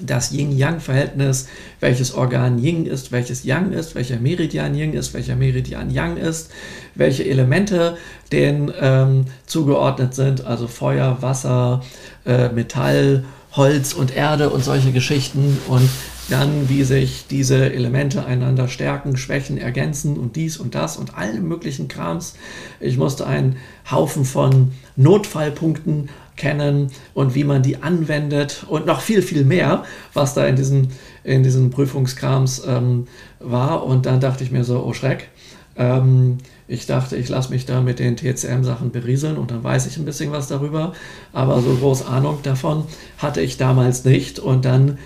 Das 0.00 0.30
Yin-Yang-Verhältnis, 0.30 1.48
welches 1.80 2.14
Organ 2.14 2.60
Yin 2.60 2.86
ist, 2.86 3.10
welches 3.10 3.42
Yang 3.42 3.72
ist, 3.72 3.94
welcher 3.96 4.20
Meridian 4.20 4.76
Yin 4.76 4.94
ist, 4.94 5.12
welcher 5.14 5.34
Meridian 5.34 5.90
Yang 5.90 6.16
ist, 6.18 6.50
welche 6.94 7.24
Elemente 7.24 7.96
denen 8.30 8.72
ähm, 8.80 9.24
zugeordnet 9.46 10.14
sind, 10.14 10.46
also 10.46 10.68
Feuer, 10.68 11.20
Wasser, 11.22 11.82
äh, 12.24 12.50
Metall, 12.50 13.24
Holz 13.52 13.92
und 13.92 14.14
Erde 14.14 14.50
und 14.50 14.62
solche 14.62 14.92
Geschichten 14.92 15.58
und 15.66 15.88
dann 16.30 16.68
wie 16.68 16.84
sich 16.84 17.26
diese 17.28 17.72
Elemente 17.72 18.24
einander 18.24 18.68
stärken, 18.68 19.16
schwächen, 19.16 19.58
ergänzen 19.58 20.16
und 20.16 20.36
dies 20.36 20.56
und 20.56 20.74
das 20.74 20.96
und 20.96 21.16
allen 21.16 21.46
möglichen 21.46 21.88
Krams. 21.88 22.34
Ich 22.78 22.96
musste 22.96 23.26
einen 23.26 23.56
Haufen 23.90 24.24
von 24.24 24.72
Notfallpunkten 24.96 26.08
kennen 26.36 26.90
und 27.12 27.34
wie 27.34 27.44
man 27.44 27.62
die 27.62 27.82
anwendet 27.82 28.64
und 28.68 28.86
noch 28.86 29.00
viel, 29.00 29.22
viel 29.22 29.44
mehr, 29.44 29.84
was 30.14 30.34
da 30.34 30.46
in 30.46 30.56
diesen, 30.56 30.88
in 31.24 31.42
diesen 31.42 31.70
Prüfungskrams 31.70 32.62
ähm, 32.66 33.08
war. 33.40 33.84
Und 33.84 34.06
dann 34.06 34.20
dachte 34.20 34.44
ich 34.44 34.50
mir 34.50 34.64
so, 34.64 34.82
oh 34.84 34.94
Schreck. 34.94 35.28
Ähm, 35.76 36.38
ich 36.66 36.86
dachte, 36.86 37.16
ich 37.16 37.28
lasse 37.28 37.50
mich 37.50 37.66
da 37.66 37.80
mit 37.80 37.98
den 37.98 38.16
TCM-Sachen 38.16 38.92
berieseln 38.92 39.36
und 39.36 39.50
dann 39.50 39.64
weiß 39.64 39.86
ich 39.86 39.96
ein 39.96 40.04
bisschen 40.04 40.30
was 40.30 40.46
darüber. 40.46 40.92
Aber 41.32 41.60
so 41.60 41.74
groß 41.74 42.06
Ahnung 42.06 42.38
davon 42.44 42.84
hatte 43.18 43.40
ich 43.40 43.56
damals 43.56 44.04
nicht. 44.04 44.38
Und 44.38 44.64
dann 44.64 44.98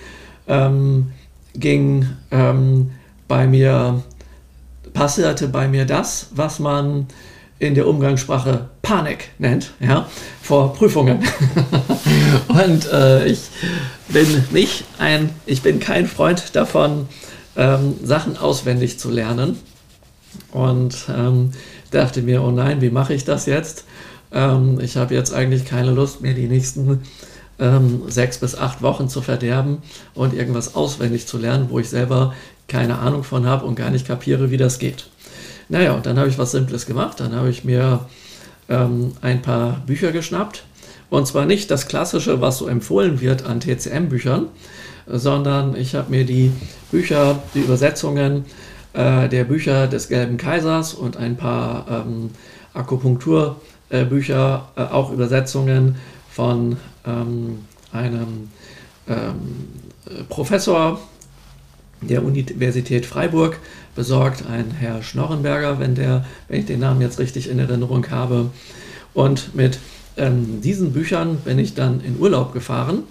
ähm, 0.48 1.12
ging 1.54 2.06
ähm, 2.30 2.90
bei 3.28 3.46
mir, 3.46 4.02
passierte 4.92 5.48
bei 5.48 5.68
mir 5.68 5.84
das, 5.84 6.28
was 6.34 6.58
man 6.58 7.06
in 7.58 7.74
der 7.74 7.86
Umgangssprache 7.86 8.68
Panik 8.82 9.30
nennt, 9.38 9.72
ja, 9.80 10.08
vor 10.42 10.74
Prüfungen. 10.74 11.20
und 12.48 12.92
äh, 12.92 13.26
ich 13.26 13.48
bin 14.08 14.44
nicht 14.52 14.84
ein, 14.98 15.30
ich 15.46 15.62
bin 15.62 15.80
kein 15.80 16.06
Freund 16.06 16.54
davon, 16.54 17.08
ähm, 17.56 17.94
Sachen 18.02 18.36
auswendig 18.36 18.98
zu 18.98 19.10
lernen. 19.10 19.58
Und 20.50 21.06
ähm, 21.08 21.52
dachte 21.90 22.22
mir, 22.22 22.42
oh 22.42 22.50
nein, 22.50 22.80
wie 22.80 22.90
mache 22.90 23.14
ich 23.14 23.24
das 23.24 23.46
jetzt? 23.46 23.84
Ähm, 24.32 24.80
ich 24.80 24.96
habe 24.96 25.14
jetzt 25.14 25.32
eigentlich 25.32 25.64
keine 25.64 25.92
Lust 25.92 26.20
mehr, 26.20 26.34
die 26.34 26.48
nächsten 26.48 27.02
ähm, 27.58 28.02
sechs 28.08 28.38
bis 28.38 28.56
acht 28.56 28.82
Wochen 28.82 29.08
zu 29.08 29.22
verderben 29.22 29.78
und 30.14 30.34
irgendwas 30.34 30.74
auswendig 30.74 31.26
zu 31.26 31.38
lernen, 31.38 31.66
wo 31.70 31.78
ich 31.78 31.88
selber 31.88 32.34
keine 32.68 32.98
Ahnung 32.98 33.24
von 33.24 33.46
habe 33.46 33.66
und 33.66 33.74
gar 33.74 33.90
nicht 33.90 34.06
kapiere, 34.06 34.50
wie 34.50 34.56
das 34.56 34.78
geht. 34.78 35.06
Naja, 35.68 35.92
und 35.92 36.06
dann 36.06 36.18
habe 36.18 36.28
ich 36.28 36.38
was 36.38 36.52
Simples 36.52 36.86
gemacht. 36.86 37.20
Dann 37.20 37.34
habe 37.34 37.50
ich 37.50 37.64
mir 37.64 38.06
ähm, 38.68 39.12
ein 39.22 39.42
paar 39.42 39.82
Bücher 39.86 40.12
geschnappt. 40.12 40.64
Und 41.10 41.26
zwar 41.26 41.46
nicht 41.46 41.70
das 41.70 41.86
Klassische, 41.86 42.40
was 42.40 42.58
so 42.58 42.66
empfohlen 42.66 43.20
wird 43.20 43.46
an 43.46 43.60
TCM-Büchern, 43.60 44.48
sondern 45.06 45.76
ich 45.76 45.94
habe 45.94 46.10
mir 46.10 46.24
die 46.24 46.50
Bücher, 46.90 47.42
die 47.54 47.60
Übersetzungen 47.60 48.46
äh, 48.94 49.28
der 49.28 49.44
Bücher 49.44 49.86
des 49.86 50.08
Gelben 50.08 50.38
Kaisers 50.38 50.94
und 50.94 51.16
ein 51.16 51.36
paar 51.36 51.86
ähm, 51.88 52.30
Akupunkturbücher, 52.72 54.68
äh, 54.76 54.80
auch 54.80 55.12
Übersetzungen 55.12 55.96
von 56.30 56.78
ähm, 57.06 57.60
einem 57.92 58.50
ähm, 59.08 59.68
Professor 60.28 61.00
der 62.00 62.24
Universität 62.24 63.06
Freiburg 63.06 63.58
besorgt, 63.94 64.44
ein 64.46 64.70
Herr 64.72 65.02
Schnorrenberger, 65.02 65.78
wenn, 65.78 65.94
der, 65.94 66.24
wenn 66.48 66.60
ich 66.60 66.66
den 66.66 66.80
Namen 66.80 67.00
jetzt 67.00 67.18
richtig 67.18 67.48
in 67.48 67.58
Erinnerung 67.58 68.10
habe. 68.10 68.50
Und 69.14 69.54
mit 69.54 69.78
ähm, 70.16 70.60
diesen 70.60 70.92
Büchern 70.92 71.38
bin 71.38 71.58
ich 71.58 71.74
dann 71.74 72.00
in 72.00 72.18
Urlaub 72.18 72.52
gefahren 72.52 73.04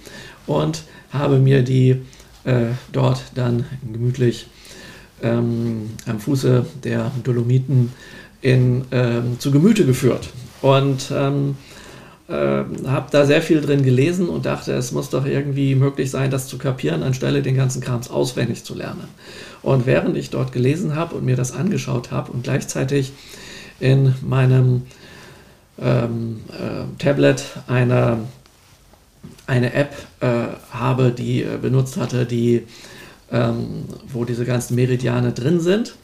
und 0.45 0.83
habe 1.11 1.39
mir 1.39 1.63
die 1.63 2.01
äh, 2.43 2.67
dort 2.91 3.23
dann 3.35 3.65
gemütlich 3.91 4.47
ähm, 5.21 5.91
am 6.05 6.19
Fuße 6.19 6.65
der 6.83 7.11
Dolomiten 7.23 7.91
in, 8.41 8.85
ähm, 8.91 9.39
zu 9.39 9.51
Gemüte 9.51 9.85
geführt. 9.85 10.29
Und 10.61 11.11
ähm, 11.15 11.51
äh, 11.51 11.72
habe 12.33 13.07
da 13.11 13.25
sehr 13.25 13.41
viel 13.41 13.61
drin 13.61 13.83
gelesen 13.83 14.29
und 14.29 14.45
dachte, 14.45 14.73
es 14.73 14.91
muss 14.91 15.09
doch 15.09 15.25
irgendwie 15.25 15.75
möglich 15.75 16.09
sein, 16.09 16.31
das 16.31 16.47
zu 16.47 16.57
kapieren, 16.57 17.03
anstelle 17.03 17.41
den 17.41 17.55
ganzen 17.55 17.81
Krams 17.81 18.09
auswendig 18.09 18.63
zu 18.63 18.75
lernen. 18.75 19.07
Und 19.61 19.85
während 19.85 20.17
ich 20.17 20.29
dort 20.29 20.51
gelesen 20.51 20.95
habe 20.95 21.15
und 21.15 21.25
mir 21.25 21.35
das 21.35 21.51
angeschaut 21.51 22.11
habe 22.11 22.31
und 22.31 22.43
gleichzeitig 22.43 23.13
in 23.79 24.13
meinem 24.21 24.83
ähm, 25.81 26.41
äh, 26.49 27.01
Tablet 27.03 27.43
eine, 27.67 28.19
eine 29.47 29.73
App 29.73 29.93
äh, 30.19 30.27
habe, 30.71 31.11
die 31.11 31.43
äh, 31.43 31.57
benutzt 31.61 31.97
hatte, 31.97 32.25
die 32.25 32.63
ähm, 33.33 33.85
wo 34.07 34.25
diese 34.25 34.45
ganzen 34.45 34.75
Meridiane 34.75 35.33
drin 35.33 35.59
sind, 35.59 35.95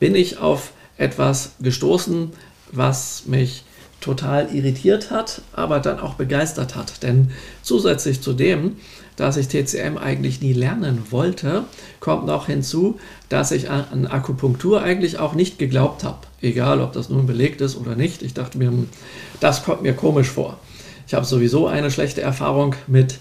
bin 0.00 0.14
ich 0.14 0.38
auf 0.38 0.72
etwas 0.98 1.52
gestoßen, 1.60 2.30
was 2.72 3.24
mich 3.26 3.64
total 4.02 4.54
irritiert 4.54 5.10
hat, 5.10 5.42
aber 5.52 5.80
dann 5.80 6.00
auch 6.00 6.14
begeistert 6.14 6.76
hat. 6.76 7.02
Denn 7.02 7.30
zusätzlich 7.62 8.20
zu 8.20 8.34
dem, 8.34 8.76
dass 9.16 9.36
ich 9.36 9.48
TCM 9.48 9.98
eigentlich 9.98 10.40
nie 10.40 10.52
lernen 10.52 11.02
wollte, 11.10 11.64
kommt 12.00 12.26
noch 12.26 12.46
hinzu, 12.46 12.98
dass 13.28 13.52
ich 13.52 13.70
an 13.70 14.06
Akupunktur 14.06 14.82
eigentlich 14.82 15.18
auch 15.18 15.34
nicht 15.34 15.58
geglaubt 15.58 16.04
habe. 16.04 16.18
Egal, 16.40 16.80
ob 16.80 16.92
das 16.92 17.08
nun 17.08 17.26
belegt 17.26 17.60
ist 17.60 17.76
oder 17.76 17.94
nicht. 17.94 18.22
Ich 18.22 18.34
dachte 18.34 18.58
mir, 18.58 18.68
hm, 18.68 18.88
das 19.40 19.64
kommt 19.64 19.82
mir 19.82 19.94
komisch 19.94 20.28
vor. 20.28 20.58
ich 21.06 21.14
habe 21.14 21.26
sowieso 21.26 21.66
eine 21.66 21.90
schlechte 21.90 22.22
Erfahrung 22.22 22.74
mit 22.86 23.18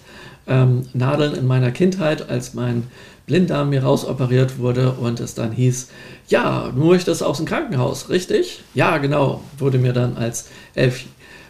ähm, 0.47 0.87
Nadeln 0.93 1.35
in 1.35 1.45
meiner 1.45 1.71
Kindheit, 1.71 2.29
als 2.29 2.53
mein 2.53 2.83
Blinddarm 3.25 3.69
mir 3.69 3.83
rausoperiert 3.83 4.59
wurde 4.59 4.93
und 4.93 5.19
es 5.19 5.35
dann 5.35 5.51
hieß, 5.51 5.89
ja, 6.27 6.71
du 6.75 6.85
möchtest 6.85 7.23
aus 7.23 7.37
dem 7.37 7.45
Krankenhaus, 7.45 8.09
richtig? 8.09 8.63
Ja, 8.73 8.97
genau, 8.97 9.41
wurde 9.57 9.77
mir 9.77 9.93
dann 9.93 10.17
als 10.17 10.49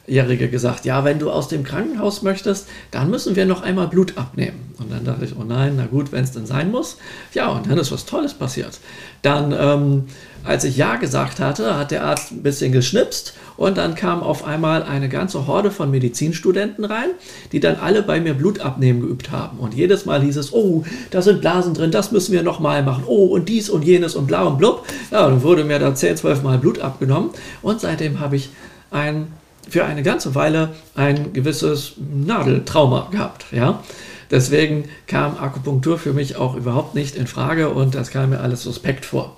Elfjährige 0.08 0.50
gesagt, 0.50 0.86
ja, 0.86 1.04
wenn 1.04 1.20
du 1.20 1.32
aus 1.32 1.48
dem 1.48 1.64
Krankenhaus 1.64 2.22
möchtest, 2.22 2.68
dann 2.92 3.10
müssen 3.10 3.36
wir 3.36 3.46
noch 3.46 3.62
einmal 3.62 3.88
Blut 3.88 4.18
abnehmen. 4.18 4.74
Und 4.78 4.92
dann 4.92 5.06
dachte 5.06 5.26
ich, 5.26 5.36
oh 5.38 5.44
nein, 5.44 5.76
na 5.78 5.86
gut, 5.86 6.12
wenn 6.12 6.24
es 6.24 6.32
denn 6.32 6.46
sein 6.46 6.72
muss. 6.72 6.98
Ja, 7.34 7.50
und 7.50 7.70
dann 7.70 7.78
ist 7.78 7.92
was 7.92 8.06
Tolles 8.06 8.34
passiert. 8.34 8.80
Dann, 9.22 9.56
ähm, 9.58 10.04
als 10.44 10.64
ich 10.64 10.76
Ja 10.76 10.96
gesagt 10.96 11.40
hatte, 11.40 11.78
hat 11.78 11.92
der 11.92 12.04
Arzt 12.04 12.32
ein 12.32 12.42
bisschen 12.44 12.72
geschnipst 12.72 13.36
und 13.58 13.78
dann 13.78 13.94
kam 13.94 14.24
auf 14.24 14.44
einmal 14.44 14.82
eine 14.84 15.08
ganze 15.08 15.46
Horde 15.46 15.70
von 15.70 15.92
Medizinstudenten 15.92 16.84
rein, 16.84 17.10
die 17.52 17.60
dann 17.60 17.76
alle 17.76 18.02
bei 18.02 18.20
mir 18.20 18.34
Blutabnehmen 18.34 19.02
geübt 19.02 19.30
haben. 19.32 19.60
Und 19.60 19.76
jedes 19.76 20.06
Mal 20.06 20.22
hieß 20.22 20.38
es, 20.38 20.52
oh, 20.52 20.84
da 21.12 21.22
sind 21.22 21.42
Blasen 21.42 21.74
drin, 21.76 21.92
das 21.92 22.12
müssen 22.12 22.34
wir 22.34 22.42
nochmal 22.42 22.82
machen. 22.84 23.04
Oh, 23.06 23.28
und 23.28 23.50
dies 23.50 23.70
und 23.70 23.84
jenes 23.84 24.16
und 24.16 24.26
bla 24.26 24.44
und 24.44 24.58
blub. 24.58 24.86
Ja, 25.12 25.30
dann 25.30 25.44
wurde 25.44 25.64
mir 25.64 25.78
dann 25.78 25.96
10, 25.96 26.18
12 26.18 26.42
Mal 26.42 26.58
Blut 26.58 26.80
abgenommen. 26.80 27.30
Und 27.62 27.80
seitdem 27.80 28.20
habe 28.20 28.36
ich 28.36 28.50
ein, 28.90 29.28
für 29.70 29.86
eine 29.86 30.04
ganze 30.04 30.36
Weile 30.36 30.70
ein 30.96 31.34
gewisses 31.34 31.94
Nadeltrauma 31.98 33.10
gehabt. 33.12 33.46
Ja. 33.52 33.84
Deswegen 34.30 34.86
kam 35.08 35.38
Akupunktur 35.38 35.98
für 35.98 36.14
mich 36.14 36.38
auch 36.38 36.56
überhaupt 36.56 36.96
nicht 36.96 37.16
in 37.16 37.28
Frage 37.28 37.70
und 37.70 37.96
das 37.96 38.12
kam 38.12 38.30
mir 38.30 38.40
alles 38.40 38.64
suspekt 38.64 39.06
vor. 39.06 39.38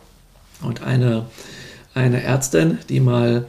Und 0.62 0.84
eine, 0.84 1.26
eine 1.94 2.22
Ärztin, 2.24 2.78
die 2.90 3.00
mal 3.00 3.46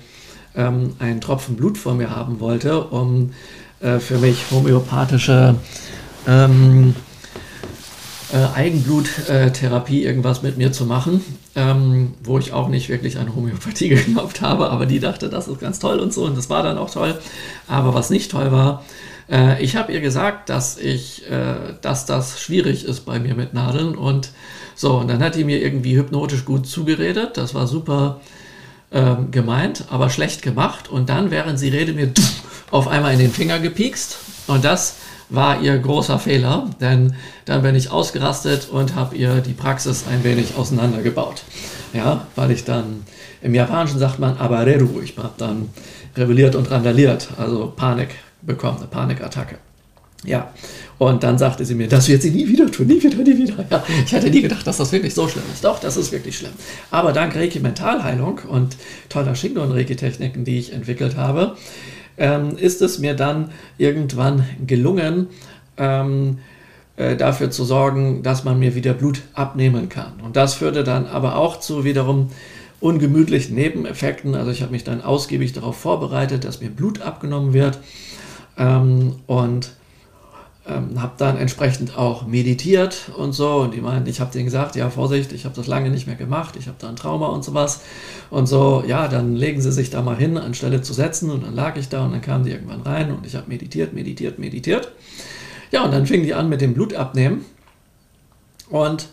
ähm, 0.57 0.97
einen 0.99 1.21
Tropfen 1.21 1.57
Blut 1.57 1.77
vor 1.77 1.95
mir 1.95 2.11
haben 2.11 2.41
wollte, 2.41 2.85
um 2.85 3.33
äh, 3.81 3.99
für 3.99 4.19
mich 4.19 4.51
homöopathische 4.51 5.57
ähm, 6.27 6.95
äh, 8.33 8.57
Eigenbluttherapie 8.57 10.03
irgendwas 10.03 10.43
mit 10.43 10.57
mir 10.57 10.73
zu 10.73 10.87
machen, 10.87 11.23
ähm, 11.57 12.15
wo 12.23 12.39
ich 12.39 12.53
auch 12.53 12.69
nicht 12.69 12.89
wirklich 12.89 13.19
an 13.19 13.35
Homöopathie 13.35 13.89
geglaubt 13.91 14.41
habe, 14.41 14.71
aber 14.71 14.87
die 14.87 15.01
dachte, 15.01 15.29
das 15.29 15.49
ist 15.49 15.61
ganz 15.61 15.79
toll 15.79 15.99
und 16.01 16.13
so 16.13 16.25
und 16.25 16.37
das 16.37 16.51
war 16.51 16.63
dann 16.63 16.79
auch 16.79 16.91
toll. 16.91 17.19
Aber 17.69 17.95
was 17.95 18.11
nicht 18.11 18.31
toll 18.31 18.53
war, 18.53 18.85
äh, 19.31 19.63
ich 19.63 19.77
habe 19.77 19.93
ihr 19.93 20.01
gesagt, 20.01 20.49
dass 20.49 20.79
ich, 20.79 21.31
äh, 21.31 21.75
dass 21.81 22.07
das 22.07 22.41
schwierig 22.41 22.85
ist 22.85 23.01
bei 23.01 23.19
mir 23.19 23.35
mit 23.35 23.55
Nadeln 23.55 23.97
und 23.97 24.31
so 24.75 24.99
und 24.99 25.09
dann 25.09 25.23
hat 25.23 25.37
die 25.37 25.45
mir 25.45 25.63
irgendwie 25.63 25.97
hypnotisch 25.97 26.45
gut 26.45 26.67
zugeredet. 26.67 27.37
Das 27.37 27.55
war 27.55 27.67
super 27.67 28.21
ähm, 28.95 29.33
gemeint, 29.33 29.87
aber 29.91 30.09
schlecht 30.09 30.41
gemacht. 30.43 30.89
Und 30.89 31.09
dann, 31.09 31.33
während 31.33 31.59
sie 31.59 31.69
redet, 31.69 31.97
mir 31.97 32.13
auf 32.71 32.87
einmal 32.87 33.13
in 33.13 33.19
den 33.19 33.33
Finger 33.33 33.59
gepiekst. 33.59 34.19
Und 34.47 34.65
das 34.65 34.97
war 35.29 35.61
ihr 35.61 35.79
großer 35.79 36.19
Fehler, 36.19 36.71
denn 36.81 37.15
dann 37.45 37.63
bin 37.63 37.75
ich 37.75 37.91
ausgerastet 37.91 38.69
und 38.71 38.95
habe 38.95 39.17
ihr 39.17 39.41
die 39.41 39.53
Praxis 39.53 40.05
ein 40.11 40.25
wenig 40.25 40.57
auseinandergebaut. 40.57 41.43
Ja, 41.93 42.27
weil 42.37 42.51
ich 42.51 42.65
dann, 42.65 43.05
im 43.43 43.55
Japanischen 43.55 43.99
sagt 43.99 44.19
man 44.19 44.37
Abareru, 44.37 45.01
ich 45.03 45.17
habe 45.17 45.35
dann 45.39 45.71
rebelliert 46.17 46.55
und 46.55 46.71
randaliert, 46.71 47.29
also 47.37 47.73
Panik 47.75 48.11
bekommen, 48.43 48.79
eine 48.79 48.87
Panikattacke. 48.87 49.59
Ja, 50.25 50.51
und 50.97 51.23
dann 51.23 51.37
sagte 51.37 51.65
sie 51.65 51.75
mir, 51.75 51.89
das 51.89 52.09
wird 52.09 52.23
sie 52.23 52.31
nie 52.31 52.49
wieder 52.49 52.71
tun, 52.71 52.87
nie 52.87 53.03
wieder, 53.03 53.17
nie 53.19 53.37
wieder. 53.37 53.65
Ja, 53.71 53.85
ich 54.05 54.13
hätte 54.13 54.31
nie 54.31 54.41
gedacht, 54.41 54.67
dass 54.67 54.79
das 54.79 54.91
wirklich 54.91 55.13
so 55.13 55.29
schlimm 55.29 55.45
ist. 55.53 55.65
Doch, 55.65 55.79
das 55.81 55.97
ist 55.97 56.13
wirklich 56.13 56.39
schlimm. 56.39 56.53
Aber 56.91 57.13
dank 57.13 57.35
Reiki 57.37 57.61
Mentalheilung 57.61 58.41
und 58.49 58.77
toller 59.09 59.35
Shingo 59.35 59.63
und 59.63 59.73
Reiki-Techniken, 59.73 60.45
die 60.45 60.59
ich 60.59 60.73
entwickelt 60.73 61.17
habe, 61.17 61.57
ähm, 62.17 62.57
ist 62.57 62.83
es 62.83 62.99
mir 62.99 63.15
dann 63.15 63.51
irgendwann 63.79 64.45
gelungen, 64.67 65.29
ähm, 65.77 66.39
äh, 66.97 67.17
dafür 67.17 67.51
zu 67.51 67.65
sorgen, 67.65 68.23
dass 68.23 68.45
man 68.45 68.59
mir 68.59 68.75
wieder 68.75 68.95
Blut 68.95 69.23
abnehmen 69.35 69.89
kann. 69.89 70.21
Und 70.25 70.37
das 70.37 70.55
führte 70.55 70.85
dann 70.85 71.07
aber 71.07 71.37
auch 71.37 71.59
zu 71.59 71.85
wiederum 71.85 72.31
ungemütlichen 72.81 73.55
Nebeneffekten. 73.55 74.35
Also 74.35 74.51
ich 74.51 74.63
habe 74.63 74.73
mich 74.73 74.85
dann 74.85 75.03
ausgiebig 75.03 75.53
darauf 75.53 75.77
vorbereitet, 75.77 76.45
dass 76.45 76.61
mir 76.61 76.71
Blut 76.71 77.01
abgenommen 77.01 77.53
wird. 77.53 77.79
Ähm, 78.57 79.17
und 79.27 79.71
ähm, 80.67 81.01
habe 81.01 81.13
dann 81.19 81.37
entsprechend 81.37 81.99
auch 81.99 82.27
meditiert 82.27 83.11
und 83.17 83.33
so. 83.33 83.57
Und 83.57 83.75
die 83.75 83.81
meinten, 83.81 84.09
ich 84.09 84.21
habe 84.21 84.33
denen 84.33 84.47
gesagt, 84.47 84.77
ja, 84.77 84.89
Vorsicht, 84.91 85.33
ich 85.33 85.45
habe 85.45 85.55
das 85.55 85.67
lange 85.67 85.91
nicht 85.91 86.07
mehr 86.07 86.17
gemacht, 86.17 86.57
ich 86.59 86.67
habe 86.67 86.77
da 86.81 86.89
ein 86.89 86.97
Trauma 86.97 87.29
und 87.29 87.45
sowas. 87.45 87.83
Und 88.31 88.47
so, 88.47 88.83
ja, 88.87 89.09
dann 89.09 89.37
legen 89.37 89.61
sie 89.61 89.73
sich 89.73 89.91
da 89.91 90.03
mal 90.03 90.17
hin, 90.17 90.39
anstelle 90.39 90.81
zu 90.81 90.95
setzen. 90.95 91.31
Und 91.31 91.45
dann 91.45 91.55
lag 91.55 91.77
ich 91.77 91.89
da 91.89 92.05
und 92.05 92.13
dann 92.13 92.23
kamen 92.23 92.45
die 92.45 92.53
irgendwann 92.53 92.83
rein 92.83 93.13
und 93.13 93.27
ich 93.27 93.35
habe 93.37 93.49
meditiert, 93.49 93.93
meditiert, 93.93 94.39
meditiert. 94.39 94.93
Ja, 95.71 95.85
und 95.85 95.93
dann 95.93 96.07
fingen 96.07 96.25
die 96.25 96.35
an 96.35 96.49
mit 96.49 96.61
dem 96.61 96.73
Blutabnehmen. 96.73 97.45
Und 98.71 99.09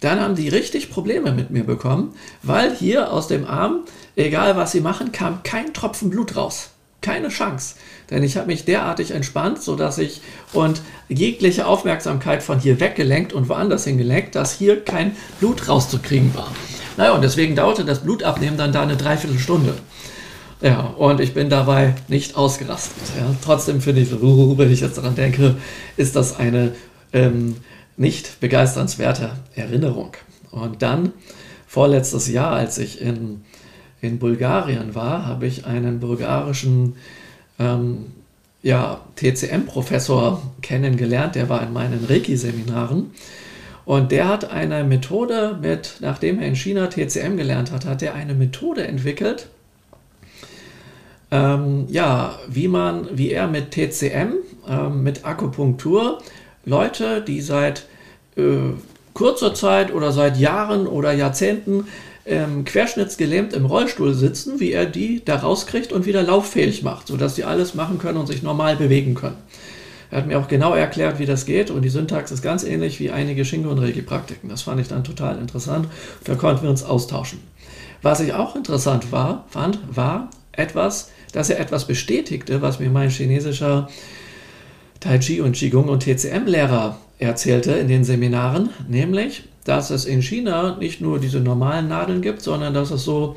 dann 0.00 0.20
haben 0.20 0.34
die 0.34 0.48
richtig 0.48 0.90
Probleme 0.90 1.32
mit 1.32 1.50
mir 1.50 1.64
bekommen, 1.64 2.14
weil 2.42 2.74
hier 2.74 3.12
aus 3.12 3.28
dem 3.28 3.46
Arm, 3.46 3.84
egal 4.16 4.56
was 4.56 4.72
sie 4.72 4.80
machen, 4.80 5.12
kam 5.12 5.42
kein 5.44 5.72
Tropfen 5.72 6.10
Blut 6.10 6.36
raus. 6.36 6.71
Keine 7.02 7.28
Chance. 7.28 7.74
Denn 8.10 8.22
ich 8.22 8.36
habe 8.36 8.46
mich 8.46 8.64
derartig 8.64 9.10
entspannt, 9.10 9.62
sodass 9.62 9.98
ich 9.98 10.22
und 10.52 10.80
jegliche 11.08 11.66
Aufmerksamkeit 11.66 12.42
von 12.42 12.58
hier 12.58 12.80
weggelenkt 12.80 13.32
und 13.32 13.48
woanders 13.48 13.84
hingelenkt, 13.84 14.34
dass 14.34 14.52
hier 14.52 14.82
kein 14.82 15.16
Blut 15.40 15.68
rauszukriegen 15.68 16.34
war. 16.34 16.50
Naja, 16.96 17.12
und 17.12 17.22
deswegen 17.22 17.56
dauerte 17.56 17.84
das 17.84 18.00
Blutabnehmen 18.00 18.56
dann 18.56 18.72
da 18.72 18.82
eine 18.82 18.96
Dreiviertelstunde. 18.96 19.74
Ja, 20.60 20.80
und 20.96 21.20
ich 21.20 21.34
bin 21.34 21.50
dabei 21.50 21.94
nicht 22.06 22.36
ausgerastet. 22.36 23.02
Ja. 23.18 23.34
Trotzdem 23.44 23.80
finde 23.80 24.02
ich, 24.02 24.12
wenn 24.12 24.72
ich 24.72 24.80
jetzt 24.80 24.96
daran 24.96 25.16
denke, 25.16 25.56
ist 25.96 26.14
das 26.14 26.38
eine 26.38 26.72
ähm, 27.12 27.56
nicht 27.96 28.40
begeisternswerte 28.40 29.30
Erinnerung. 29.56 30.12
Und 30.52 30.82
dann, 30.82 31.12
vorletztes 31.66 32.28
Jahr, 32.28 32.52
als 32.52 32.78
ich 32.78 33.00
in 33.00 33.42
in 34.02 34.18
Bulgarien 34.18 34.94
war, 34.94 35.24
habe 35.26 35.46
ich 35.46 35.64
einen 35.64 36.00
bulgarischen 36.00 36.96
ähm, 37.58 38.06
ja, 38.62 39.00
TCM-Professor 39.16 40.42
kennengelernt, 40.60 41.36
der 41.36 41.48
war 41.48 41.62
in 41.62 41.72
meinen 41.72 42.04
Reiki-Seminaren. 42.04 43.12
Und 43.84 44.12
der 44.12 44.28
hat 44.28 44.50
eine 44.50 44.84
Methode 44.84 45.58
mit, 45.60 45.96
nachdem 46.00 46.40
er 46.40 46.48
in 46.48 46.56
China 46.56 46.88
TCM 46.88 47.36
gelernt 47.36 47.72
hat, 47.72 47.86
hat 47.86 48.02
er 48.02 48.14
eine 48.14 48.34
Methode 48.34 48.86
entwickelt, 48.86 49.48
ähm, 51.30 51.86
ja, 51.88 52.38
wie 52.48 52.68
man, 52.68 53.08
wie 53.12 53.30
er 53.30 53.48
mit 53.48 53.70
TCM, 53.70 54.34
ähm, 54.68 55.02
mit 55.02 55.24
Akupunktur, 55.24 56.18
Leute, 56.64 57.22
die 57.22 57.40
seit 57.40 57.86
äh, 58.36 58.74
kurzer 59.14 59.54
Zeit 59.54 59.92
oder 59.92 60.12
seit 60.12 60.36
Jahren 60.36 60.86
oder 60.86 61.12
Jahrzehnten 61.12 61.86
ähm, 62.26 62.64
querschnittsgelähmt 62.64 63.52
im 63.52 63.66
Rollstuhl 63.66 64.14
sitzen, 64.14 64.60
wie 64.60 64.72
er 64.72 64.86
die 64.86 65.22
da 65.24 65.36
rauskriegt 65.36 65.92
und 65.92 66.06
wieder 66.06 66.22
lauffähig 66.22 66.82
macht, 66.82 67.08
sodass 67.08 67.34
sie 67.34 67.44
alles 67.44 67.74
machen 67.74 67.98
können 67.98 68.18
und 68.18 68.26
sich 68.26 68.42
normal 68.42 68.76
bewegen 68.76 69.14
können. 69.14 69.36
Er 70.10 70.18
hat 70.18 70.26
mir 70.26 70.38
auch 70.38 70.46
genau 70.46 70.74
erklärt, 70.74 71.18
wie 71.18 71.26
das 71.26 71.46
geht 71.46 71.70
und 71.70 71.82
die 71.82 71.88
Syntax 71.88 72.30
ist 72.30 72.42
ganz 72.42 72.64
ähnlich 72.64 73.00
wie 73.00 73.10
einige 73.10 73.44
Shingo- 73.44 73.70
und 73.70 73.78
Regi-Praktiken. 73.78 74.50
Das 74.50 74.62
fand 74.62 74.80
ich 74.80 74.88
dann 74.88 75.04
total 75.04 75.38
interessant. 75.38 75.88
Da 76.24 76.34
konnten 76.34 76.64
wir 76.64 76.70
uns 76.70 76.84
austauschen. 76.84 77.40
Was 78.02 78.20
ich 78.20 78.34
auch 78.34 78.54
interessant 78.54 79.10
war, 79.10 79.46
fand, 79.48 79.78
war 79.90 80.28
etwas, 80.52 81.10
dass 81.32 81.48
er 81.48 81.60
etwas 81.60 81.86
bestätigte, 81.86 82.60
was 82.60 82.78
mir 82.78 82.90
mein 82.90 83.08
chinesischer 83.08 83.88
Tai 85.00 85.18
Chi 85.18 85.40
und 85.40 85.56
Qigong 85.56 85.88
und 85.88 86.02
TCM-Lehrer 86.02 86.98
erzählte 87.18 87.72
in 87.72 87.88
den 87.88 88.04
Seminaren, 88.04 88.68
nämlich, 88.88 89.44
dass 89.64 89.90
es 89.90 90.04
in 90.04 90.22
China 90.22 90.76
nicht 90.78 91.00
nur 91.00 91.18
diese 91.18 91.40
normalen 91.40 91.88
Nadeln 91.88 92.20
gibt, 92.20 92.42
sondern 92.42 92.74
dass 92.74 92.90
es 92.90 93.04
so, 93.04 93.36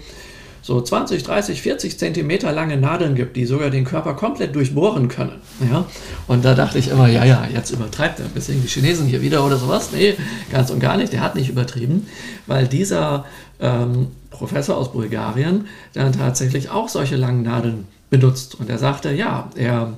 so 0.61 0.81
20, 0.81 1.23
30, 1.23 1.61
40 1.61 1.99
Zentimeter 1.99 2.51
lange 2.51 2.77
Nadeln 2.77 3.13
gibt, 3.13 3.35
die 3.35 3.45
sogar 3.45 3.69
den 3.69 3.85
Körper 3.85 4.15
komplett 4.15 4.55
durchbohren 4.55 5.07
können. 5.07 5.41
Ja? 5.71 5.85
Und 6.27 6.43
da 6.43 6.55
dachte 6.55 6.79
ich 6.79 6.87
immer, 6.87 7.07
ja, 7.07 7.23
ja, 7.23 7.47
jetzt 7.53 7.69
übertreibt 7.69 8.19
er 8.19 8.25
ein 8.25 8.31
bisschen 8.31 8.61
die 8.61 8.67
Chinesen 8.67 9.05
hier 9.05 9.21
wieder 9.21 9.45
oder 9.45 9.57
sowas. 9.57 9.89
Nee, 9.93 10.15
ganz 10.51 10.71
und 10.71 10.79
gar 10.79 10.97
nicht, 10.97 11.13
der 11.13 11.21
hat 11.21 11.35
nicht 11.35 11.49
übertrieben, 11.49 12.07
weil 12.47 12.67
dieser 12.67 13.25
ähm, 13.59 14.07
Professor 14.31 14.75
aus 14.75 14.91
Bulgarien 14.91 15.67
dann 15.93 16.11
tatsächlich 16.11 16.69
auch 16.69 16.89
solche 16.89 17.15
langen 17.15 17.43
Nadeln 17.43 17.87
benutzt. 18.09 18.55
Und 18.55 18.69
er 18.69 18.79
sagte, 18.79 19.11
ja, 19.11 19.49
er, 19.55 19.93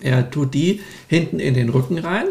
er 0.00 0.30
tut 0.30 0.54
die 0.54 0.80
hinten 1.08 1.40
in 1.40 1.54
den 1.54 1.68
Rücken 1.68 1.98
rein, 1.98 2.26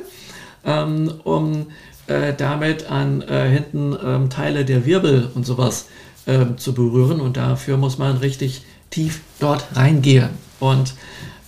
ähm, 0.66 1.14
um 1.24 1.68
äh, 2.10 2.34
damit 2.36 2.90
an 2.90 3.22
äh, 3.22 3.50
hinten 3.50 3.96
ähm, 4.04 4.30
Teile 4.30 4.66
der 4.66 4.86
Wirbel 4.86 5.30
und 5.34 5.46
sowas 5.46 5.86
ähm, 6.28 6.58
zu 6.58 6.74
berühren. 6.74 7.22
Und 7.22 7.38
dafür 7.38 7.78
muss 7.78 7.98
man 7.98 8.18
richtig 8.18 8.64
tief 8.90 9.22
dort 9.40 9.66
reingehen. 9.76 10.30
Und 10.60 10.96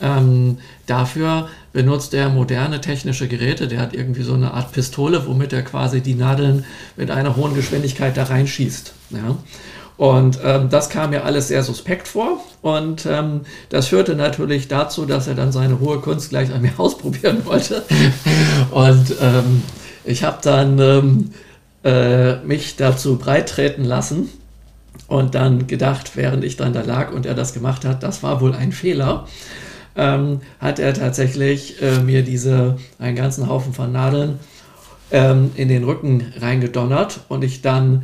ähm, 0.01 0.59
dafür 0.85 1.49
benutzt 1.73 2.13
er 2.13 2.29
moderne 2.29 2.81
technische 2.81 3.27
Geräte. 3.27 3.67
Der 3.67 3.79
hat 3.79 3.93
irgendwie 3.93 4.23
so 4.23 4.33
eine 4.33 4.53
Art 4.53 4.71
Pistole, 4.71 5.25
womit 5.27 5.53
er 5.53 5.63
quasi 5.63 6.01
die 6.01 6.15
Nadeln 6.15 6.65
mit 6.95 7.11
einer 7.11 7.35
hohen 7.35 7.55
Geschwindigkeit 7.55 8.15
da 8.17 8.23
reinschießt. 8.23 8.93
Ja? 9.11 9.37
Und 9.97 10.39
ähm, 10.43 10.69
das 10.69 10.89
kam 10.89 11.11
mir 11.11 11.25
alles 11.25 11.47
sehr 11.47 11.63
suspekt 11.63 12.07
vor. 12.07 12.43
Und 12.61 13.05
ähm, 13.05 13.41
das 13.69 13.87
führte 13.87 14.15
natürlich 14.15 14.67
dazu, 14.67 15.05
dass 15.05 15.27
er 15.27 15.35
dann 15.35 15.51
seine 15.51 15.79
hohe 15.79 15.99
Kunst 15.99 16.29
gleich 16.29 16.51
an 16.51 16.61
mir 16.61 16.73
ausprobieren 16.77 17.45
wollte. 17.45 17.83
und 18.71 19.15
ähm, 19.21 19.63
ich 20.03 20.23
habe 20.23 20.39
dann 20.41 20.79
ähm, 20.79 21.31
äh, 21.83 22.37
mich 22.45 22.75
dazu 22.75 23.17
breittreten 23.17 23.83
lassen 23.83 24.29
und 25.07 25.35
dann 25.35 25.67
gedacht, 25.67 26.11
während 26.15 26.43
ich 26.43 26.57
dann 26.57 26.73
da 26.73 26.81
lag 26.81 27.11
und 27.11 27.25
er 27.25 27.33
das 27.33 27.53
gemacht 27.53 27.85
hat, 27.85 28.03
das 28.03 28.23
war 28.23 28.41
wohl 28.41 28.53
ein 28.53 28.71
Fehler. 28.71 29.27
Ähm, 29.95 30.39
hat 30.59 30.79
er 30.79 30.93
tatsächlich 30.93 31.81
äh, 31.81 31.99
mir 31.99 32.23
diese 32.23 32.77
einen 32.97 33.15
ganzen 33.15 33.49
Haufen 33.49 33.73
von 33.73 33.91
Nadeln 33.91 34.39
ähm, 35.11 35.51
in 35.55 35.67
den 35.67 35.83
Rücken 35.83 36.31
reingedonnert 36.39 37.21
und 37.27 37.43
ich 37.43 37.61
dann 37.61 38.03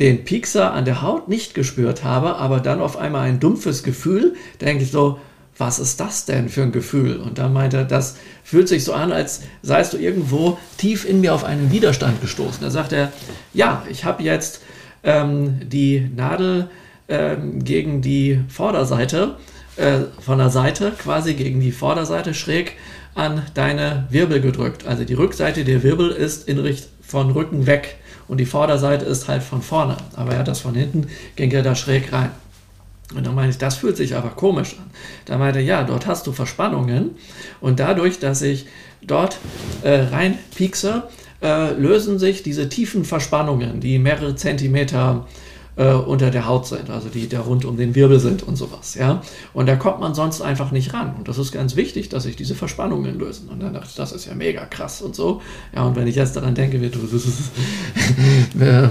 den 0.00 0.24
Piekser 0.24 0.72
an 0.72 0.84
der 0.84 1.02
Haut 1.02 1.28
nicht 1.28 1.54
gespürt 1.54 2.02
habe, 2.02 2.36
aber 2.36 2.58
dann 2.58 2.80
auf 2.80 2.96
einmal 2.96 3.28
ein 3.28 3.38
dumpfes 3.38 3.82
Gefühl, 3.82 4.34
denke 4.60 4.82
ich 4.82 4.90
so, 4.90 5.18
was 5.60 5.78
ist 5.78 6.00
das 6.00 6.24
denn 6.24 6.48
für 6.48 6.62
ein 6.62 6.72
Gefühl? 6.72 7.16
Und 7.16 7.38
dann 7.38 7.52
meinte 7.52 7.76
er, 7.78 7.84
das 7.84 8.16
fühlt 8.42 8.68
sich 8.68 8.84
so 8.84 8.94
an, 8.94 9.12
als 9.12 9.42
seist 9.62 9.92
du 9.92 9.98
irgendwo 9.98 10.58
tief 10.78 11.04
in 11.08 11.20
mir 11.20 11.34
auf 11.34 11.44
einen 11.44 11.70
Widerstand 11.70 12.20
gestoßen. 12.20 12.62
Da 12.62 12.70
sagt 12.70 12.92
er, 12.92 13.12
ja, 13.52 13.82
ich 13.88 14.04
habe 14.04 14.22
jetzt 14.22 14.62
ähm, 15.02 15.60
die 15.68 16.10
Nadel 16.16 16.68
ähm, 17.08 17.62
gegen 17.62 18.02
die 18.02 18.40
Vorderseite, 18.48 19.36
äh, 19.76 20.00
von 20.20 20.38
der 20.38 20.50
Seite 20.50 20.92
quasi 20.98 21.34
gegen 21.34 21.60
die 21.60 21.72
Vorderseite 21.72 22.34
schräg 22.34 22.76
an 23.14 23.42
deine 23.54 24.06
Wirbel 24.10 24.40
gedrückt. 24.40 24.86
Also 24.86 25.04
die 25.04 25.14
Rückseite 25.14 25.64
der 25.64 25.82
Wirbel 25.82 26.10
ist 26.10 26.48
in 26.48 26.58
Richt 26.58 26.88
von 27.02 27.30
Rücken 27.30 27.66
weg 27.66 27.96
und 28.28 28.38
die 28.38 28.46
Vorderseite 28.46 29.04
ist 29.04 29.28
halt 29.28 29.42
von 29.42 29.62
vorne. 29.62 29.96
Aber 30.14 30.32
er 30.32 30.38
hat 30.38 30.48
das 30.48 30.60
von 30.60 30.74
hinten, 30.74 31.08
ging 31.36 31.50
er 31.50 31.62
da 31.62 31.74
schräg 31.74 32.12
rein. 32.12 32.30
Und 33.14 33.26
dann 33.26 33.34
meine 33.34 33.50
ich, 33.50 33.58
das 33.58 33.76
fühlt 33.76 33.96
sich 33.96 34.14
aber 34.14 34.30
komisch 34.30 34.76
an. 34.78 34.90
Da 35.24 35.36
meinte 35.36 35.58
er, 35.58 35.64
ja, 35.64 35.82
dort 35.82 36.06
hast 36.06 36.26
du 36.26 36.32
Verspannungen 36.32 37.16
und 37.60 37.80
dadurch, 37.80 38.18
dass 38.18 38.42
ich 38.42 38.66
dort 39.02 39.38
äh, 39.82 40.00
rein 40.00 40.38
piekse, 40.54 41.04
äh, 41.42 41.72
lösen 41.72 42.18
sich 42.18 42.42
diese 42.42 42.68
tiefen 42.68 43.04
Verspannungen, 43.04 43.80
die 43.80 43.98
mehrere 43.98 44.36
Zentimeter 44.36 45.26
äh, 45.26 45.49
unter 45.84 46.30
der 46.30 46.46
Haut 46.46 46.66
sind, 46.66 46.90
also 46.90 47.08
die 47.08 47.28
da 47.28 47.40
rund 47.40 47.64
um 47.64 47.76
den 47.76 47.94
Wirbel 47.94 48.20
sind 48.20 48.42
und 48.42 48.56
sowas. 48.56 48.94
Ja? 48.94 49.22
Und 49.54 49.66
da 49.66 49.76
kommt 49.76 50.00
man 50.00 50.14
sonst 50.14 50.42
einfach 50.42 50.72
nicht 50.72 50.92
ran. 50.92 51.14
Und 51.16 51.28
das 51.28 51.38
ist 51.38 51.52
ganz 51.52 51.76
wichtig, 51.76 52.08
dass 52.08 52.24
sich 52.24 52.36
diese 52.36 52.54
Verspannungen 52.54 53.18
lösen. 53.18 53.48
Und 53.48 53.62
dann 53.62 53.72
dachte 53.72 53.86
ich, 53.88 53.94
das 53.94 54.12
ist 54.12 54.26
ja 54.26 54.34
mega 54.34 54.64
krass 54.66 55.00
und 55.00 55.14
so. 55.14 55.40
Ja, 55.74 55.84
und 55.84 55.96
wenn 55.96 56.06
ich 56.06 56.16
jetzt 56.16 56.36
daran 56.36 56.54
denke, 56.54 56.80
wird, 56.80 56.96
äh, 58.60 58.88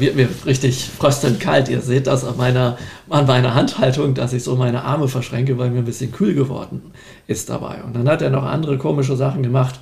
wird 0.00 0.16
mir 0.16 0.28
richtig 0.44 0.84
fröstelnd 0.84 1.40
kalt. 1.40 1.68
Ihr 1.68 1.80
seht 1.80 2.06
das 2.06 2.24
an 2.24 2.36
meiner, 2.36 2.76
an 3.08 3.26
meiner 3.26 3.54
Handhaltung, 3.54 4.14
dass 4.14 4.32
ich 4.32 4.42
so 4.44 4.56
meine 4.56 4.84
Arme 4.84 5.08
verschränke, 5.08 5.56
weil 5.58 5.70
mir 5.70 5.78
ein 5.78 5.84
bisschen 5.84 6.12
kühl 6.12 6.34
geworden 6.34 6.92
ist 7.26 7.48
dabei. 7.48 7.82
Und 7.84 7.96
dann 7.96 8.08
hat 8.08 8.22
er 8.22 8.30
noch 8.30 8.44
andere 8.44 8.76
komische 8.76 9.16
Sachen 9.16 9.42
gemacht 9.42 9.80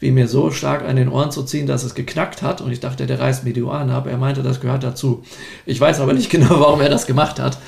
wie 0.00 0.10
mir 0.10 0.26
so 0.28 0.50
stark 0.50 0.82
an 0.82 0.96
den 0.96 1.10
Ohren 1.10 1.30
zu 1.30 1.42
ziehen, 1.44 1.66
dass 1.66 1.84
es 1.84 1.94
geknackt 1.94 2.42
hat. 2.42 2.62
Und 2.62 2.72
ich 2.72 2.80
dachte, 2.80 3.06
der 3.06 3.20
reißt 3.20 3.44
mir 3.44 3.52
die 3.52 3.62
Ohren 3.62 3.90
ab. 3.90 4.06
Er 4.06 4.16
meinte, 4.16 4.42
das 4.42 4.60
gehört 4.60 4.82
dazu. 4.82 5.22
Ich 5.66 5.80
weiß 5.80 6.00
aber 6.00 6.14
nicht 6.14 6.30
genau, 6.30 6.58
warum 6.60 6.80
er 6.80 6.88
das 6.88 7.06
gemacht 7.06 7.38
hat. 7.38 7.58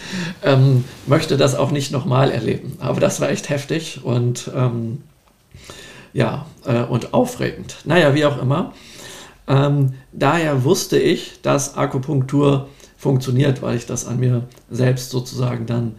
Ähm, 0.42 0.84
möchte 1.06 1.36
das 1.36 1.54
auch 1.54 1.70
nicht 1.70 1.92
nochmal 1.92 2.30
erleben. 2.30 2.76
Aber 2.80 3.00
das 3.00 3.20
war 3.20 3.30
echt 3.30 3.50
heftig 3.50 4.00
und 4.02 4.50
ähm, 4.56 5.02
ja, 6.14 6.46
äh, 6.64 6.82
und 6.82 7.14
aufregend. 7.14 7.76
Naja, 7.84 8.14
wie 8.14 8.24
auch 8.24 8.40
immer. 8.40 8.72
Ähm, 9.46 9.94
daher 10.12 10.64
wusste 10.64 10.98
ich, 10.98 11.40
dass 11.42 11.76
Akupunktur 11.76 12.68
funktioniert, 12.96 13.62
weil 13.62 13.76
ich 13.76 13.86
das 13.86 14.06
an 14.06 14.20
mir 14.20 14.44
selbst 14.70 15.10
sozusagen 15.10 15.66
dann 15.66 15.96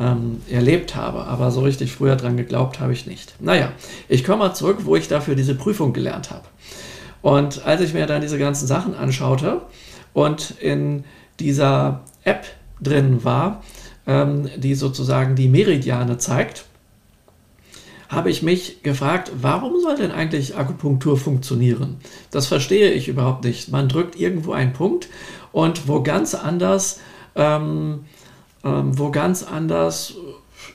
ähm, 0.00 0.40
erlebt 0.50 0.96
habe. 0.96 1.26
Aber 1.26 1.50
so 1.50 1.60
richtig 1.60 1.92
früher 1.92 2.16
dran 2.16 2.36
geglaubt 2.36 2.80
habe 2.80 2.92
ich 2.92 3.06
nicht. 3.06 3.34
Naja, 3.40 3.72
ich 4.08 4.24
komme 4.24 4.38
mal 4.38 4.54
zurück, 4.54 4.78
wo 4.84 4.96
ich 4.96 5.06
dafür 5.06 5.34
diese 5.34 5.54
Prüfung 5.54 5.92
gelernt 5.92 6.30
habe. 6.30 6.44
Und 7.22 7.66
als 7.66 7.82
ich 7.82 7.92
mir 7.92 8.06
dann 8.06 8.22
diese 8.22 8.38
ganzen 8.38 8.66
Sachen 8.66 8.94
anschaute 8.94 9.60
und 10.14 10.54
in 10.58 11.04
dieser 11.38 12.00
App 12.24 12.46
drin 12.80 13.24
war, 13.24 13.62
ähm, 14.06 14.48
die 14.56 14.74
sozusagen 14.74 15.36
die 15.36 15.48
Meridiane 15.48 16.16
zeigt, 16.16 16.64
habe 18.08 18.30
ich 18.30 18.42
mich 18.42 18.82
gefragt, 18.82 19.30
warum 19.40 19.80
soll 19.80 19.96
denn 19.96 20.10
eigentlich 20.10 20.56
Akupunktur 20.56 21.16
funktionieren? 21.16 21.98
Das 22.30 22.46
verstehe 22.46 22.90
ich 22.90 23.06
überhaupt 23.06 23.44
nicht. 23.44 23.70
Man 23.70 23.88
drückt 23.88 24.16
irgendwo 24.16 24.52
einen 24.52 24.72
Punkt 24.72 25.08
und 25.52 25.86
wo 25.86 26.02
ganz 26.02 26.34
anders 26.34 27.00
ähm, 27.36 28.00
ähm, 28.64 28.98
wo 28.98 29.10
ganz 29.10 29.42
anders 29.42 30.14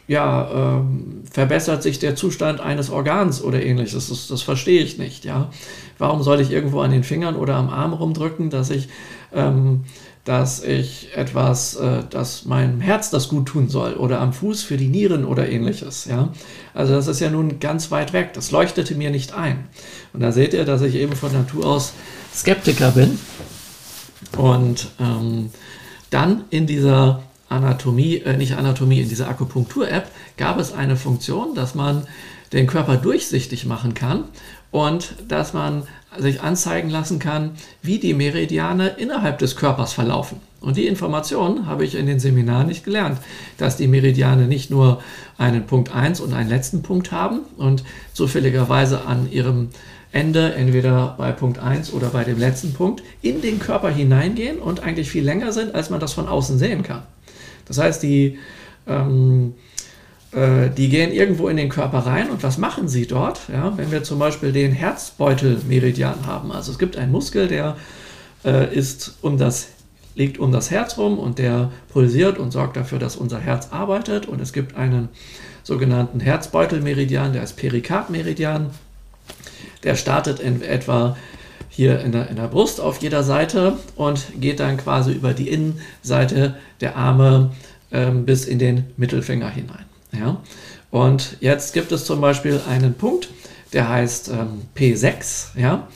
ja, 0.07 0.77
ähm, 0.77 1.23
verbessert 1.31 1.83
sich 1.83 1.99
der 1.99 2.15
Zustand 2.15 2.59
eines 2.59 2.89
Organs 2.89 3.43
oder 3.43 3.63
ähnliches. 3.63 4.09
Das, 4.09 4.27
das, 4.27 4.41
verstehe 4.41 4.81
ich 4.81 4.97
nicht. 4.97 5.25
Ja? 5.25 5.49
Warum 5.97 6.21
soll 6.23 6.41
ich 6.41 6.51
irgendwo 6.51 6.81
an 6.81 6.91
den 6.91 7.03
Fingern 7.03 7.35
oder 7.35 7.55
am 7.55 7.69
Arm 7.69 7.93
rumdrücken, 7.93 8.49
dass 8.49 8.69
ich, 8.69 8.89
ähm, 9.33 9.85
dass 10.23 10.63
ich 10.63 11.09
etwas, 11.15 11.75
äh, 11.75 12.03
dass 12.09 12.45
meinem 12.45 12.81
Herz 12.81 13.09
das 13.09 13.29
gut 13.29 13.47
tun 13.47 13.69
soll 13.69 13.93
oder 13.93 14.21
am 14.21 14.33
Fuß 14.33 14.63
für 14.63 14.77
die 14.77 14.87
Nieren 14.87 15.25
oder 15.25 15.49
ähnliches. 15.49 16.05
Ja? 16.05 16.29
Also 16.73 16.93
das 16.93 17.07
ist 17.07 17.19
ja 17.19 17.31
nun 17.31 17.59
ganz 17.59 17.89
weit 17.89 18.13
weg. 18.13 18.33
Das 18.33 18.51
leuchtete 18.51 18.95
mir 18.95 19.09
nicht 19.09 19.33
ein. 19.33 19.65
Und 20.13 20.21
da 20.21 20.31
seht 20.31 20.53
ihr, 20.53 20.65
dass 20.65 20.81
ich 20.81 20.95
eben 20.95 21.15
von 21.15 21.31
Natur 21.31 21.65
aus 21.65 21.93
Skeptiker 22.33 22.91
bin. 22.91 23.19
Und 24.37 24.87
ähm, 24.99 25.49
dann 26.09 26.45
in 26.49 26.67
dieser 26.67 27.23
Anatomie, 27.49 28.17
äh, 28.17 28.37
nicht 28.37 28.55
Anatomie, 28.55 29.01
in 29.01 29.09
dieser 29.09 29.29
Akupunktur-App 29.29 30.09
gab 30.37 30.59
es 30.59 30.73
eine 30.73 30.95
Funktion, 30.95 31.55
dass 31.55 31.75
man 31.75 32.07
den 32.53 32.67
Körper 32.67 32.97
durchsichtig 32.97 33.65
machen 33.65 33.93
kann 33.93 34.25
und 34.71 35.15
dass 35.27 35.53
man 35.53 35.83
sich 36.17 36.41
anzeigen 36.41 36.89
lassen 36.89 37.19
kann, 37.19 37.51
wie 37.81 37.99
die 37.99 38.13
Meridiane 38.13 38.89
innerhalb 38.89 39.39
des 39.39 39.55
Körpers 39.55 39.93
verlaufen. 39.93 40.39
Und 40.61 40.77
die 40.77 40.87
Information 40.87 41.67
habe 41.67 41.85
ich 41.85 41.95
in 41.95 42.07
den 42.07 42.19
Seminaren 42.19 42.67
nicht 42.67 42.83
gelernt, 42.83 43.19
dass 43.57 43.77
die 43.77 43.87
Meridiane 43.87 44.47
nicht 44.47 44.71
nur 44.71 45.01
einen 45.37 45.65
Punkt 45.65 45.93
1 45.93 46.19
und 46.21 46.33
einen 46.33 46.49
letzten 46.49 46.81
Punkt 46.81 47.11
haben 47.11 47.41
und 47.57 47.83
zufälligerweise 48.13 49.05
an 49.05 49.31
ihrem 49.31 49.69
Ende, 50.11 50.53
entweder 50.55 51.15
bei 51.17 51.31
Punkt 51.33 51.59
1 51.59 51.93
oder 51.93 52.07
bei 52.07 52.23
dem 52.23 52.39
letzten 52.39 52.73
Punkt, 52.73 53.03
in 53.21 53.41
den 53.41 53.59
Körper 53.59 53.89
hineingehen 53.89 54.59
und 54.59 54.81
eigentlich 54.81 55.09
viel 55.09 55.25
länger 55.25 55.51
sind, 55.51 55.75
als 55.75 55.89
man 55.89 55.99
das 55.99 56.13
von 56.13 56.27
außen 56.27 56.57
sehen 56.57 56.83
kann. 56.83 57.03
Das 57.65 57.77
heißt, 57.77 58.03
die, 58.03 58.37
ähm, 58.87 59.53
äh, 60.31 60.69
die 60.69 60.89
gehen 60.89 61.11
irgendwo 61.11 61.47
in 61.47 61.57
den 61.57 61.69
Körper 61.69 61.99
rein 61.99 62.29
und 62.29 62.43
was 62.43 62.57
machen 62.57 62.87
sie 62.87 63.07
dort? 63.07 63.41
Ja, 63.51 63.77
wenn 63.77 63.91
wir 63.91 64.03
zum 64.03 64.19
Beispiel 64.19 64.51
den 64.51 64.71
Herzbeutelmeridian 64.71 66.25
haben, 66.25 66.51
also 66.51 66.71
es 66.71 66.79
gibt 66.79 66.97
einen 66.97 67.11
Muskel, 67.11 67.47
der 67.47 67.75
äh, 68.43 68.73
ist 68.73 69.15
um 69.21 69.37
das 69.37 69.69
liegt 70.15 70.39
um 70.39 70.51
das 70.51 70.71
Herz 70.71 70.97
rum 70.97 71.19
und 71.19 71.39
der 71.39 71.71
pulsiert 71.89 72.39
und 72.39 72.51
sorgt 72.51 72.77
dafür, 72.77 72.99
dass 72.99 73.17
unser 73.17 73.39
Herz 73.39 73.69
arbeitet. 73.71 74.25
Und 74.25 74.41
es 74.41 74.53
gibt 74.53 74.75
einen 74.75 75.09
sogenannten 75.63 76.19
Herzbeutelmeridian, 76.21 77.33
der 77.33 77.43
ist 77.43 77.57
Perikardmeridian. 77.57 78.71
Der 79.83 79.95
startet 79.95 80.39
in 80.39 80.61
etwa 80.61 81.17
hier 81.75 81.99
in 81.99 82.11
der, 82.13 82.29
in 82.29 82.37
der 82.37 82.47
Brust 82.47 82.79
auf 82.79 83.01
jeder 83.01 83.23
Seite 83.23 83.77
und 83.95 84.39
geht 84.39 84.61
dann 84.61 84.77
quasi 84.77 85.11
über 85.11 85.33
die 85.33 85.49
Innenseite 85.49 86.55
der 86.79 86.95
Arme 86.95 87.51
ähm, 87.91 88.25
bis 88.25 88.45
in 88.45 88.59
den 88.59 88.85
Mittelfinger 88.95 89.49
hinein. 89.49 89.85
Ja? 90.17 90.37
Und 90.89 91.37
jetzt 91.41 91.73
gibt 91.73 91.91
es 91.91 92.05
zum 92.05 92.21
Beispiel 92.21 92.61
einen 92.69 92.93
Punkt, 92.93 93.29
der 93.73 93.89
heißt 93.89 94.29
ähm, 94.29 94.61
P6, 94.77 95.59
ja? 95.59 95.87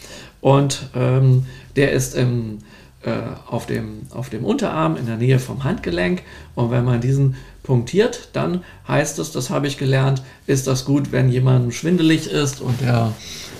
und 0.41 0.89
ähm, 0.95 1.45
der 1.77 1.93
ist 1.93 2.13
im, 2.13 2.59
äh, 3.03 3.11
auf, 3.49 3.65
dem, 3.65 4.01
auf 4.09 4.29
dem 4.29 4.43
Unterarm 4.43 4.97
in 4.97 5.05
der 5.05 5.15
Nähe 5.15 5.39
vom 5.39 5.63
Handgelenk. 5.63 6.23
Und 6.55 6.71
wenn 6.71 6.83
man 6.83 6.99
diesen 6.99 7.37
punktiert, 7.63 8.29
dann 8.33 8.65
heißt 8.87 9.19
es, 9.19 9.31
das 9.31 9.49
habe 9.49 9.67
ich 9.67 9.77
gelernt, 9.77 10.23
ist 10.47 10.67
das 10.67 10.83
gut, 10.83 11.13
wenn 11.13 11.29
jemand 11.29 11.73
schwindelig 11.73 12.27
ist 12.29 12.59
und 12.59 12.81
der 12.81 13.13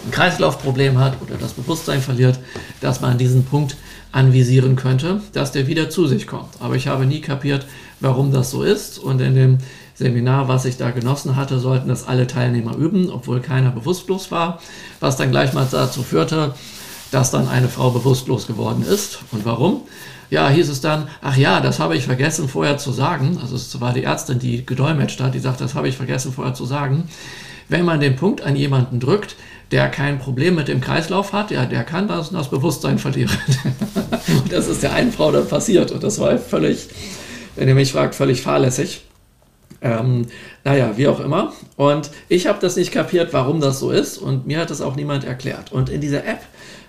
ein 0.06 0.12
Kreislaufproblem 0.12 0.98
hat 0.98 1.22
oder 1.22 1.36
das 1.38 1.54
Bewusstsein 1.54 2.02
verliert, 2.02 2.40
dass 2.82 3.02
man 3.02 3.18
diesen 3.18 3.46
Punkt 3.46 3.76
anvisieren 4.12 4.76
könnte, 4.76 5.22
dass 5.34 5.52
der 5.52 5.68
wieder 5.68 5.90
zu 5.90 6.08
sich 6.08 6.26
kommt. 6.26 6.50
Aber 6.60 6.76
ich 6.76 6.88
habe 6.88 7.06
nie 7.06 7.22
kapiert, 7.22 7.68
warum 8.00 8.32
das 8.32 8.52
so 8.52 8.64
ist. 8.64 8.98
Und 8.98 9.22
in 9.22 9.36
dem 9.36 9.58
Seminar, 9.94 10.48
was 10.48 10.66
ich 10.66 10.78
da 10.78 10.92
genossen 10.92 11.36
hatte, 11.36 11.60
sollten 11.60 11.90
das 11.90 12.08
alle 12.08 12.26
Teilnehmer 12.26 12.76
üben, 12.76 13.10
obwohl 13.10 13.42
keiner 13.42 13.72
bewusstlos 13.72 14.32
war, 14.32 14.60
was 15.00 15.18
dann 15.18 15.32
gleich 15.32 15.54
mal 15.54 15.68
dazu 15.70 16.04
führte, 16.04 16.56
dass 17.12 17.32
dann 17.32 17.48
eine 17.48 17.68
Frau 17.68 17.92
bewusstlos 17.92 18.48
geworden 18.48 18.84
ist. 18.84 19.20
Und 19.32 19.46
warum? 19.46 19.82
Ja, 20.30 20.48
hieß 20.50 20.70
es 20.70 20.82
dann, 20.82 21.08
ach 21.22 21.36
ja, 21.38 21.60
das 21.60 21.80
habe 21.80 21.96
ich 21.96 22.06
vergessen 22.06 22.48
vorher 22.48 22.78
zu 22.78 22.92
sagen. 22.92 23.40
Also 23.42 23.56
es 23.56 23.82
war 23.82 23.94
die 23.94 24.04
Ärztin, 24.04 24.40
die 24.40 24.66
gedolmetscht 24.66 25.20
hat, 25.22 25.34
die 25.34 25.40
sagt, 25.40 25.60
das 25.60 25.74
habe 25.74 25.88
ich 25.88 25.98
vergessen 25.98 26.32
vorher 26.32 26.54
zu 26.54 26.66
sagen. 26.66 27.10
Wenn 27.68 27.86
man 27.86 28.00
den 28.00 28.16
Punkt 28.16 28.42
an 28.42 28.56
jemanden 28.56 29.00
drückt, 29.00 29.36
der 29.72 29.90
kein 29.90 30.20
Problem 30.20 30.56
mit 30.56 30.68
dem 30.68 30.82
Kreislauf 30.82 31.34
hat, 31.34 31.52
ja, 31.52 31.66
der 31.66 31.84
kann 31.84 32.08
das, 32.08 32.32
das 32.32 32.50
Bewusstsein 32.50 32.98
verlieren. 32.98 33.38
Und 34.28 34.52
das 34.52 34.68
ist 34.68 34.84
der 34.84 34.94
einen 34.94 35.12
Frau 35.12 35.32
dann 35.32 35.48
passiert. 35.48 35.92
Und 35.92 36.04
das 36.04 36.20
war 36.20 36.38
völlig, 36.38 36.88
wenn 37.56 37.68
ihr 37.68 37.76
mich 37.76 37.92
fragt, 37.92 38.16
völlig 38.16 38.42
fahrlässig. 38.42 39.02
Ähm, 39.82 40.26
naja, 40.64 40.94
wie 40.98 41.08
auch 41.08 41.20
immer. 41.20 41.54
Und 41.76 42.10
ich 42.28 42.48
habe 42.48 42.60
das 42.60 42.76
nicht 42.76 42.92
kapiert, 42.92 43.32
warum 43.32 43.62
das 43.62 43.80
so 43.80 43.92
ist. 43.92 44.18
Und 44.18 44.46
mir 44.46 44.60
hat 44.60 44.70
das 44.70 44.82
auch 44.82 44.96
niemand 44.96 45.24
erklärt. 45.24 45.72
Und 45.72 45.90
in 45.90 46.02
dieser 46.02 46.26
App 46.26 46.42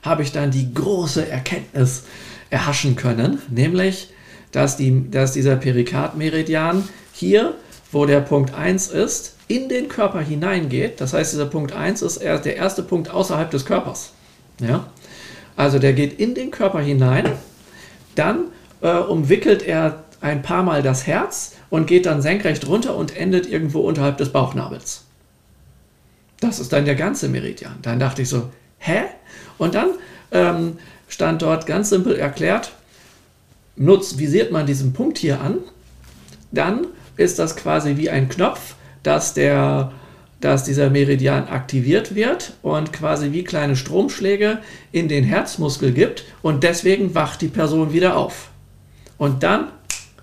habe 0.02 0.22
ich 0.22 0.32
dann 0.32 0.50
die 0.50 0.72
große 0.72 1.28
Erkenntnis 1.28 2.04
erhaschen 2.50 2.96
können, 2.96 3.40
nämlich, 3.48 4.10
dass, 4.52 4.76
die, 4.76 5.10
dass 5.10 5.32
dieser 5.32 5.56
Perikardmeridian 5.56 6.88
hier, 7.12 7.54
wo 7.92 8.06
der 8.06 8.20
Punkt 8.20 8.54
1 8.54 8.88
ist, 8.88 9.36
in 9.48 9.68
den 9.68 9.88
Körper 9.88 10.20
hineingeht. 10.20 11.00
Das 11.00 11.12
heißt, 11.12 11.32
dieser 11.32 11.46
Punkt 11.46 11.72
1 11.72 12.02
ist 12.02 12.18
erst 12.18 12.44
der 12.44 12.56
erste 12.56 12.82
Punkt 12.82 13.10
außerhalb 13.10 13.50
des 13.50 13.64
Körpers. 13.64 14.12
Ja? 14.60 14.86
Also 15.56 15.78
der 15.78 15.92
geht 15.92 16.18
in 16.18 16.34
den 16.34 16.50
Körper 16.50 16.80
hinein, 16.80 17.32
dann 18.14 18.44
äh, 18.80 18.92
umwickelt 18.92 19.62
er 19.62 20.04
ein 20.20 20.42
paar 20.42 20.62
Mal 20.62 20.82
das 20.82 21.06
Herz 21.06 21.56
und 21.70 21.86
geht 21.86 22.06
dann 22.06 22.22
senkrecht 22.22 22.66
runter 22.66 22.96
und 22.96 23.16
endet 23.16 23.46
irgendwo 23.46 23.80
unterhalb 23.80 24.18
des 24.18 24.30
Bauchnabels. 24.30 25.04
Das 26.40 26.58
ist 26.58 26.72
dann 26.72 26.84
der 26.84 26.94
ganze 26.94 27.28
Meridian. 27.28 27.78
Dann 27.82 27.98
dachte 27.98 28.22
ich 28.22 28.28
so, 28.28 28.50
hä? 28.78 29.02
Und 29.58 29.74
dann 29.74 29.90
ähm, 30.32 30.78
stand 31.10 31.42
dort 31.42 31.66
ganz 31.66 31.90
simpel 31.90 32.16
erklärt, 32.16 32.72
nutzt, 33.76 34.18
visiert 34.18 34.52
man 34.52 34.64
diesen 34.64 34.94
Punkt 34.94 35.18
hier 35.18 35.40
an, 35.40 35.58
dann 36.52 36.86
ist 37.16 37.38
das 37.38 37.56
quasi 37.56 37.96
wie 37.96 38.08
ein 38.08 38.28
Knopf, 38.28 38.74
dass, 39.02 39.34
der, 39.34 39.92
dass 40.40 40.64
dieser 40.64 40.88
Meridian 40.88 41.48
aktiviert 41.48 42.14
wird 42.14 42.54
und 42.62 42.92
quasi 42.92 43.32
wie 43.32 43.44
kleine 43.44 43.76
Stromschläge 43.76 44.60
in 44.92 45.08
den 45.08 45.24
Herzmuskel 45.24 45.92
gibt 45.92 46.24
und 46.42 46.62
deswegen 46.62 47.14
wacht 47.14 47.42
die 47.42 47.48
Person 47.48 47.92
wieder 47.92 48.16
auf. 48.16 48.48
Und 49.18 49.42
dann 49.42 49.68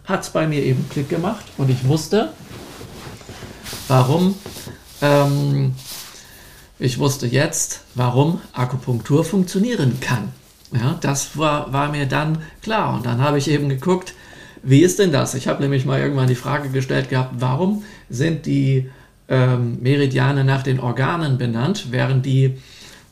hat 0.05 0.23
es 0.23 0.29
bei 0.29 0.47
mir 0.47 0.63
eben 0.63 0.87
Klick 0.89 1.09
gemacht 1.09 1.45
und 1.57 1.69
ich 1.69 1.87
wusste, 1.87 2.31
warum, 3.87 4.35
ähm, 5.01 5.75
ich 6.79 6.97
wusste 6.97 7.27
jetzt, 7.27 7.81
warum 7.93 8.41
Akupunktur 8.53 9.23
funktionieren 9.25 9.99
kann. 9.99 10.31
Ja, 10.73 10.97
das 10.99 11.37
war, 11.37 11.71
war 11.71 11.91
mir 11.91 12.05
dann 12.05 12.39
klar. 12.61 12.95
Und 12.95 13.05
dann 13.05 13.21
habe 13.21 13.37
ich 13.37 13.49
eben 13.49 13.69
geguckt, 13.69 14.13
wie 14.63 14.81
ist 14.81 14.99
denn 14.99 15.11
das? 15.11 15.33
Ich 15.33 15.47
habe 15.47 15.61
nämlich 15.61 15.85
mal 15.85 15.99
irgendwann 15.99 16.27
die 16.27 16.35
Frage 16.35 16.69
gestellt 16.69 17.09
gehabt, 17.09 17.35
warum 17.39 17.83
sind 18.09 18.45
die 18.45 18.89
ähm, 19.29 19.77
Meridiane 19.81 20.43
nach 20.43 20.63
den 20.63 20.79
Organen 20.79 21.37
benannt, 21.37 21.87
während 21.91 22.25
die 22.25 22.57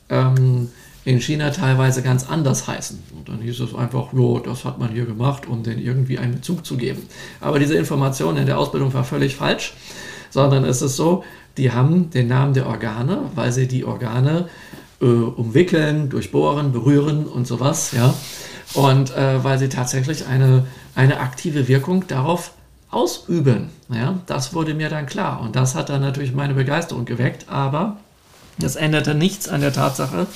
ähm, 0.10 0.70
in 1.06 1.22
China 1.22 1.51
teilweise 1.51 2.01
ganz 2.01 2.28
anders 2.28 2.68
heißen. 2.68 3.01
Und 3.16 3.30
dann 3.30 3.39
hieß 3.39 3.60
es 3.60 3.76
einfach, 3.76 4.12
jo, 4.12 4.39
das 4.39 4.66
hat 4.66 4.80
man 4.80 4.91
hier 4.91 5.06
gemacht, 5.06 5.47
um 5.47 5.64
denen 5.64 5.80
irgendwie 5.80 6.18
einen 6.18 6.36
Bezug 6.36 6.66
zu 6.66 6.78
geben. 6.78 7.03
Aber 7.39 7.60
diese 7.60 7.76
Information 7.76 8.38
in 8.38 8.47
der 8.47 8.58
Ausbildung 8.58 8.93
war 8.93 9.03
völlig 9.03 9.36
falsch, 9.36 9.76
sondern 10.32 10.66
es 10.66 10.82
ist 10.82 10.95
so, 10.95 11.24
die 11.58 11.72
haben 11.72 12.10
den 12.10 12.28
Namen 12.28 12.53
der 12.53 12.66
Organe, 12.66 13.30
weil 13.36 13.51
sie 13.51 13.68
die 13.68 13.86
Organe 13.86 14.49
äh, 15.01 15.05
umwickeln, 15.05 16.09
durchbohren, 16.09 16.71
berühren 16.71 17.25
und 17.25 17.47
sowas, 17.47 17.91
ja. 17.91 18.13
Und 18.73 19.15
äh, 19.15 19.43
weil 19.43 19.59
sie 19.59 19.69
tatsächlich 19.69 20.27
eine, 20.27 20.65
eine 20.95 21.19
aktive 21.19 21.67
Wirkung 21.67 22.07
darauf 22.07 22.51
ausüben. 22.89 23.69
Ja, 23.89 24.19
das 24.25 24.53
wurde 24.53 24.73
mir 24.73 24.89
dann 24.89 25.05
klar. 25.05 25.41
Und 25.41 25.55
das 25.55 25.75
hat 25.75 25.89
dann 25.89 26.01
natürlich 26.01 26.33
meine 26.33 26.53
Begeisterung 26.53 27.05
geweckt, 27.05 27.47
aber 27.49 27.97
das 28.57 28.75
änderte 28.75 29.13
nichts 29.13 29.49
an 29.49 29.61
der 29.61 29.73
Tatsache, 29.73 30.27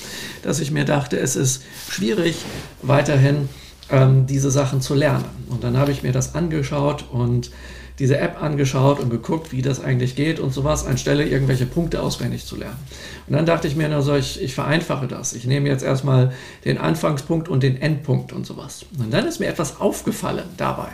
dass 0.43 0.59
ich 0.59 0.71
mir 0.71 0.85
dachte, 0.85 1.17
es 1.17 1.35
ist 1.35 1.63
schwierig, 1.89 2.35
weiterhin 2.81 3.47
ähm, 3.89 4.27
diese 4.27 4.51
Sachen 4.51 4.81
zu 4.81 4.93
lernen. 4.93 5.25
Und 5.49 5.63
dann 5.63 5.77
habe 5.77 5.91
ich 5.91 6.03
mir 6.03 6.11
das 6.11 6.35
angeschaut 6.35 7.05
und 7.11 7.51
diese 7.99 8.17
App 8.17 8.41
angeschaut 8.41 8.99
und 8.99 9.09
geguckt, 9.09 9.51
wie 9.51 9.61
das 9.61 9.83
eigentlich 9.83 10.15
geht 10.15 10.39
und 10.39 10.53
sowas, 10.53 10.85
anstelle 10.85 11.25
irgendwelche 11.27 11.65
Punkte 11.65 12.01
auswendig 12.01 12.45
zu 12.45 12.55
lernen. 12.55 12.79
Und 13.27 13.35
dann 13.35 13.45
dachte 13.45 13.67
ich 13.67 13.75
mir, 13.75 13.93
also 13.93 14.15
ich, 14.15 14.41
ich 14.41 14.55
vereinfache 14.55 15.07
das. 15.07 15.33
Ich 15.33 15.45
nehme 15.45 15.67
jetzt 15.67 15.83
erstmal 15.83 16.31
den 16.65 16.77
Anfangspunkt 16.77 17.49
und 17.49 17.61
den 17.61 17.79
Endpunkt 17.81 18.31
und 18.31 18.45
sowas. 18.45 18.85
Und 18.97 19.13
dann 19.13 19.27
ist 19.27 19.39
mir 19.39 19.47
etwas 19.47 19.81
aufgefallen 19.81 20.45
dabei. 20.57 20.87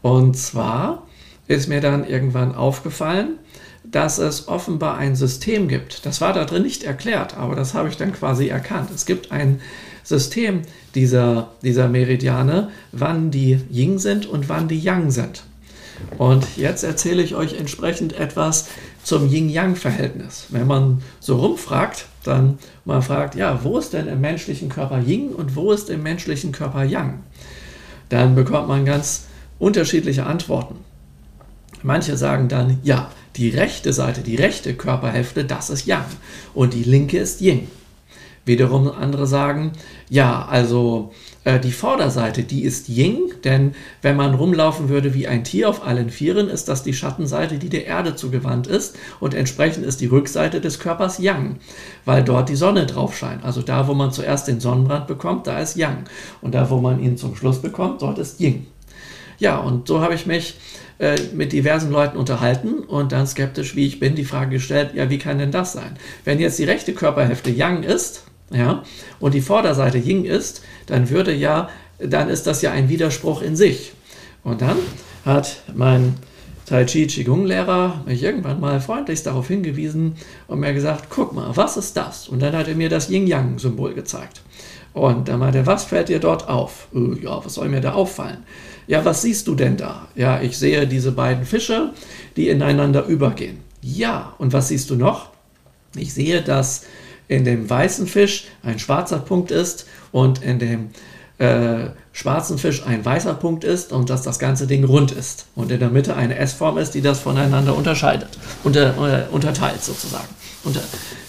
Und 0.00 0.36
zwar 0.36 1.06
ist 1.48 1.68
mir 1.68 1.80
dann 1.80 2.08
irgendwann 2.08 2.54
aufgefallen, 2.54 3.38
dass 3.84 4.18
es 4.18 4.48
offenbar 4.48 4.96
ein 4.96 5.14
System 5.14 5.68
gibt. 5.68 6.06
Das 6.06 6.20
war 6.20 6.32
da 6.32 6.44
drin 6.44 6.62
nicht 6.62 6.82
erklärt, 6.82 7.36
aber 7.36 7.54
das 7.54 7.74
habe 7.74 7.88
ich 7.88 7.96
dann 7.96 8.12
quasi 8.12 8.48
erkannt. 8.48 8.90
Es 8.92 9.06
gibt 9.06 9.30
ein 9.30 9.60
System 10.02 10.62
dieser, 10.94 11.50
dieser 11.62 11.88
Meridiane, 11.88 12.70
wann 12.92 13.30
die 13.30 13.60
Yin 13.70 13.98
sind 13.98 14.26
und 14.26 14.48
wann 14.48 14.66
die 14.66 14.78
Yang 14.78 15.10
sind. 15.10 15.42
Und 16.18 16.56
jetzt 16.56 16.84
erzähle 16.84 17.22
ich 17.22 17.34
euch 17.34 17.54
entsprechend 17.54 18.18
etwas 18.18 18.68
zum 19.02 19.28
Yin-Yang-Verhältnis. 19.28 20.46
Wenn 20.48 20.66
man 20.66 21.02
so 21.20 21.36
rumfragt, 21.36 22.06
dann 22.24 22.58
man 22.84 23.02
fragt, 23.02 23.34
ja, 23.34 23.60
wo 23.62 23.78
ist 23.78 23.92
denn 23.92 24.08
im 24.08 24.20
menschlichen 24.20 24.68
Körper 24.68 25.00
Yin 25.00 25.28
und 25.30 25.56
wo 25.56 25.72
ist 25.72 25.90
im 25.90 26.02
menschlichen 26.02 26.52
Körper 26.52 26.84
Yang? 26.84 27.20
Dann 28.08 28.34
bekommt 28.34 28.68
man 28.68 28.84
ganz 28.84 29.24
unterschiedliche 29.58 30.26
Antworten. 30.26 30.76
Manche 31.82 32.16
sagen 32.16 32.48
dann, 32.48 32.78
ja, 32.82 33.10
die 33.36 33.50
rechte 33.50 33.92
Seite, 33.92 34.22
die 34.22 34.36
rechte 34.36 34.74
Körperhälfte, 34.74 35.44
das 35.44 35.70
ist 35.70 35.86
Yang 35.86 36.06
und 36.54 36.74
die 36.74 36.84
linke 36.84 37.18
ist 37.18 37.40
Yin. 37.40 37.68
Wiederum 38.44 38.90
andere 38.90 39.26
sagen, 39.26 39.72
ja, 40.08 40.46
also 40.46 41.12
äh, 41.46 41.60
die 41.60 41.70
Vorderseite, 41.70 42.42
die 42.42 42.64
ist 42.64 42.88
Yin, 42.88 43.32
denn 43.44 43.74
wenn 44.02 44.16
man 44.16 44.34
rumlaufen 44.34 44.88
würde 44.88 45.14
wie 45.14 45.28
ein 45.28 45.44
Tier 45.44 45.70
auf 45.70 45.86
allen 45.86 46.10
Vieren, 46.10 46.48
ist 46.48 46.68
das 46.68 46.82
die 46.82 46.92
Schattenseite, 46.92 47.58
die 47.58 47.68
der 47.68 47.86
Erde 47.86 48.16
zugewandt 48.16 48.66
ist 48.66 48.98
und 49.20 49.32
entsprechend 49.32 49.86
ist 49.86 50.00
die 50.00 50.06
Rückseite 50.06 50.60
des 50.60 50.80
Körpers 50.80 51.18
Yang, 51.18 51.58
weil 52.04 52.24
dort 52.24 52.48
die 52.48 52.56
Sonne 52.56 52.84
drauf 52.84 53.16
scheint. 53.16 53.44
Also 53.44 53.62
da, 53.62 53.86
wo 53.86 53.94
man 53.94 54.10
zuerst 54.10 54.48
den 54.48 54.58
Sonnenbrand 54.58 55.06
bekommt, 55.06 55.46
da 55.46 55.60
ist 55.60 55.76
Yang 55.76 56.04
und 56.42 56.52
da, 56.52 56.68
wo 56.68 56.80
man 56.80 56.98
ihn 57.00 57.16
zum 57.16 57.36
Schluss 57.36 57.62
bekommt, 57.62 58.02
dort 58.02 58.18
ist 58.18 58.40
Yin. 58.40 58.66
Ja, 59.38 59.58
und 59.58 59.86
so 59.86 60.00
habe 60.00 60.14
ich 60.14 60.26
mich 60.26 60.56
äh, 60.98 61.14
mit 61.32 61.52
diversen 61.52 61.92
Leuten 61.92 62.16
unterhalten 62.16 62.80
und 62.80 63.12
dann 63.12 63.28
skeptisch, 63.28 63.76
wie 63.76 63.86
ich 63.86 64.00
bin, 64.00 64.16
die 64.16 64.24
Frage 64.24 64.50
gestellt, 64.50 64.94
ja, 64.94 65.10
wie 65.10 65.18
kann 65.18 65.38
denn 65.38 65.52
das 65.52 65.74
sein? 65.74 65.96
Wenn 66.24 66.40
jetzt 66.40 66.58
die 66.58 66.64
rechte 66.64 66.92
Körperhälfte 66.92 67.50
Yang 67.50 67.84
ist, 67.84 68.24
ja, 68.50 68.82
und 69.18 69.34
die 69.34 69.40
Vorderseite 69.40 69.98
Yin 69.98 70.24
ist, 70.24 70.62
dann 70.86 71.10
würde 71.10 71.32
ja, 71.32 71.68
dann 71.98 72.28
ist 72.28 72.46
das 72.46 72.62
ja 72.62 72.72
ein 72.72 72.88
Widerspruch 72.88 73.42
in 73.42 73.56
sich. 73.56 73.92
Und 74.44 74.62
dann 74.62 74.76
hat 75.24 75.62
mein 75.74 76.14
Tai 76.66 76.84
Chi 76.84 77.06
Qigong 77.06 77.46
Lehrer 77.46 78.02
mich 78.06 78.22
irgendwann 78.22 78.60
mal 78.60 78.80
freundlichst 78.80 79.26
darauf 79.26 79.48
hingewiesen 79.48 80.16
und 80.48 80.60
mir 80.60 80.74
gesagt, 80.74 81.06
guck 81.10 81.32
mal, 81.32 81.56
was 81.56 81.76
ist 81.76 81.96
das? 81.96 82.28
Und 82.28 82.40
dann 82.40 82.56
hat 82.56 82.66
er 82.66 82.74
mir 82.74 82.88
das 82.88 83.08
Yin 83.08 83.26
Yang 83.26 83.58
Symbol 83.60 83.94
gezeigt. 83.94 84.42
Und 84.92 85.28
dann 85.28 85.40
meinte 85.40 85.58
er, 85.58 85.66
was 85.66 85.84
fällt 85.84 86.08
dir 86.08 86.18
dort 86.18 86.48
auf? 86.48 86.88
Äh, 86.94 87.22
ja, 87.22 87.44
was 87.44 87.54
soll 87.54 87.68
mir 87.68 87.80
da 87.80 87.92
auffallen? 87.92 88.44
Ja, 88.88 89.04
was 89.04 89.22
siehst 89.22 89.46
du 89.46 89.54
denn 89.54 89.76
da? 89.76 90.08
Ja, 90.14 90.40
ich 90.40 90.56
sehe 90.58 90.86
diese 90.86 91.12
beiden 91.12 91.44
Fische, 91.44 91.92
die 92.36 92.48
ineinander 92.48 93.04
übergehen. 93.04 93.58
Ja, 93.82 94.34
und 94.38 94.52
was 94.52 94.68
siehst 94.68 94.90
du 94.90 94.96
noch? 94.96 95.30
Ich 95.96 96.14
sehe, 96.14 96.42
dass 96.42 96.84
in 97.28 97.44
dem 97.44 97.68
weißen 97.68 98.06
Fisch 98.06 98.46
ein 98.62 98.78
schwarzer 98.78 99.18
Punkt 99.18 99.50
ist 99.50 99.86
und 100.16 100.42
in 100.42 100.58
dem 100.58 100.88
äh, 101.36 101.90
schwarzen 102.12 102.56
Fisch 102.56 102.86
ein 102.86 103.04
weißer 103.04 103.34
Punkt 103.34 103.64
ist 103.64 103.92
und 103.92 104.08
dass 104.08 104.22
das 104.22 104.38
ganze 104.38 104.66
Ding 104.66 104.82
rund 104.84 105.12
ist 105.12 105.44
und 105.54 105.70
in 105.70 105.78
der 105.78 105.90
Mitte 105.90 106.16
eine 106.16 106.38
S-Form 106.38 106.78
ist, 106.78 106.92
die 106.92 107.02
das 107.02 107.20
voneinander 107.20 107.76
unterscheidet, 107.76 108.38
unter, 108.64 108.96
äh, 108.96 109.24
unterteilt 109.30 109.84
sozusagen, 109.84 110.28
unter, 110.64 110.80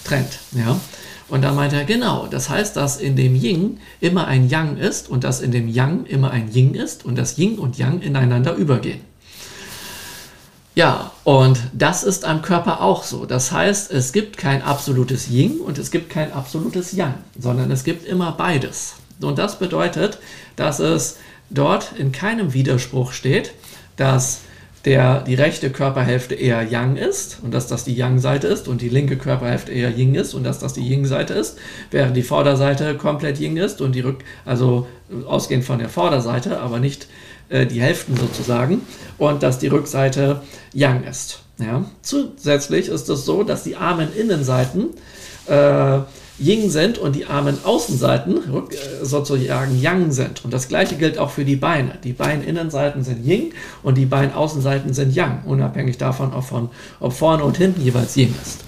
trennt. 0.04 0.38
Ja? 0.52 0.80
Und 1.28 1.44
da 1.44 1.52
meint 1.52 1.74
er, 1.74 1.84
genau, 1.84 2.28
das 2.30 2.48
heißt, 2.48 2.78
dass 2.78 2.96
in 2.96 3.14
dem 3.14 3.34
Yin 3.34 3.78
immer 4.00 4.26
ein 4.26 4.48
Yang 4.48 4.78
ist 4.78 5.10
und 5.10 5.22
dass 5.22 5.42
in 5.42 5.52
dem 5.52 5.68
Yang 5.68 6.06
immer 6.06 6.30
ein 6.30 6.50
Yin 6.50 6.72
ist 6.72 7.04
und 7.04 7.18
dass 7.18 7.36
Yin 7.36 7.58
und 7.58 7.76
Yang 7.76 8.00
ineinander 8.00 8.54
übergehen. 8.54 9.00
Ja, 10.78 11.10
und 11.24 11.58
das 11.72 12.04
ist 12.04 12.24
am 12.24 12.40
Körper 12.40 12.80
auch 12.80 13.02
so. 13.02 13.26
Das 13.26 13.50
heißt, 13.50 13.90
es 13.90 14.12
gibt 14.12 14.38
kein 14.38 14.62
absolutes 14.62 15.28
Yin 15.28 15.58
und 15.58 15.76
es 15.76 15.90
gibt 15.90 16.08
kein 16.08 16.32
absolutes 16.32 16.92
Yang, 16.92 17.14
sondern 17.36 17.72
es 17.72 17.82
gibt 17.82 18.06
immer 18.06 18.30
beides. 18.30 18.94
Und 19.20 19.40
das 19.40 19.58
bedeutet, 19.58 20.20
dass 20.54 20.78
es 20.78 21.16
dort 21.50 21.94
in 21.98 22.12
keinem 22.12 22.54
Widerspruch 22.54 23.10
steht, 23.10 23.54
dass 23.96 24.42
der, 24.84 25.22
die 25.22 25.34
rechte 25.34 25.70
Körperhälfte 25.70 26.36
eher 26.36 26.62
Yang 26.62 26.96
ist 26.96 27.40
und 27.42 27.52
dass 27.52 27.66
das 27.66 27.82
die 27.82 27.96
Yang-Seite 27.96 28.46
ist 28.46 28.68
und 28.68 28.80
die 28.80 28.88
linke 28.88 29.16
Körperhälfte 29.16 29.72
eher 29.72 29.90
Yin 29.90 30.14
ist 30.14 30.32
und 30.32 30.44
dass 30.44 30.60
das 30.60 30.74
die 30.74 30.88
Yin-Seite 30.88 31.34
ist, 31.34 31.58
während 31.90 32.16
die 32.16 32.22
Vorderseite 32.22 32.94
komplett 32.96 33.40
Yin 33.40 33.56
ist 33.56 33.80
und 33.80 33.96
die 33.96 34.00
Rück, 34.00 34.18
also 34.44 34.86
ausgehend 35.26 35.64
von 35.64 35.80
der 35.80 35.88
Vorderseite, 35.88 36.60
aber 36.60 36.78
nicht 36.78 37.08
äh, 37.48 37.66
die 37.66 37.80
Hälften 37.80 38.16
sozusagen, 38.16 38.82
und 39.18 39.42
dass 39.42 39.58
die 39.58 39.68
Rückseite 39.68 40.42
Yang 40.72 41.04
ist. 41.04 41.40
Ja. 41.58 41.84
Zusätzlich 42.02 42.88
ist 42.88 43.08
es 43.08 43.24
so, 43.24 43.42
dass 43.42 43.64
die 43.64 43.76
Armen-Innenseiten 43.76 44.90
äh, 45.46 45.98
Yin 46.38 46.70
sind 46.70 46.98
und 46.98 47.16
die 47.16 47.26
armen 47.26 47.58
Außenseiten 47.64 48.36
äh, 48.36 49.04
sozusagen 49.04 49.80
Yang 49.80 50.12
sind. 50.12 50.44
Und 50.44 50.54
das 50.54 50.68
gleiche 50.68 50.94
gilt 50.94 51.18
auch 51.18 51.30
für 51.30 51.44
die 51.44 51.56
Beine. 51.56 51.98
Die 52.04 52.12
Beininnenseiten 52.12 53.02
sind 53.02 53.26
Yin 53.26 53.52
und 53.82 53.98
die 53.98 54.06
Beinaußenseiten 54.06 54.94
sind 54.94 55.14
Yang, 55.14 55.42
unabhängig 55.46 55.98
davon, 55.98 56.32
ob, 56.32 56.44
von, 56.44 56.70
ob 57.00 57.12
vorne 57.12 57.42
und 57.42 57.56
hinten 57.56 57.82
jeweils 57.82 58.16
Yin 58.16 58.34
ist. 58.40 58.60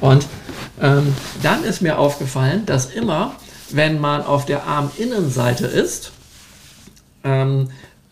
Und 0.00 0.26
ähm, 0.80 1.12
dann 1.42 1.64
ist 1.64 1.82
mir 1.82 1.98
aufgefallen, 1.98 2.64
dass 2.66 2.86
immer, 2.86 3.34
wenn 3.70 4.00
man 4.00 4.22
auf 4.22 4.46
der 4.46 4.64
Arminnenseite 4.64 5.66
ist 5.66 6.12
ähm, 7.24 7.68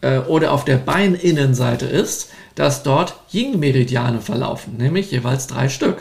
äh, 0.07 0.19
oder 0.29 0.53
auf 0.53 0.65
der 0.65 0.77
Beininnenseite 0.77 1.87
ist, 1.87 2.31
dass 2.55 2.83
dort 2.83 3.17
Yin-Meridiane 3.33 4.21
verlaufen, 4.21 4.77
nämlich 4.79 5.11
jeweils 5.11 5.47
drei 5.47 5.69
Stück. 5.69 5.99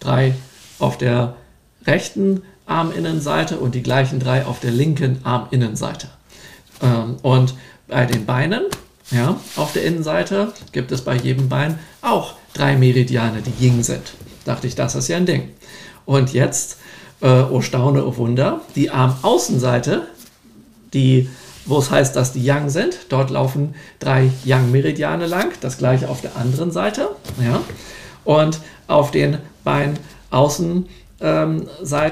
Drei 0.00 0.34
auf 0.78 0.98
der 0.98 1.36
rechten 1.86 2.42
Arminnenseite 2.66 3.58
und 3.58 3.74
die 3.74 3.82
gleichen 3.82 4.18
drei 4.18 4.44
auf 4.44 4.60
der 4.60 4.70
linken 4.70 5.20
Arminnenseite. 5.24 6.08
Ähm, 6.82 7.16
und 7.22 7.54
bei 7.86 8.06
den 8.06 8.26
Beinen, 8.26 8.62
ja, 9.10 9.38
auf 9.56 9.72
der 9.72 9.84
Innenseite 9.84 10.52
gibt 10.72 10.90
es 10.92 11.02
bei 11.02 11.16
jedem 11.16 11.48
Bein 11.48 11.78
auch 12.02 12.34
drei 12.54 12.76
Meridiane, 12.76 13.42
die 13.42 13.64
Yin 13.64 13.82
sind. 13.82 14.14
Dachte 14.44 14.66
ich, 14.66 14.74
das 14.74 14.94
ist 14.94 15.08
ja 15.08 15.16
ein 15.16 15.26
Ding. 15.26 15.50
Und 16.06 16.32
jetzt, 16.32 16.78
äh, 17.20 17.42
oh 17.42 17.60
Staune, 17.60 18.04
oh 18.04 18.16
Wunder, 18.16 18.60
die 18.74 18.90
Armaußenseite, 18.90 20.08
die, 20.92 21.28
wo 21.66 21.78
es 21.78 21.90
heißt, 21.90 22.14
dass 22.16 22.32
die 22.32 22.44
Yang 22.44 22.70
sind, 22.70 22.98
dort 23.08 23.30
laufen 23.30 23.74
drei 23.98 24.30
Yang-Meridiane 24.44 25.26
lang, 25.26 25.52
das 25.60 25.78
gleiche 25.78 26.08
auf 26.08 26.20
der 26.20 26.36
anderen 26.36 26.70
Seite. 26.70 27.08
Ja. 27.42 27.60
Und 28.24 28.60
auf 28.86 29.10
den 29.10 29.38
Beinaußenseiten 29.64 30.86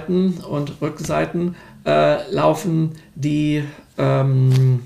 ähm, 0.08 0.44
und 0.48 0.80
Rückseiten 0.80 1.54
äh, 1.84 2.30
laufen 2.30 2.92
die 3.14 3.64
ähm, 3.98 4.82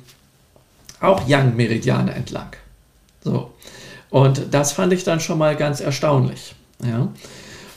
auch 1.01 1.27
Yang-Meridiane 1.29 2.13
entlang. 2.15 2.57
So. 3.23 3.53
Und 4.11 4.43
das 4.53 4.73
fand 4.73 4.93
ich 4.93 5.05
dann 5.05 5.21
schon 5.21 5.39
mal 5.39 5.57
ganz 5.57 5.81
erstaunlich. 5.81 6.55
Ja. 6.85 7.09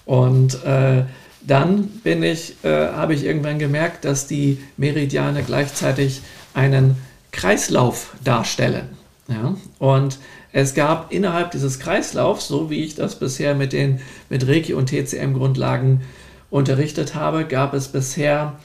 Und 0.06 0.64
äh, 0.64 1.04
dann 1.42 1.88
bin 2.04 2.24
ich, 2.24 2.56
äh, 2.64 2.88
habe 2.88 3.14
ich 3.14 3.24
irgendwann 3.26 3.60
gemerkt, 3.60 4.06
dass 4.06 4.28
die 4.28 4.60
Meridiane 4.78 5.44
gleichzeitig 5.44 6.22
einen 6.54 6.98
Kreislauf 7.32 8.16
darstellen. 8.24 8.90
Ja? 9.28 9.56
Und 9.78 10.20
es 10.52 10.74
gab 10.74 11.12
innerhalb 11.12 11.52
dieses 11.52 11.80
Kreislaufs, 11.80 12.48
so 12.48 12.70
wie 12.70 12.84
ich 12.84 12.96
das 12.96 13.20
bisher 13.20 13.54
mit 13.54 13.74
den 13.74 14.02
mit 14.30 14.48
Reiki 14.48 14.74
und 14.74 14.90
TCM-Grundlagen 14.90 16.02
unterrichtet 16.50 17.14
habe, 17.14 17.46
gab 17.46 17.74
es 17.74 17.90
bisher 17.90 18.58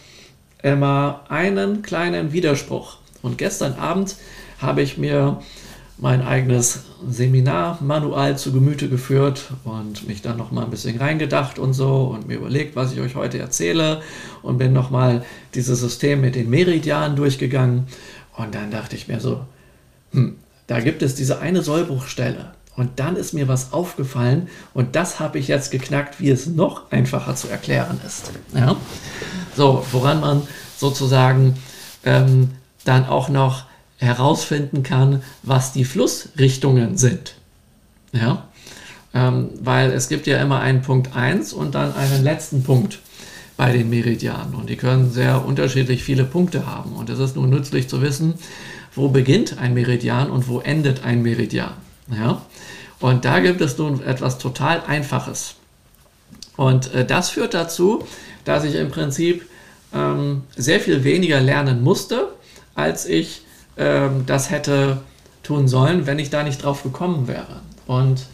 immer 0.63 1.25
einen 1.29 1.83
kleinen 1.83 2.33
Widerspruch. 2.33 2.97
Und 3.21 3.37
gestern 3.37 3.75
Abend 3.75 4.17
habe 4.61 4.81
ich 4.81 4.97
mir 4.97 5.43
mein 5.97 6.23
eigenes 6.23 6.81
Seminarmanual 7.09 8.37
zu 8.37 8.53
Gemüte 8.53 8.89
geführt 8.89 9.53
und 9.65 10.09
mich 10.09 10.23
dann 10.23 10.37
noch 10.37 10.51
mal 10.51 10.65
ein 10.65 10.71
bisschen 10.71 10.99
reingedacht 10.99 11.59
und 11.59 11.73
so 11.73 12.07
und 12.07 12.27
mir 12.27 12.37
überlegt, 12.39 12.75
was 12.75 12.93
ich 12.93 13.01
euch 13.01 13.15
heute 13.15 13.39
erzähle 13.39 14.03
und 14.43 14.59
bin 14.59 14.73
noch 14.73 14.91
mal 14.91 15.25
dieses 15.55 15.81
System 15.81 16.21
mit 16.21 16.35
den 16.35 16.51
Meridianen 16.51 17.17
durchgegangen 17.17 17.87
und 18.37 18.55
dann 18.55 18.71
dachte 18.71 18.97
ich 18.97 19.07
mir 19.07 19.21
so, 19.21 19.45
hm, 20.13 20.37
da 20.67 20.81
gibt 20.81 21.03
es 21.03 21.15
diese 21.15 21.39
eine 21.39 21.63
Sollbruchstelle 21.63 22.53
und 22.75 22.99
dann 22.99 23.15
ist 23.15 23.33
mir 23.33 23.47
was 23.47 23.73
aufgefallen 23.73 24.49
und 24.73 24.97
das 24.97 25.21
habe 25.21 25.39
ich 25.39 25.47
jetzt 25.47 25.71
geknackt, 25.71 26.21
wie 26.21 26.31
es 26.31 26.47
noch 26.47 26.91
einfacher 26.91 27.37
zu 27.37 27.49
erklären 27.49 28.01
ist. 28.05 28.33
Ja? 28.53 28.75
So, 29.57 29.87
woran 29.93 30.21
man 30.21 30.43
sozusagen 30.77 31.55
ähm, 32.05 32.51
dann 32.85 33.07
auch 33.07 33.29
noch 33.29 33.67
herausfinden 34.05 34.83
kann, 34.83 35.23
was 35.43 35.73
die 35.73 35.85
Flussrichtungen 35.85 36.97
sind. 36.97 37.35
Ja? 38.13 38.49
Ähm, 39.13 39.51
weil 39.61 39.91
es 39.93 40.09
gibt 40.09 40.27
ja 40.27 40.41
immer 40.41 40.61
einen 40.61 40.83
Punkt 40.83 41.17
1 41.17 41.53
und 41.53 41.75
dann 41.75 41.95
einen 41.95 42.23
letzten 42.23 42.63
Punkt 42.63 42.99
bei 43.57 43.73
den 43.73 43.91
Meridianen. 43.91 44.55
Und 44.55 44.69
die 44.69 44.77
können 44.77 45.11
sehr 45.11 45.45
unterschiedlich 45.45 46.03
viele 46.03 46.25
Punkte 46.25 46.67
haben. 46.67 46.93
Und 46.93 47.11
es 47.11 47.19
ist 47.19 47.37
nun 47.37 47.51
nützlich 47.51 47.89
zu 47.89 48.03
wissen, 48.03 48.35
wo 48.95 49.09
beginnt 49.09 49.59
ein 49.59 49.75
Meridian 49.75 50.31
und 50.31 50.49
wo 50.49 50.61
endet 50.61 51.05
ein 51.05 51.23
Meridian. 51.23 51.73
Ja? 52.11 52.43
Und 53.01 53.25
da 53.25 53.41
gibt 53.41 53.61
es 53.61 53.79
nun 53.79 54.03
etwas 54.03 54.39
total 54.39 54.83
Einfaches. 54.87 55.57
Und 56.57 56.93
äh, 56.95 57.05
das 57.05 57.31
führt 57.31 57.55
dazu, 57.55 58.05
dass 58.45 58.65
ich 58.65 58.75
im 58.75 58.91
Prinzip 58.91 59.47
ähm, 59.93 60.43
sehr 60.57 60.81
viel 60.81 61.05
weniger 61.05 61.41
lernen 61.41 61.83
musste, 61.83 62.29
als 62.75 63.07
ich 63.07 63.43
ähm, 63.77 64.25
das 64.27 64.51
hätte 64.51 65.03
tun 65.43 65.69
sollen, 65.69 66.07
wenn 66.07 66.19
ich 66.19 66.31
da 66.31 66.43
nicht 66.43 66.63
drauf 66.63 66.83
gekommen 66.83 67.29
wäre. 67.29 67.61
Und 67.87 68.27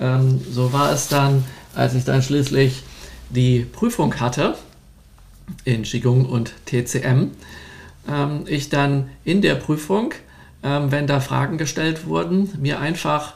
ähm, 0.00 0.40
so 0.50 0.72
war 0.72 0.92
es 0.92 1.08
dann, 1.08 1.44
als 1.74 1.94
ich 1.94 2.04
dann 2.04 2.22
schließlich 2.22 2.82
die 3.30 3.60
Prüfung 3.60 4.18
hatte 4.18 4.56
in 5.64 5.82
Qigong 5.82 6.26
und 6.26 6.52
TCM, 6.66 7.30
ähm, 8.08 8.44
ich 8.46 8.68
dann 8.68 9.10
in 9.24 9.42
der 9.42 9.54
Prüfung, 9.54 10.14
ähm, 10.62 10.90
wenn 10.90 11.06
da 11.06 11.20
Fragen 11.20 11.58
gestellt 11.58 12.06
wurden, 12.06 12.52
mir 12.60 12.80
einfach 12.80 13.34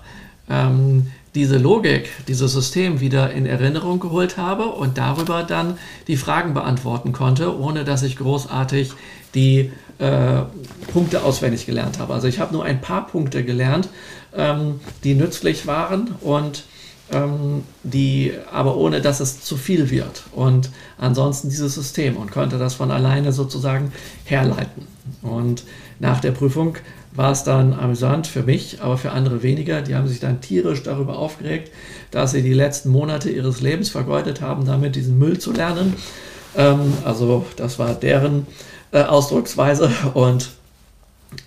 ähm, 0.49 1.11
diese 1.35 1.57
Logik, 1.57 2.11
dieses 2.29 2.53
System 2.53 3.01
wieder 3.01 3.33
in 3.33 3.47
Erinnerung 3.47 4.01
geholt 4.01 4.37
habe 4.37 4.67
und 4.67 4.99
darüber 4.99 5.43
dann 5.43 5.79
die 6.07 6.17
Fragen 6.17 6.53
beantworten 6.53 7.13
konnte, 7.13 7.59
ohne 7.59 7.85
dass 7.85 8.03
ich 8.03 8.17
großartig 8.17 8.93
die 9.35 9.73
äh, 9.99 10.43
Punkte 10.93 11.23
auswendig 11.23 11.65
gelernt 11.65 11.99
habe. 11.99 12.13
Also 12.13 12.29
ich 12.29 12.39
habe 12.39 12.53
nur 12.53 12.65
ein 12.65 12.81
paar 12.81 13.07
Punkte 13.07 13.45
gelernt, 13.45 13.89
ähm, 14.37 14.81
die 15.05 15.15
nützlich 15.15 15.67
waren 15.67 16.15
und 16.21 16.65
ähm, 17.11 17.65
die, 17.83 18.33
aber 18.51 18.77
ohne 18.77 19.01
dass 19.01 19.21
es 19.21 19.41
zu 19.41 19.57
viel 19.57 19.91
wird. 19.91 20.25
Und 20.33 20.71
ansonsten 20.99 21.49
dieses 21.49 21.75
System 21.75 22.17
und 22.17 22.31
konnte 22.31 22.59
das 22.59 22.75
von 22.75 22.91
alleine 22.91 23.33
sozusagen 23.33 23.93
herleiten. 24.25 24.87
Und 25.23 25.65
nach 25.99 26.21
der 26.21 26.33
Prüfung 26.33 26.77
war 27.15 27.33
es 27.33 27.45
dann 27.45 27.75
amüsant 27.75 28.27
für 28.27 28.43
mich, 28.43 28.81
aber 28.81 28.97
für 28.97 29.13
andere 29.13 29.43
weniger. 29.43 29.83
Die 29.83 29.95
haben 29.95 30.09
sich 30.09 30.21
dann 30.21 30.41
tierisch 30.41 30.83
darüber 30.83 31.19
aufgeregt, 31.19 31.71
dass 32.11 32.33
sie 32.33 32.43
die 32.43 32.55
letzten 32.55 32.91
Monate 32.91 33.31
ihres 33.31 33.61
Lebens 33.61 33.91
vergeudet 33.91 34.41
haben, 34.41 34.65
damit 34.65 34.97
diesen 34.97 35.19
Müll 35.19 35.39
zu 35.39 35.53
lernen. 35.53 35.95
Ähm, 36.57 36.95
also 37.05 37.45
das 37.57 37.79
war 37.79 37.95
deren 37.95 38.47
äh, 38.93 39.03
Ausdrucksweise 39.03 39.91
und 40.15 40.51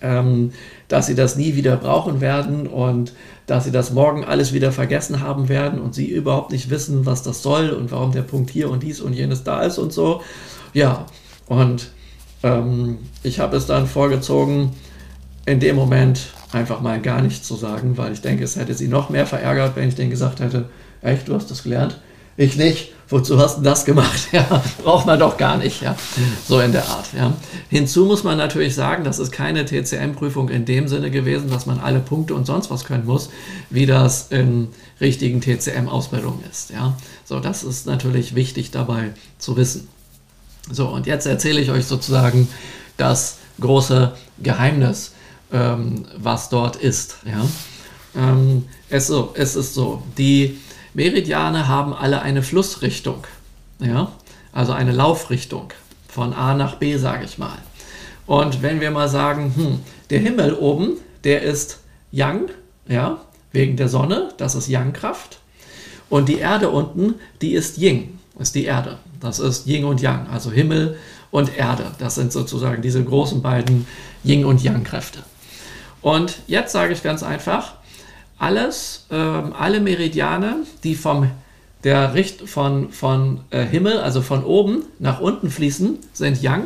ähm, 0.01 0.51
dass 0.87 1.07
sie 1.07 1.15
das 1.15 1.35
nie 1.35 1.55
wieder 1.55 1.77
brauchen 1.77 2.21
werden 2.21 2.67
und 2.67 3.13
dass 3.47 3.65
sie 3.65 3.71
das 3.71 3.91
morgen 3.91 4.23
alles 4.23 4.53
wieder 4.53 4.71
vergessen 4.71 5.21
haben 5.21 5.49
werden 5.49 5.79
und 5.79 5.93
sie 5.93 6.09
überhaupt 6.09 6.51
nicht 6.51 6.69
wissen, 6.69 7.05
was 7.05 7.23
das 7.23 7.43
soll 7.43 7.69
und 7.69 7.91
warum 7.91 8.11
der 8.11 8.23
Punkt 8.23 8.49
hier 8.49 8.69
und 8.69 8.81
dies 8.83 9.01
und 9.01 9.13
jenes 9.13 9.43
da 9.43 9.61
ist 9.61 9.77
und 9.77 9.93
so. 9.93 10.21
Ja, 10.73 11.05
und 11.47 11.91
ähm, 12.43 12.99
ich 13.23 13.39
habe 13.39 13.57
es 13.57 13.65
dann 13.65 13.87
vorgezogen, 13.87 14.71
in 15.45 15.59
dem 15.59 15.75
Moment 15.75 16.19
einfach 16.51 16.81
mal 16.81 16.99
gar 17.01 17.21
nichts 17.21 17.47
zu 17.47 17.55
sagen, 17.55 17.97
weil 17.97 18.13
ich 18.13 18.21
denke, 18.21 18.43
es 18.43 18.55
hätte 18.55 18.73
sie 18.73 18.87
noch 18.87 19.09
mehr 19.09 19.27
verärgert, 19.27 19.75
wenn 19.75 19.89
ich 19.89 19.95
denen 19.95 20.09
gesagt 20.09 20.39
hätte, 20.39 20.69
echt, 21.01 21.27
du 21.27 21.35
hast 21.35 21.51
das 21.51 21.63
gelernt? 21.63 21.99
Ich 22.37 22.57
nicht. 22.57 22.93
Wozu 23.07 23.39
hast 23.39 23.59
du 23.59 23.61
das 23.61 23.85
gemacht? 23.85 24.19
Ja, 24.31 24.63
braucht 24.83 25.05
man 25.05 25.19
doch 25.19 25.37
gar 25.37 25.57
nicht. 25.57 25.81
Ja, 25.81 25.95
so 26.47 26.59
in 26.59 26.71
der 26.71 26.85
Art. 26.87 27.05
Ja. 27.15 27.33
Hinzu 27.69 28.05
muss 28.05 28.23
man 28.23 28.37
natürlich 28.37 28.73
sagen, 28.75 29.03
das 29.03 29.19
ist 29.19 29.31
keine 29.31 29.63
TCM-Prüfung 29.65 30.49
in 30.49 30.65
dem 30.65 30.87
Sinne 30.87 31.11
gewesen, 31.11 31.49
dass 31.49 31.67
man 31.67 31.79
alle 31.79 31.99
Punkte 31.99 32.33
und 32.33 32.45
sonst 32.45 32.71
was 32.71 32.83
können 32.83 33.05
muss, 33.05 33.29
wie 33.69 33.85
das 33.85 34.27
in 34.31 34.69
richtigen 34.99 35.39
TCM-Ausbildungen 35.39 36.43
ist. 36.49 36.71
Ja, 36.71 36.97
so 37.23 37.39
das 37.39 37.63
ist 37.63 37.85
natürlich 37.85 38.33
wichtig 38.35 38.71
dabei 38.71 39.11
zu 39.37 39.55
wissen. 39.55 39.87
So 40.69 40.87
und 40.87 41.05
jetzt 41.05 41.27
erzähle 41.27 41.61
ich 41.61 41.69
euch 41.69 41.85
sozusagen 41.85 42.49
das 42.97 43.37
große 43.61 44.13
Geheimnis, 44.39 45.13
ähm, 45.55 46.05
was 46.17 46.49
dort 46.49 46.75
ist. 46.75 47.17
Ja, 47.25 47.45
ähm, 48.15 48.65
es, 48.89 49.07
so, 49.07 49.33
es 49.35 49.55
ist 49.55 49.73
so 49.73 50.03
die 50.17 50.59
Meridiane 50.93 51.67
haben 51.67 51.93
alle 51.93 52.21
eine 52.21 52.43
Flussrichtung, 52.43 53.25
ja? 53.79 54.11
also 54.51 54.73
eine 54.73 54.91
Laufrichtung 54.91 55.73
von 56.07 56.33
A 56.33 56.53
nach 56.53 56.75
B, 56.75 56.97
sage 56.97 57.25
ich 57.25 57.37
mal. 57.37 57.57
Und 58.25 58.61
wenn 58.61 58.81
wir 58.81 58.91
mal 58.91 59.09
sagen, 59.09 59.53
hm, 59.55 59.79
der 60.09 60.19
Himmel 60.19 60.53
oben, 60.53 60.93
der 61.23 61.41
ist 61.41 61.79
Yang, 62.11 62.49
ja, 62.87 63.19
wegen 63.51 63.77
der 63.77 63.89
Sonne, 63.89 64.29
das 64.37 64.55
ist 64.55 64.67
Yang-Kraft. 64.67 65.39
Und 66.09 66.29
die 66.29 66.37
Erde 66.37 66.69
unten, 66.69 67.15
die 67.41 67.53
ist 67.53 67.77
Ying, 67.77 68.19
ist 68.39 68.55
die 68.55 68.65
Erde. 68.65 68.99
Das 69.19 69.39
ist 69.39 69.67
Yin 69.67 69.85
und 69.85 70.01
Yang, 70.01 70.27
also 70.27 70.51
Himmel 70.51 70.97
und 71.31 71.57
Erde. 71.57 71.91
Das 71.99 72.15
sind 72.15 72.31
sozusagen 72.31 72.81
diese 72.81 73.03
großen 73.03 73.41
beiden 73.41 73.87
Yin 74.23 74.45
und 74.45 74.63
Yang-Kräfte. 74.63 75.23
Und 76.05 76.37
jetzt 76.45 76.71
sage 76.71 76.93
ich 76.93 77.01
ganz 77.01 77.23
einfach, 77.23 77.73
alles, 78.37 79.07
ähm, 79.09 79.53
alle 79.57 79.79
Meridiane, 79.79 80.57
die 80.83 80.93
vom 80.93 81.31
der 81.83 82.13
Richt 82.13 82.47
von, 82.47 82.91
von 82.91 83.39
äh, 83.49 83.65
Himmel, 83.65 83.97
also 83.97 84.21
von 84.21 84.43
oben 84.43 84.83
nach 84.99 85.19
unten 85.19 85.49
fließen, 85.49 85.97
sind 86.13 86.43
Yang. 86.43 86.65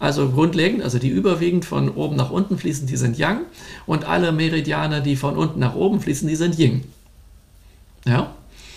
Also 0.00 0.30
grundlegend, 0.30 0.82
also 0.82 0.98
die 0.98 1.10
überwiegend 1.10 1.64
von 1.64 1.88
oben 1.90 2.16
nach 2.16 2.32
unten 2.32 2.58
fließen, 2.58 2.88
die 2.88 2.96
sind 2.96 3.16
Yang. 3.16 3.42
Und 3.86 4.04
alle 4.04 4.32
Meridiane, 4.32 5.00
die 5.00 5.14
von 5.14 5.36
unten 5.36 5.60
nach 5.60 5.76
oben 5.76 6.00
fließen, 6.00 6.26
die 6.26 6.34
sind 6.34 6.58
Yin. 6.58 6.82
Ja? 8.04 8.34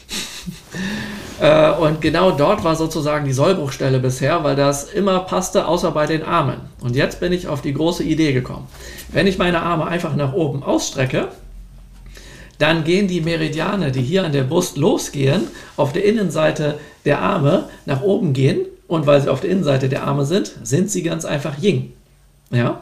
Äh, 1.40 1.72
und 1.72 2.02
genau 2.02 2.32
dort 2.32 2.64
war 2.64 2.76
sozusagen 2.76 3.26
die 3.26 3.34
Sollbruchstelle 3.34 4.00
bisher, 4.00 4.44
weil 4.44 4.56
das 4.56 4.86
immer 4.86 5.20
passte, 5.20 5.68
außer 5.68 5.92
bei 5.92 6.06
den 6.06 6.24
Armen. 6.24 6.58
Und 6.82 6.96
jetzt 6.96 7.20
bin 7.20 7.32
ich 7.32 7.48
auf 7.48 7.62
die 7.62 7.74
große 7.74 8.04
Idee 8.04 8.34
gekommen. 8.34 8.68
Wenn 9.12 9.28
ich 9.28 9.38
meine 9.38 9.62
Arme 9.62 9.88
einfach 9.88 10.16
nach 10.16 10.34
oben 10.34 10.64
ausstrecke, 10.64 11.30
dann 12.58 12.84
gehen 12.84 13.08
die 13.08 13.22
Meridiane, 13.22 13.92
die 13.92 14.02
hier 14.02 14.26
an 14.26 14.34
der 14.34 14.44
Brust 14.44 14.78
losgehen, 14.78 15.48
auf 15.78 15.94
der 15.94 16.04
Innenseite 16.04 16.78
der 17.06 17.22
Arme 17.22 17.70
nach 17.86 18.02
oben 18.02 18.34
gehen. 18.34 18.66
Und 18.88 19.08
weil 19.08 19.22
sie 19.22 19.30
auf 19.30 19.40
der 19.40 19.52
Innenseite 19.52 19.88
der 19.88 20.04
Arme 20.04 20.26
sind, 20.26 20.52
sind 20.64 20.92
sie 20.92 21.04
ganz 21.04 21.24
einfach 21.24 21.62
Yin. 21.62 21.94
Ja? 22.52 22.82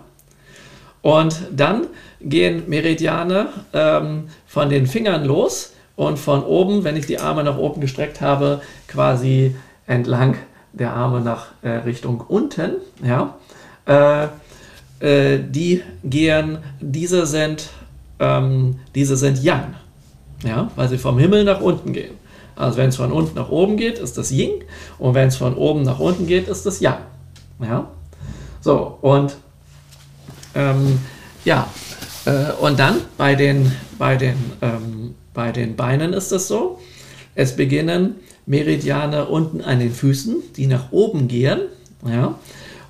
Und 1.02 1.42
dann 1.52 1.88
gehen 2.22 2.64
Meridiane 2.68 3.50
ähm, 3.74 4.30
von 4.48 4.70
den 4.70 4.88
Fingern 4.88 5.26
los 5.26 5.74
und 5.98 6.18
von 6.20 6.44
oben, 6.44 6.86
wenn 6.86 6.96
ich 6.96 7.08
die 7.08 7.20
Arme 7.20 7.44
nach 7.44 7.58
oben 7.58 7.82
gestreckt 7.82 8.22
habe, 8.22 8.62
quasi 8.88 9.56
entlang 9.88 10.36
der 10.72 10.94
Arme 10.94 11.20
nach 11.20 11.48
äh, 11.64 11.70
Richtung 11.70 12.24
unten, 12.26 12.76
ja, 13.04 13.36
äh, 13.86 14.28
äh, 15.00 15.40
die 15.44 15.84
gehen, 16.04 16.60
diese 16.80 17.26
sind, 17.26 17.70
ähm, 18.20 18.80
diese 18.94 19.18
sind 19.18 19.44
Yang, 19.44 19.74
ja, 20.46 20.70
weil 20.76 20.88
sie 20.88 21.00
vom 21.00 21.18
Himmel 21.18 21.44
nach 21.44 21.62
unten 21.62 21.94
gehen. 21.94 22.14
Also 22.56 22.78
wenn 22.78 22.90
es 22.90 22.96
von 22.96 23.12
unten 23.12 23.36
nach 23.36 23.50
oben 23.50 23.76
geht, 23.76 23.98
ist 23.98 24.18
das 24.18 24.32
Yin 24.32 24.52
und 25.00 25.16
wenn 25.16 25.28
es 25.28 25.36
von 25.36 25.56
oben 25.56 25.82
nach 25.82 26.00
unten 26.00 26.28
geht, 26.28 26.48
ist 26.48 26.66
das 26.66 26.80
Yang, 26.80 27.02
ja. 27.60 27.88
So 28.62 29.00
und 29.02 29.36
ähm, 30.54 31.00
ja, 31.44 31.68
äh, 32.26 32.52
und 32.62 32.80
dann 32.80 32.98
bei 33.18 33.34
den, 33.34 33.72
bei 33.98 34.16
den 34.16 34.36
ähm, 34.62 35.16
bei 35.38 35.52
den 35.52 35.76
Beinen 35.76 36.14
ist 36.14 36.32
es 36.32 36.48
so. 36.48 36.80
Es 37.36 37.56
beginnen 37.56 38.16
Meridiane 38.48 39.28
unten 39.28 39.62
an 39.62 39.80
den 39.80 39.92
Füßen, 39.92 40.38
die 40.56 40.66
nach 40.66 40.92
oben 40.92 41.28
gehen. 41.28 41.60
Ja, 42.04 42.40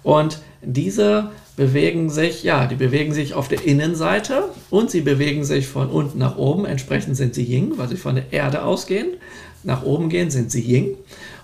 und 0.02 0.40
diese 0.62 1.32
bewegen 1.58 2.10
sich, 2.10 2.44
ja, 2.44 2.66
die 2.66 2.76
bewegen 2.76 3.14
sich 3.14 3.34
auf 3.34 3.50
der 3.50 3.66
Innenseite 3.66 4.46
und 4.70 4.90
sie 4.90 5.02
bewegen 5.02 5.44
sich 5.44 5.68
von 5.68 5.90
unten 5.90 6.20
nach 6.20 6.38
oben. 6.38 6.64
Entsprechend 6.64 7.18
sind 7.18 7.36
sie 7.36 7.44
Ying, 7.44 7.74
weil 7.76 7.90
sie 7.90 7.98
von 7.98 8.16
der 8.16 8.32
Erde 8.32 8.64
ausgehen. 8.64 9.08
Nach 9.64 9.84
oben 9.84 10.08
gehen 10.08 10.30
sind 10.30 10.50
sie 10.50 10.62
Ying. 10.62 10.96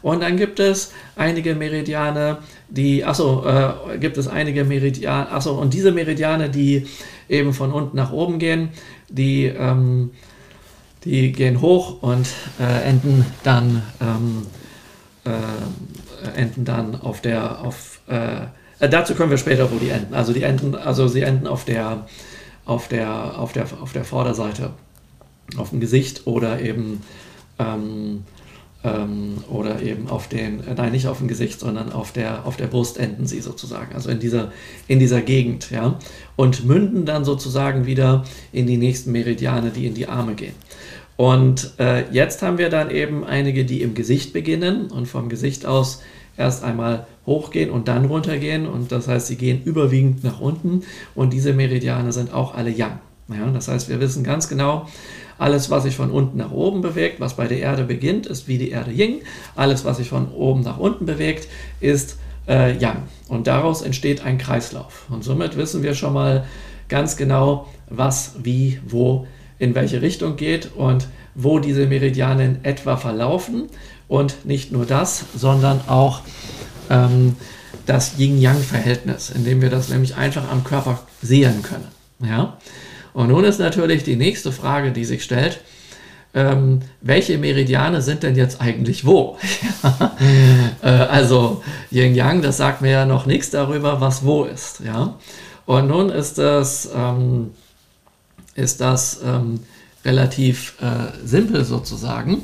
Und 0.02 0.22
dann 0.22 0.38
gibt 0.38 0.62
es 0.62 0.94
einige 1.18 1.54
Meridiane, 1.54 2.38
die, 2.70 3.04
achso, 3.04 3.46
äh, 3.46 3.98
gibt 3.98 4.18
es 4.18 4.30
einige 4.30 4.64
Meridiane, 4.64 5.30
achso, 5.30 5.60
und 5.60 5.74
diese 5.74 5.92
Meridiane, 5.92 6.50
die 6.50 6.86
eben 7.28 7.52
von 7.52 7.74
unten 7.74 7.98
nach 7.98 8.14
oben 8.14 8.40
gehen, 8.40 8.70
die 9.10 9.48
ähm, 9.48 10.12
die 11.06 11.32
gehen 11.32 11.62
hoch 11.62 12.02
und 12.02 12.28
äh, 12.60 12.84
enden 12.90 13.26
dann 13.44 13.84
ähm, 14.02 14.48
äh, 15.26 16.40
enden 16.40 16.66
dann 16.66 17.00
auf 17.00 17.22
der 17.22 17.62
auf 17.62 18.02
äh, 18.08 18.48
dazu 18.90 19.16
kommen 19.16 19.30
wir 19.30 19.38
später, 19.38 19.72
wo 19.72 19.78
die 19.78 19.90
enden. 19.90 20.14
Also 20.14 20.34
die 20.34 20.44
enden, 20.44 20.76
also 20.76 21.08
sie 21.08 21.22
enden 21.22 21.48
auf 21.48 21.66
der 21.66 22.06
auf 22.66 22.88
der 22.88 23.40
auf 23.40 23.54
der 23.54 23.66
auf 23.82 23.94
der 23.94 24.06
Vorderseite, 24.06 24.72
auf 25.58 25.70
dem 25.70 25.80
Gesicht 25.80 26.28
oder 26.28 26.62
eben 26.62 27.02
ähm, 27.60 28.24
ähm, 28.84 29.44
oder 29.50 29.82
eben 29.82 30.10
auf 30.10 30.28
den, 30.28 30.66
äh, 30.66 30.74
nein, 30.76 30.92
nicht 30.92 31.08
auf 31.08 31.20
dem 31.20 31.28
Gesicht, 31.28 31.60
sondern 31.60 31.92
auf 31.92 32.12
der, 32.12 32.46
auf 32.46 32.58
der 32.58 32.68
Brust 32.68 32.98
enden 32.98 33.26
sie 33.26 33.40
sozusagen, 33.40 33.96
also 33.96 34.10
in 34.10 34.20
dieser, 34.20 34.52
in 34.88 35.00
dieser 35.00 35.22
Gegend, 35.22 35.72
ja, 35.72 35.98
und 36.36 36.66
münden 36.66 37.06
dann 37.06 37.24
sozusagen 37.24 37.86
wieder 37.86 38.26
in 38.52 38.68
die 38.68 38.78
nächsten 38.78 39.12
Meridiane, 39.12 39.72
die 39.72 39.88
in 39.88 39.94
die 39.94 40.08
Arme 40.08 40.36
gehen. 40.36 40.56
Und 41.16 41.74
äh, 41.80 42.10
jetzt 42.12 42.42
haben 42.42 42.58
wir 42.58 42.70
dann 42.70 42.90
eben 42.90 43.24
einige, 43.24 43.66
die 43.66 43.82
im 43.82 43.94
Gesicht 43.94 44.34
beginnen 44.34 44.88
und 44.88 45.08
vom 45.08 45.30
Gesicht 45.30 45.66
aus 45.66 46.02
erst 46.38 46.64
einmal 46.64 47.06
hochgehen 47.26 47.70
und 47.70 47.88
dann 47.88 48.06
runtergehen. 48.06 48.68
Und 48.68 48.92
das 48.92 49.08
heißt, 49.08 49.28
sie 49.28 49.36
gehen 49.36 49.64
überwiegend 49.64 50.24
nach 50.24 50.40
unten. 50.40 50.84
Und 51.16 51.34
diese 51.34 51.54
Meridiane 51.54 52.12
sind 52.12 52.34
auch 52.34 52.56
alle 52.56 52.72
Yang. 52.72 53.00
Ja, 53.30 53.50
das 53.52 53.68
heißt, 53.68 53.90
wir 53.90 54.00
wissen 54.00 54.24
ganz 54.24 54.50
genau, 54.50 54.88
alles, 55.38 55.70
was 55.70 55.84
sich 55.84 55.96
von 55.96 56.12
unten 56.12 56.38
nach 56.38 56.52
oben 56.52 56.82
bewegt, 56.82 57.20
was 57.20 57.36
bei 57.36 57.48
der 57.48 57.60
Erde 57.60 57.84
beginnt, 57.84 58.26
ist 58.26 58.48
wie 58.48 58.58
die 58.58 58.70
Erde 58.70 58.92
Yin. 58.92 59.22
Alles, 59.56 59.86
was 59.86 59.98
sich 59.98 60.10
von 60.10 60.32
oben 60.32 60.62
nach 60.62 60.78
unten 60.78 61.06
bewegt, 61.06 61.48
ist 61.80 62.18
äh, 62.48 62.78
Yang. 62.78 63.04
Und 63.28 63.48
daraus 63.48 63.82
entsteht 63.82 64.24
ein 64.24 64.38
Kreislauf. 64.38 65.06
Und 65.10 65.24
somit 65.24 65.58
wissen 65.58 65.84
wir 65.84 65.96
schon 65.96 66.14
mal 66.14 66.46
ganz 66.90 67.18
genau, 67.18 67.68
was, 67.90 68.36
wie, 68.44 68.80
wo 68.88 69.26
in 69.64 69.76
welche 69.76 70.02
Richtung 70.02 70.36
geht 70.36 70.72
und 70.76 71.08
wo 71.36 71.60
diese 71.60 71.88
Meridiane 71.88 72.46
in 72.46 72.66
etwa 72.66 72.98
verlaufen. 72.98 73.70
Und 74.10 74.46
nicht 74.46 74.72
nur 74.72 74.86
das, 74.86 75.24
sondern 75.36 75.80
auch 75.88 76.22
ähm, 76.90 77.38
das 77.86 78.20
Yin-Yang-Verhältnis, 78.20 79.32
indem 79.34 79.62
wir 79.62 79.70
das 79.70 79.90
nämlich 79.90 80.16
einfach 80.16 80.52
am 80.52 80.64
Körper 80.64 81.00
sehen 81.22 81.64
können. 81.64 81.88
Ja? 82.20 82.58
Und 83.14 83.30
nun 83.30 83.46
ist 83.46 83.60
natürlich 83.60 84.04
die 84.04 84.18
nächste 84.18 84.52
Frage, 84.52 84.92
die 84.92 85.06
sich 85.06 85.24
stellt, 85.24 85.62
ähm, 86.36 86.82
welche 87.02 87.38
Meridiane 87.38 88.02
sind 88.02 88.24
denn 88.24 88.36
jetzt 88.36 88.60
eigentlich 88.60 89.06
wo? 89.06 89.38
äh, 90.82 90.90
also 90.90 91.64
Yin-Yang, 91.92 92.42
das 92.42 92.58
sagt 92.58 92.82
mir 92.82 92.92
ja 92.92 93.06
noch 93.06 93.26
nichts 93.26 93.52
darüber, 93.52 94.02
was 94.02 94.26
wo 94.26 94.44
ist. 94.44 94.82
Ja? 94.84 95.16
Und 95.66 95.88
nun 95.88 96.10
ist 96.10 96.38
das, 96.38 96.90
ähm, 96.96 97.52
ist 98.56 98.82
das 98.82 99.20
ähm, 99.24 99.60
relativ 100.06 100.76
äh, 100.82 101.26
simpel 101.26 101.66
sozusagen. 101.66 102.44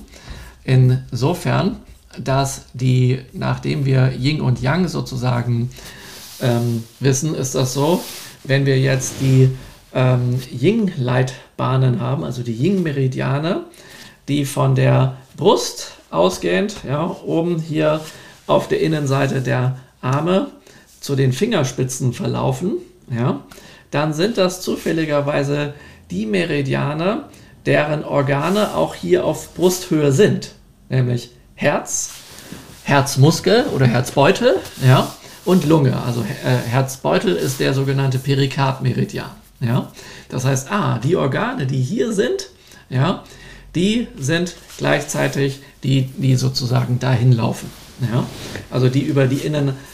Insofern, 0.63 1.77
dass 2.17 2.65
die, 2.73 3.19
nachdem 3.33 3.85
wir 3.85 4.13
Yin 4.17 4.41
und 4.41 4.61
Yang 4.61 4.87
sozusagen 4.87 5.69
ähm, 6.41 6.83
wissen, 6.99 7.35
ist 7.35 7.55
das 7.55 7.73
so, 7.73 8.03
wenn 8.43 8.65
wir 8.65 8.79
jetzt 8.79 9.15
die 9.21 9.49
ähm, 9.93 10.39
Yin-Leitbahnen 10.51 11.99
haben, 11.99 12.23
also 12.23 12.43
die 12.43 12.53
Yin-Meridiane, 12.53 13.63
die 14.27 14.45
von 14.45 14.75
der 14.75 15.17
Brust 15.35 15.93
ausgehend, 16.09 16.77
ja, 16.87 17.15
oben 17.25 17.59
hier 17.59 18.01
auf 18.47 18.67
der 18.67 18.81
Innenseite 18.81 19.41
der 19.41 19.77
Arme 20.01 20.47
zu 20.99 21.15
den 21.15 21.33
Fingerspitzen 21.33 22.13
verlaufen, 22.13 22.73
ja, 23.11 23.41
dann 23.91 24.13
sind 24.13 24.37
das 24.37 24.61
zufälligerweise 24.61 25.73
die 26.11 26.25
Meridiane, 26.25 27.25
deren 27.65 28.03
Organe 28.03 28.75
auch 28.75 28.95
hier 28.95 29.25
auf 29.25 29.53
Brusthöhe 29.53 30.11
sind, 30.11 30.51
nämlich 30.89 31.29
Herz, 31.55 32.11
Herzmuskel 32.83 33.65
oder 33.75 33.85
Herzbeutel, 33.85 34.55
ja, 34.85 35.13
und 35.45 35.65
Lunge. 35.65 36.01
Also 36.01 36.21
äh, 36.21 36.69
Herzbeutel 36.69 37.35
ist 37.35 37.59
der 37.59 37.73
sogenannte 37.73 38.19
Perikardmeridian. 38.19 39.29
Ja? 39.59 39.91
Das 40.29 40.45
heißt, 40.45 40.71
ah, 40.71 40.99
die 41.03 41.15
Organe, 41.15 41.65
die 41.65 41.81
hier 41.81 42.13
sind, 42.13 42.49
ja, 42.89 43.23
die 43.75 44.07
sind 44.17 44.55
gleichzeitig 44.77 45.61
die, 45.83 46.03
die 46.17 46.35
sozusagen 46.35 46.99
dahin 46.99 47.31
laufen. 47.31 47.69
Ja? 48.01 48.25
Also 48.71 48.89
die 48.89 49.01
über 49.01 49.27
die 49.27 49.39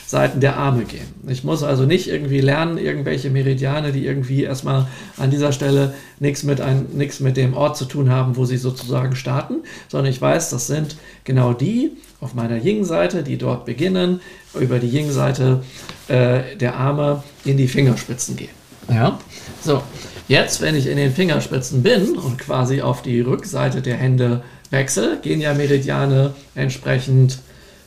Innenseiten 0.05 0.39
der 0.39 0.57
Arme 0.57 0.83
gehen. 0.85 1.07
Ich 1.27 1.43
muss 1.43 1.63
also 1.63 1.85
nicht 1.85 2.07
irgendwie 2.07 2.39
lernen, 2.39 2.77
irgendwelche 2.77 3.29
Meridiane, 3.29 3.91
die 3.91 4.05
irgendwie 4.05 4.43
erstmal 4.43 4.87
an 5.17 5.31
dieser 5.31 5.51
Stelle 5.51 5.93
nichts 6.19 6.43
mit, 6.43 6.61
ein, 6.61 6.85
nichts 6.93 7.19
mit 7.19 7.37
dem 7.37 7.53
Ort 7.53 7.75
zu 7.75 7.85
tun 7.85 8.09
haben, 8.09 8.37
wo 8.37 8.45
sie 8.45 8.57
sozusagen 8.57 9.15
starten, 9.15 9.55
sondern 9.89 10.11
ich 10.11 10.21
weiß, 10.21 10.51
das 10.51 10.67
sind 10.67 10.95
genau 11.23 11.53
die 11.53 11.91
auf 12.21 12.33
meiner 12.33 12.63
Yin-Seite, 12.63 13.23
die 13.23 13.37
dort 13.37 13.65
beginnen, 13.65 14.21
über 14.53 14.79
die 14.79 14.87
Yin-Seite 14.87 15.63
äh, 16.07 16.55
der 16.55 16.75
Arme 16.75 17.23
in 17.43 17.57
die 17.57 17.67
Fingerspitzen 17.67 18.35
gehen. 18.35 18.55
Ja, 18.89 19.19
so. 19.61 19.81
Jetzt, 20.27 20.61
wenn 20.61 20.75
ich 20.75 20.87
in 20.87 20.97
den 20.97 21.13
Fingerspitzen 21.13 21.83
bin 21.83 22.17
und 22.17 22.39
quasi 22.39 22.81
auf 22.81 23.03
die 23.03 23.21
Rückseite 23.21 23.83
der 23.83 23.97
Hände 23.97 24.41
wechsle, 24.71 25.19
gehen 25.21 25.39
ja 25.39 25.53
Meridiane 25.53 26.33
entsprechend 26.55 27.39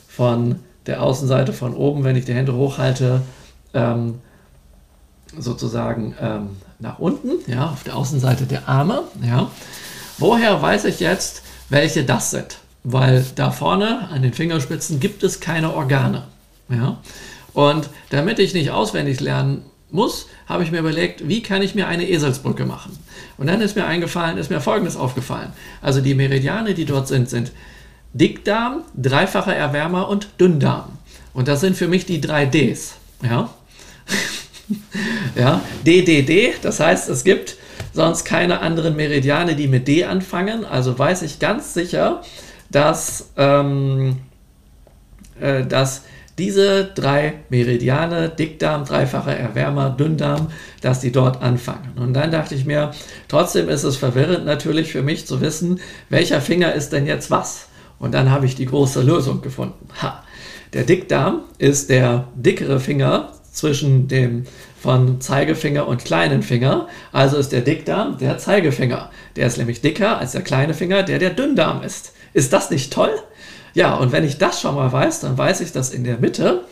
von 0.07 0.61
der 0.89 1.03
Außenseite 1.03 1.53
von 1.53 1.75
oben, 1.75 2.03
wenn 2.03 2.17
ich 2.17 2.25
die 2.25 2.35
Hände 2.35 2.55
hochhalte, 2.55 3.23
ähm, 3.75 4.15
sozusagen 5.39 6.15
ähm, 6.21 6.57
nach 6.79 6.99
unten, 6.99 7.31
ja, 7.51 7.71
auf 7.71 7.85
der 7.85 7.95
Außenseite 7.95 8.47
der 8.47 8.69
Arme. 8.69 9.03
Ja. 9.23 9.51
Woher 10.17 10.61
weiß 10.61 10.87
ich 10.87 10.99
jetzt, 10.99 11.43
welche 11.69 12.05
das 12.05 12.31
sind? 12.31 12.59
Weil 12.83 13.25
da 13.35 13.51
vorne 13.51 14.09
an 14.11 14.23
den 14.23 14.33
Fingerspitzen 14.33 14.99
gibt 14.99 15.23
es 15.23 15.41
keine 15.41 15.75
Organe. 15.75 16.25
Ja. 16.71 16.99
Und 17.53 17.91
damit 18.11 18.39
ich 18.39 18.55
nicht 18.55 18.71
auswendig 18.71 19.21
lernen 19.21 19.63
muss, 19.91 20.27
habe 20.47 20.63
ich 20.63 20.71
mir 20.71 20.79
überlegt, 20.79 21.29
wie 21.29 21.43
kann 21.43 21.63
ich 21.63 21.75
mir 21.75 21.87
eine 21.87 22.09
Eselsbrücke 22.09 22.65
machen? 22.65 22.99
Und 23.37 23.47
dann 23.47 23.61
ist 23.61 23.77
mir 23.77 23.87
eingefallen, 23.87 24.39
ist 24.39 24.51
mir 24.51 24.61
Folgendes 24.61 24.97
aufgefallen. 24.97 25.53
Also 25.83 26.01
die 26.01 26.15
Meridiane, 26.15 26.75
die 26.75 26.85
dort 26.87 27.09
sind, 27.09 27.29
sind 27.29 27.53
Dickdarm, 28.13 28.83
dreifacher 28.95 29.55
Erwärmer 29.55 30.09
und 30.09 30.29
Dünndarm. 30.41 30.99
Und 31.33 31.49
das 31.49 31.61
sind 31.61 31.77
für 31.77 31.89
mich 31.89 32.07
die 32.07 32.21
drei 32.21 32.47
Ds. 32.47 32.95
Ja, 33.23 33.51
ja 35.37 35.61
DDD, 35.87 36.55
das 36.63 36.81
heißt, 36.81 37.09
es 37.09 37.25
gibt 37.25 37.57
sonst 37.93 38.25
keine 38.25 38.61
anderen 38.61 38.97
Meridiane, 38.97 39.57
die 39.57 39.69
mit 39.69 39.89
D 39.89 40.05
anfangen. 40.05 40.65
Also 40.65 40.99
weiß 40.99 41.23
ich 41.23 41.39
ganz 41.39 41.75
sicher, 41.75 42.23
dass, 42.71 43.31
ähm, 43.37 44.19
äh, 45.41 45.65
dass 45.65 46.03
diese 46.39 46.85
drei 46.85 47.35
Meridiane, 47.49 48.29
Dickdarm, 48.29 48.85
dreifacher 48.85 49.37
Erwärmer, 49.37 49.91
Dünndarm, 49.91 50.53
dass 50.81 51.01
die 51.01 51.11
dort 51.11 51.43
anfangen. 51.43 51.93
Und 51.97 52.15
dann 52.15 52.31
dachte 52.31 52.55
ich 52.55 52.65
mir, 52.65 52.93
trotzdem 53.27 53.69
ist 53.69 53.83
es 53.83 53.97
verwirrend 53.97 54.47
natürlich 54.47 54.93
für 54.93 55.03
mich 55.03 55.27
zu 55.27 55.41
wissen, 55.41 55.81
welcher 56.09 56.41
Finger 56.41 56.73
ist 56.75 56.93
denn 56.93 57.07
jetzt 57.07 57.31
was? 57.31 57.68
Und 57.99 58.13
dann 58.13 58.31
habe 58.31 58.47
ich 58.47 58.55
die 58.55 58.67
große 58.67 59.03
Lösung 59.03 59.41
gefunden. 59.43 59.89
Ha. 60.03 60.23
Der 60.73 60.85
Dickdarm 60.85 61.41
ist 61.59 61.91
der 61.91 62.29
dickere 62.35 62.79
Finger 62.79 63.33
zwischen 63.53 64.07
dem 64.09 64.45
von 64.81 65.21
Zeigefinger 65.21 65.89
und 65.89 66.05
kleinen 66.05 66.43
Finger. 66.43 66.89
Also 67.13 67.37
ist 67.37 67.53
der 67.53 67.63
Dickdarm 67.63 68.19
der 68.19 68.39
Zeigefinger. 68.39 69.11
Der 69.37 69.47
ist 69.47 69.59
nämlich 69.59 69.81
dicker 69.81 70.19
als 70.19 70.33
der 70.33 70.43
kleine 70.43 70.75
Finger, 70.75 71.03
der 71.03 71.19
der 71.19 71.31
Dünndarm 71.31 71.83
ist. 71.83 72.13
Ist 72.33 72.53
das 72.53 72.71
nicht 72.71 72.93
toll? 72.93 73.11
Ja, 73.75 73.95
und 73.95 74.13
wenn 74.13 74.25
ich 74.25 74.39
das 74.39 74.61
schon 74.61 74.75
mal 74.75 74.93
weiß, 74.93 75.21
dann 75.21 75.37
weiß 75.37 75.61
ich, 75.61 75.73
dass 75.73 75.91
in 75.91 76.05
der 76.05 76.19
Mitte, 76.19 76.65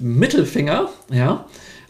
Mittelfinger, 0.00 0.90
ja, 1.10 1.44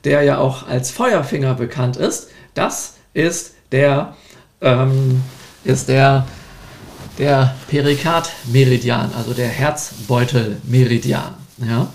der 0.05 0.22
ja 0.22 0.39
auch 0.39 0.68
als 0.68 0.91
Feuerfinger 0.91 1.55
bekannt 1.55 1.97
ist, 1.97 2.30
das 2.55 2.95
ist 3.12 3.55
der, 3.72 4.14
ähm, 4.61 5.22
ist 5.64 5.89
der, 5.89 6.26
der 7.18 7.54
Perikardmeridian, 7.68 9.12
also 9.16 9.32
der 9.32 9.48
Herzbeutelmeridian. 9.48 11.34
Ja. 11.58 11.88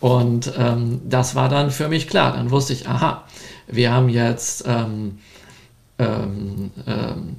Und 0.00 0.52
ähm, 0.56 1.02
das 1.04 1.34
war 1.34 1.48
dann 1.48 1.70
für 1.70 1.88
mich 1.88 2.08
klar. 2.08 2.32
Dann 2.32 2.50
wusste 2.50 2.72
ich, 2.72 2.88
aha, 2.88 3.24
wir 3.66 3.92
haben 3.92 4.08
jetzt 4.08 4.64
ähm, 4.66 5.18
ähm, 5.98 6.70
ähm 6.86 7.36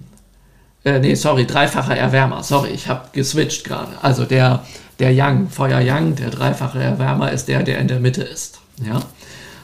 äh, 0.83 0.99
nee, 0.99 1.13
sorry, 1.13 1.45
dreifacher 1.45 1.95
Erwärmer. 1.95 2.43
Sorry, 2.43 2.69
ich 2.69 2.87
habe 2.87 3.09
geswitcht 3.11 3.63
gerade. 3.65 3.91
Also 4.01 4.25
der, 4.25 4.65
der 4.99 5.13
Yang, 5.13 5.49
Feuer 5.49 5.79
Yang, 5.79 6.15
der 6.15 6.31
dreifache 6.31 6.81
Erwärmer 6.81 7.31
ist 7.31 7.47
der, 7.47 7.61
der 7.61 7.77
in 7.77 7.87
der 7.87 7.99
Mitte 7.99 8.23
ist. 8.23 8.59
Ja, 8.83 8.99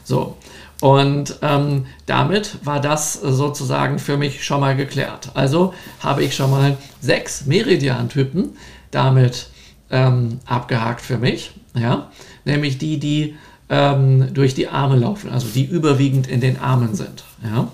so. 0.04 0.38
Und 0.82 1.40
ähm, 1.42 1.88
damit 2.06 2.64
war 2.64 2.80
das 2.80 3.14
sozusagen 3.14 3.98
für 3.98 4.18
mich 4.18 4.44
schon 4.44 4.62
mal 4.62 4.76
geklärt. 4.76 5.32
Also 5.34 5.74
habe 6.02 6.24
ich 6.24 6.36
schon 6.36 6.52
mal 6.52 6.78
sechs 7.02 7.46
Meridiantypen 7.46 8.56
damit 8.92 9.50
ähm, 9.90 10.40
abgehakt 10.46 11.02
für 11.02 11.18
mich. 11.18 11.52
Ja, 11.74 12.10
nämlich 12.46 12.78
die, 12.78 13.00
die 13.00 13.36
ähm, 13.70 14.34
durch 14.34 14.54
die 14.54 14.68
Arme 14.68 14.98
laufen, 14.98 15.32
also 15.32 15.48
die 15.48 15.66
überwiegend 15.66 16.28
in 16.28 16.42
den 16.42 16.60
Armen 16.60 16.96
sind. 16.96 17.24
Ja, 17.44 17.68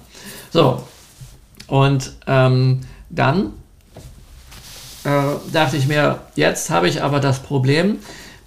so. 0.52 0.84
Und 1.68 2.14
ähm, 2.28 2.82
dann 3.10 3.54
äh, 5.04 5.36
dachte 5.52 5.78
ich 5.78 5.88
mir, 5.88 6.22
jetzt 6.36 6.70
habe 6.70 6.88
ich 6.88 7.02
aber 7.02 7.20
das 7.20 7.40
Problem 7.40 7.98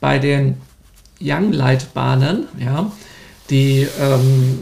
bei 0.01 0.19
den 0.19 0.61
Young-Leitbahnen, 1.21 2.49
ja, 2.59 2.91
die, 3.51 3.87
ähm, 4.01 4.59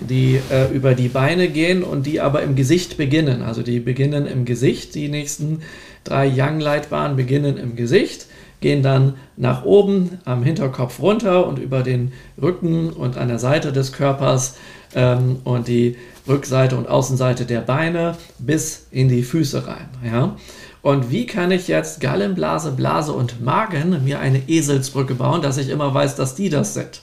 die 0.00 0.40
äh, 0.50 0.72
über 0.72 0.94
die 0.94 1.08
Beine 1.08 1.48
gehen 1.48 1.82
und 1.82 2.06
die 2.06 2.20
aber 2.20 2.42
im 2.42 2.56
Gesicht 2.56 2.96
beginnen. 2.96 3.42
Also 3.42 3.62
die 3.62 3.80
beginnen 3.80 4.26
im 4.26 4.44
Gesicht, 4.44 4.94
die 4.94 5.08
nächsten 5.08 5.62
drei 6.04 6.30
Young-Leitbahnen 6.30 7.16
beginnen 7.16 7.56
im 7.56 7.76
Gesicht, 7.76 8.26
gehen 8.60 8.82
dann 8.82 9.14
nach 9.36 9.64
oben 9.64 10.18
am 10.24 10.42
Hinterkopf 10.42 11.00
runter 11.00 11.46
und 11.46 11.58
über 11.58 11.82
den 11.82 12.12
Rücken 12.40 12.90
und 12.90 13.16
an 13.16 13.28
der 13.28 13.38
Seite 13.38 13.72
des 13.72 13.92
Körpers 13.92 14.56
ähm, 14.94 15.40
und 15.44 15.68
die 15.68 15.96
Rückseite 16.26 16.76
und 16.76 16.88
Außenseite 16.88 17.44
der 17.44 17.60
Beine 17.60 18.16
bis 18.38 18.86
in 18.90 19.08
die 19.08 19.22
Füße 19.22 19.66
rein. 19.66 19.88
Ja? 20.04 20.36
Und 20.82 21.10
wie 21.10 21.26
kann 21.26 21.50
ich 21.50 21.68
jetzt 21.68 22.00
Gallenblase, 22.00 22.72
Blase 22.72 23.12
und 23.12 23.44
Magen 23.44 24.04
mir 24.04 24.20
eine 24.20 24.48
Eselsbrücke 24.48 25.14
bauen, 25.14 25.42
dass 25.42 25.58
ich 25.58 25.68
immer 25.68 25.92
weiß, 25.92 26.16
dass 26.16 26.34
die 26.34 26.48
das 26.48 26.74
sind? 26.74 27.02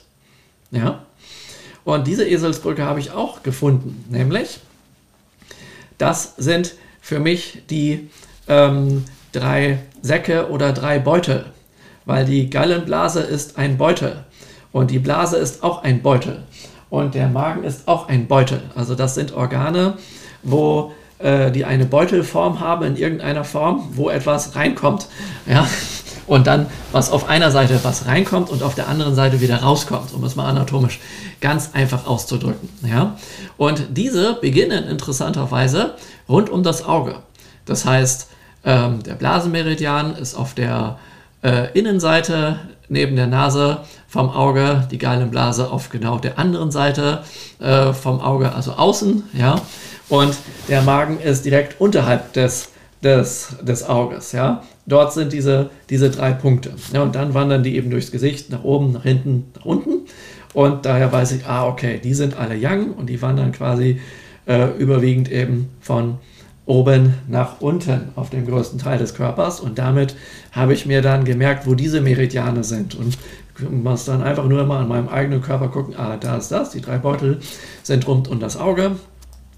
Ja? 0.70 1.03
Und 1.84 2.06
diese 2.06 2.24
Eselsbrücke 2.26 2.84
habe 2.84 3.00
ich 3.00 3.10
auch 3.10 3.42
gefunden, 3.42 4.04
nämlich 4.08 4.60
das 5.98 6.34
sind 6.36 6.74
für 7.00 7.20
mich 7.20 7.62
die 7.70 8.10
ähm, 8.48 9.04
drei 9.32 9.78
Säcke 10.02 10.50
oder 10.50 10.72
drei 10.72 10.98
Beutel, 10.98 11.46
weil 12.04 12.24
die 12.24 12.50
Gallenblase 12.50 13.20
ist 13.20 13.58
ein 13.58 13.76
Beutel 13.76 14.24
und 14.72 14.90
die 14.90 14.98
Blase 14.98 15.36
ist 15.36 15.62
auch 15.62 15.82
ein 15.82 16.02
Beutel 16.02 16.42
und 16.90 17.14
der 17.14 17.28
Magen 17.28 17.64
ist 17.64 17.86
auch 17.86 18.08
ein 18.08 18.26
Beutel. 18.26 18.62
Also 18.74 18.94
das 18.94 19.14
sind 19.14 19.32
Organe, 19.32 19.94
wo 20.42 20.92
äh, 21.18 21.50
die 21.50 21.64
eine 21.64 21.86
Beutelform 21.86 22.60
haben 22.60 22.84
in 22.84 22.96
irgendeiner 22.96 23.44
Form, 23.44 23.88
wo 23.92 24.10
etwas 24.10 24.56
reinkommt. 24.56 25.08
Ja? 25.46 25.66
Und 26.26 26.46
dann 26.46 26.66
was 26.92 27.10
auf 27.10 27.28
einer 27.28 27.50
Seite 27.50 27.80
was 27.82 28.06
reinkommt 28.06 28.50
und 28.50 28.62
auf 28.62 28.74
der 28.74 28.88
anderen 28.88 29.14
Seite 29.14 29.40
wieder 29.40 29.62
rauskommt, 29.62 30.12
um 30.14 30.24
es 30.24 30.36
mal 30.36 30.48
anatomisch 30.48 31.00
ganz 31.40 31.70
einfach 31.74 32.06
auszudrücken. 32.06 32.68
Ja? 32.82 33.16
Und 33.56 33.88
diese 33.90 34.34
beginnen 34.34 34.84
interessanterweise 34.84 35.94
rund 36.28 36.48
um 36.48 36.62
das 36.62 36.84
Auge. 36.84 37.16
Das 37.66 37.84
heißt, 37.84 38.28
ähm, 38.64 39.02
der 39.02 39.14
Blasenmeridian 39.14 40.16
ist 40.16 40.34
auf 40.34 40.54
der 40.54 40.98
äh, 41.42 41.70
Innenseite 41.78 42.58
neben 42.88 43.16
der 43.16 43.26
Nase 43.26 43.80
vom 44.08 44.30
Auge, 44.30 44.86
die 44.90 44.98
Gallenblase 44.98 45.70
auf 45.70 45.90
genau 45.90 46.18
der 46.18 46.38
anderen 46.38 46.70
Seite 46.70 47.22
äh, 47.58 47.92
vom 47.92 48.20
Auge, 48.20 48.54
also 48.54 48.72
außen, 48.72 49.24
ja. 49.32 49.60
Und 50.08 50.36
der 50.68 50.82
Magen 50.82 51.18
ist 51.18 51.44
direkt 51.44 51.80
unterhalb 51.80 52.32
des, 52.34 52.68
des, 53.04 53.56
des 53.62 53.88
Auges, 53.88 54.32
ja. 54.32 54.62
Dort 54.86 55.12
sind 55.12 55.32
diese, 55.32 55.70
diese 55.90 56.10
drei 56.10 56.32
Punkte. 56.32 56.72
Ja, 56.92 57.02
und 57.02 57.14
dann 57.14 57.34
wandern 57.34 57.62
die 57.62 57.76
eben 57.76 57.90
durchs 57.90 58.10
Gesicht, 58.10 58.50
nach 58.50 58.64
oben, 58.64 58.92
nach 58.92 59.02
hinten, 59.02 59.44
nach 59.54 59.64
unten. 59.64 60.06
Und 60.52 60.86
daher 60.86 61.12
weiß 61.12 61.32
ich, 61.32 61.46
ah, 61.46 61.66
okay, 61.66 62.00
die 62.02 62.14
sind 62.14 62.38
alle 62.38 62.54
Yang 62.54 62.92
und 62.92 63.08
die 63.08 63.20
wandern 63.20 63.52
quasi 63.52 64.00
äh, 64.46 64.68
überwiegend 64.78 65.30
eben 65.30 65.70
von 65.80 66.18
oben 66.66 67.14
nach 67.28 67.60
unten 67.60 68.08
auf 68.16 68.30
dem 68.30 68.46
größten 68.46 68.78
Teil 68.78 68.98
des 68.98 69.14
Körpers 69.14 69.60
und 69.60 69.78
damit 69.78 70.16
habe 70.52 70.72
ich 70.72 70.86
mir 70.86 71.02
dann 71.02 71.24
gemerkt, 71.24 71.66
wo 71.66 71.74
diese 71.74 72.00
Meridiane 72.00 72.64
sind 72.64 72.94
und 72.94 73.18
muss 73.70 74.06
dann 74.06 74.22
einfach 74.22 74.46
nur 74.46 74.64
mal 74.64 74.80
an 74.80 74.88
meinem 74.88 75.08
eigenen 75.08 75.42
Körper 75.42 75.68
gucken, 75.68 75.94
ah, 75.96 76.16
da 76.16 76.36
ist 76.36 76.50
das, 76.50 76.70
die 76.70 76.80
drei 76.80 76.98
Beutel 76.98 77.38
sind 77.82 78.06
rund 78.06 78.28
um 78.28 78.40
das 78.40 78.56
Auge, 78.56 78.92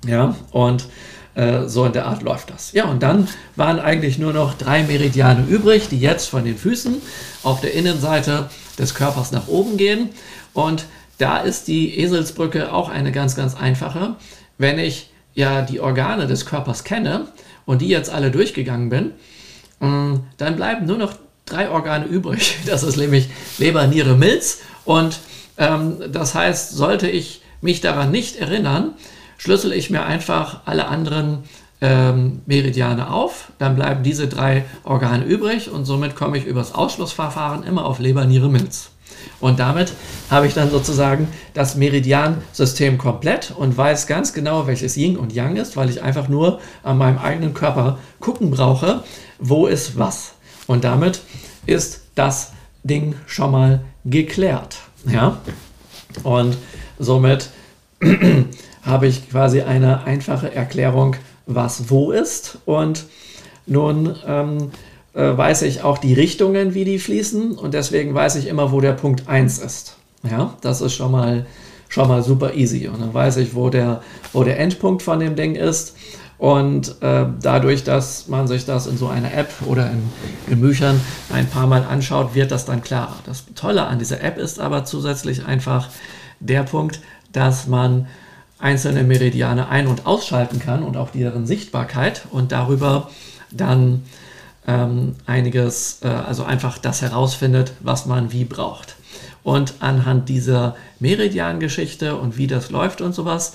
ja, 0.07 0.35
und 0.51 0.89
äh, 1.37 1.69
so 1.69 1.85
in 1.85 1.93
der 1.93 2.07
Art 2.07 2.23
läuft 2.23 2.51
das. 2.51 2.73
Ja, 2.73 2.87
und 2.87 3.03
dann 3.03 3.29
waren 3.55 3.79
eigentlich 3.79 4.19
nur 4.19 4.33
noch 4.33 4.55
drei 4.55 4.83
Meridiane 4.83 5.45
übrig, 5.47 5.89
die 5.89 6.01
jetzt 6.01 6.29
von 6.29 6.45
den 6.45 6.57
Füßen 6.57 6.97
auf 7.45 7.61
der 7.61 7.75
Innenseite 7.75 8.51
des 8.79 8.95
Körpers 8.95 9.31
nach 9.31 9.47
oben 9.47 9.77
gehen 9.77 10.11
und 10.53 10.87
da 11.19 11.39
ist 11.39 11.69
die 11.69 11.99
Eselsbrücke 11.99 12.73
auch 12.73 12.89
eine 12.89 13.13
ganz, 13.13 13.37
ganz 13.37 13.55
einfache. 13.55 14.17
Wenn 14.59 14.79
ich 14.79 15.11
ja 15.35 15.63
die 15.63 15.81
Organe 15.81 16.27
des 16.27 16.47
Körpers 16.47 16.85
kenne 16.85 17.29
und 17.65 17.83
die 17.83 17.89
jetzt 17.89 18.11
alle 18.11 18.31
durchgegangen 18.31 18.89
bin, 18.89 19.13
mm, 19.81 20.21
dann 20.37 20.57
bleiben 20.57 20.87
nur 20.87 20.99
noch 20.99 21.15
drei 21.45 21.71
Organe 21.71 22.07
übrig. 22.07 22.59
Das 22.67 22.83
ist 22.83 22.97
nämlich 22.97 23.29
Leber, 23.59 23.87
Niere, 23.87 24.15
Milz. 24.15 24.61
Und 24.85 25.19
ähm, 25.59 25.97
das 26.13 26.35
heißt, 26.35 26.73
sollte 26.73 27.09
ich 27.09 27.43
mich 27.61 27.81
daran 27.81 28.11
nicht 28.11 28.37
erinnern, 28.37 28.95
schlüssel 29.39 29.73
ich 29.73 29.91
mir 29.91 30.05
einfach 30.05 30.61
alle 30.65 30.89
anderen 30.89 31.45
ähm, 31.81 32.41
Meridiane 32.47 33.11
auf. 33.11 33.53
Dann 33.59 33.77
bleiben 33.77 34.03
diese 34.03 34.29
drei 34.29 34.65
Organe 34.85 35.25
übrig 35.25 35.71
und 35.71 35.85
somit 35.85 36.17
komme 36.17 36.39
ich 36.39 36.47
übers 36.47 36.75
Ausschlussverfahren 36.75 37.63
immer 37.63 37.85
auf 37.85 37.99
Leber, 37.99 38.25
Niere, 38.25 38.49
Milz. 38.49 38.91
Und 39.41 39.59
damit 39.59 39.93
habe 40.31 40.47
ich 40.47 40.55
dann 40.55 40.71
sozusagen 40.71 41.29
das 41.53 41.77
Meridiansystem 41.77 42.99
komplett 42.99 43.53
und 43.57 43.77
weiß 43.77 44.07
ganz 44.07 44.33
genau, 44.33 44.67
welches 44.67 44.97
Yin 44.97 45.17
und 45.17 45.33
Yang 45.33 45.57
ist, 45.57 45.77
weil 45.77 45.91
ich 45.91 46.03
einfach 46.03 46.29
nur 46.29 46.61
an 46.83 46.99
meinem 46.99 47.19
eigenen 47.19 47.53
Körper 47.53 47.99
gucken 48.21 48.51
brauche, 48.51 49.03
wo 49.39 49.67
ist 49.67 49.99
was. 49.99 50.35
Und 50.67 50.85
damit 50.85 51.21
ist 51.67 52.03
das 52.15 52.53
Ding 52.83 53.15
schon 53.27 53.51
mal 53.51 53.85
geklärt. 54.05 54.79
Ja? 55.11 55.39
Und 56.23 56.57
somit 56.99 57.51
habe 58.87 59.09
ich 59.09 59.29
quasi 59.29 59.63
eine 59.63 60.05
einfache 60.05 60.55
Erklärung, 60.55 61.17
was 61.47 61.91
wo 61.91 62.13
ist. 62.13 62.59
Und 62.65 63.05
nun 63.67 64.15
ähm, 64.27 64.71
äh, 65.13 65.37
weiß 65.37 65.63
ich 65.63 65.83
auch 65.83 65.99
die 65.99 66.15
Richtungen, 66.15 66.75
wie 66.75 66.85
die 66.85 66.99
fließen 66.99 67.53
und 67.53 67.75
deswegen 67.75 68.15
weiß 68.15 68.37
ich 68.37 68.47
immer, 68.47 68.71
wo 68.71 68.81
der 68.81 68.93
Punkt 68.93 69.29
1 69.29 69.59
ist. 69.59 69.97
Ja, 70.23 70.55
das 70.61 70.81
ist 70.81 70.95
schon 70.95 71.11
mal, 71.13 71.47
schon 71.89 72.09
mal 72.09 72.23
super 72.23 72.55
easy 72.55 72.89
und 72.89 73.01
dann 73.01 73.13
weiß 73.13 73.39
ich, 73.39 73.55
wo 73.55 73.71
der, 73.71 74.03
wo 74.33 74.45
der 74.45 74.59
Endpunkt 74.59 75.03
von 75.03 75.21
dem 75.21 75.37
Ding 75.37 75.55
ist 75.55 75.95
Und 76.39 77.01
äh, 77.01 77.27
dadurch, 77.41 77.85
dass 77.85 78.29
man 78.29 78.47
sich 78.47 78.67
das 78.67 78.87
in 78.87 78.99
so 78.99 79.09
einer 79.09 79.33
App 79.33 79.51
oder 79.67 79.91
in, 80.49 80.61
Büchern 80.61 81.01
ein 81.33 81.47
paar 81.47 81.67
Mal 81.67 81.83
anschaut, 81.85 82.35
wird 82.35 82.51
das 82.51 82.67
dann 82.67 82.83
klarer. 82.83 83.17
Das 83.25 83.45
Tolle 83.55 83.87
an 83.87 83.99
dieser 83.99 84.23
App 84.23 84.37
ist 84.37 84.61
aber 84.61 84.85
zusätzlich 84.85 85.47
einfach 85.47 85.89
der 86.41 86.63
Punkt, 86.63 87.01
dass 87.33 87.67
man 87.67 88.07
einzelne 88.67 89.05
Meridiane 89.05 89.69
ein- 89.69 89.87
und 89.87 90.07
ausschalten 90.07 90.59
kann 90.59 90.83
und 90.83 90.97
auch 90.97 91.11
deren 91.11 91.47
Sichtbarkeit 91.47 92.27
und 92.33 92.51
darüber 92.51 93.11
dann 93.53 94.03
ähm, 94.67 95.15
einiges, 95.25 96.01
äh, 96.03 96.09
also 96.09 96.43
einfach 96.43 96.79
das 96.79 97.01
herausfindet, 97.01 97.75
was 97.79 98.07
man 98.07 98.33
wie 98.33 98.45
braucht. 98.45 98.97
Und 99.45 99.75
anhand 99.79 100.29
dieser 100.29 100.75
Meridian-Geschichte 100.99 102.17
und 102.17 102.39
wie 102.39 102.49
das 102.49 102.71
läuft 102.71 103.01
und 103.01 103.15
sowas, 103.15 103.55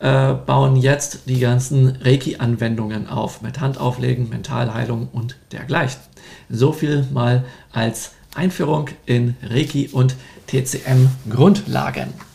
äh, 0.00 0.32
bauen 0.32 0.74
jetzt 0.74 1.28
die 1.28 1.38
ganzen 1.38 1.98
Reiki-Anwendungen 2.02 3.06
auf 3.06 3.42
mit 3.42 3.60
Handauflegen, 3.60 4.30
Mentalheilung 4.30 5.06
und 5.12 5.36
dergleichen. 5.52 6.00
So 6.48 6.72
viel 6.72 7.06
mal 7.12 7.44
als 7.70 8.14
Einführung 8.34 8.88
in 9.06 9.36
Reiki 9.44 9.90
und 9.92 10.16
TCM 10.48 11.08
Grundlagen. 11.30 12.29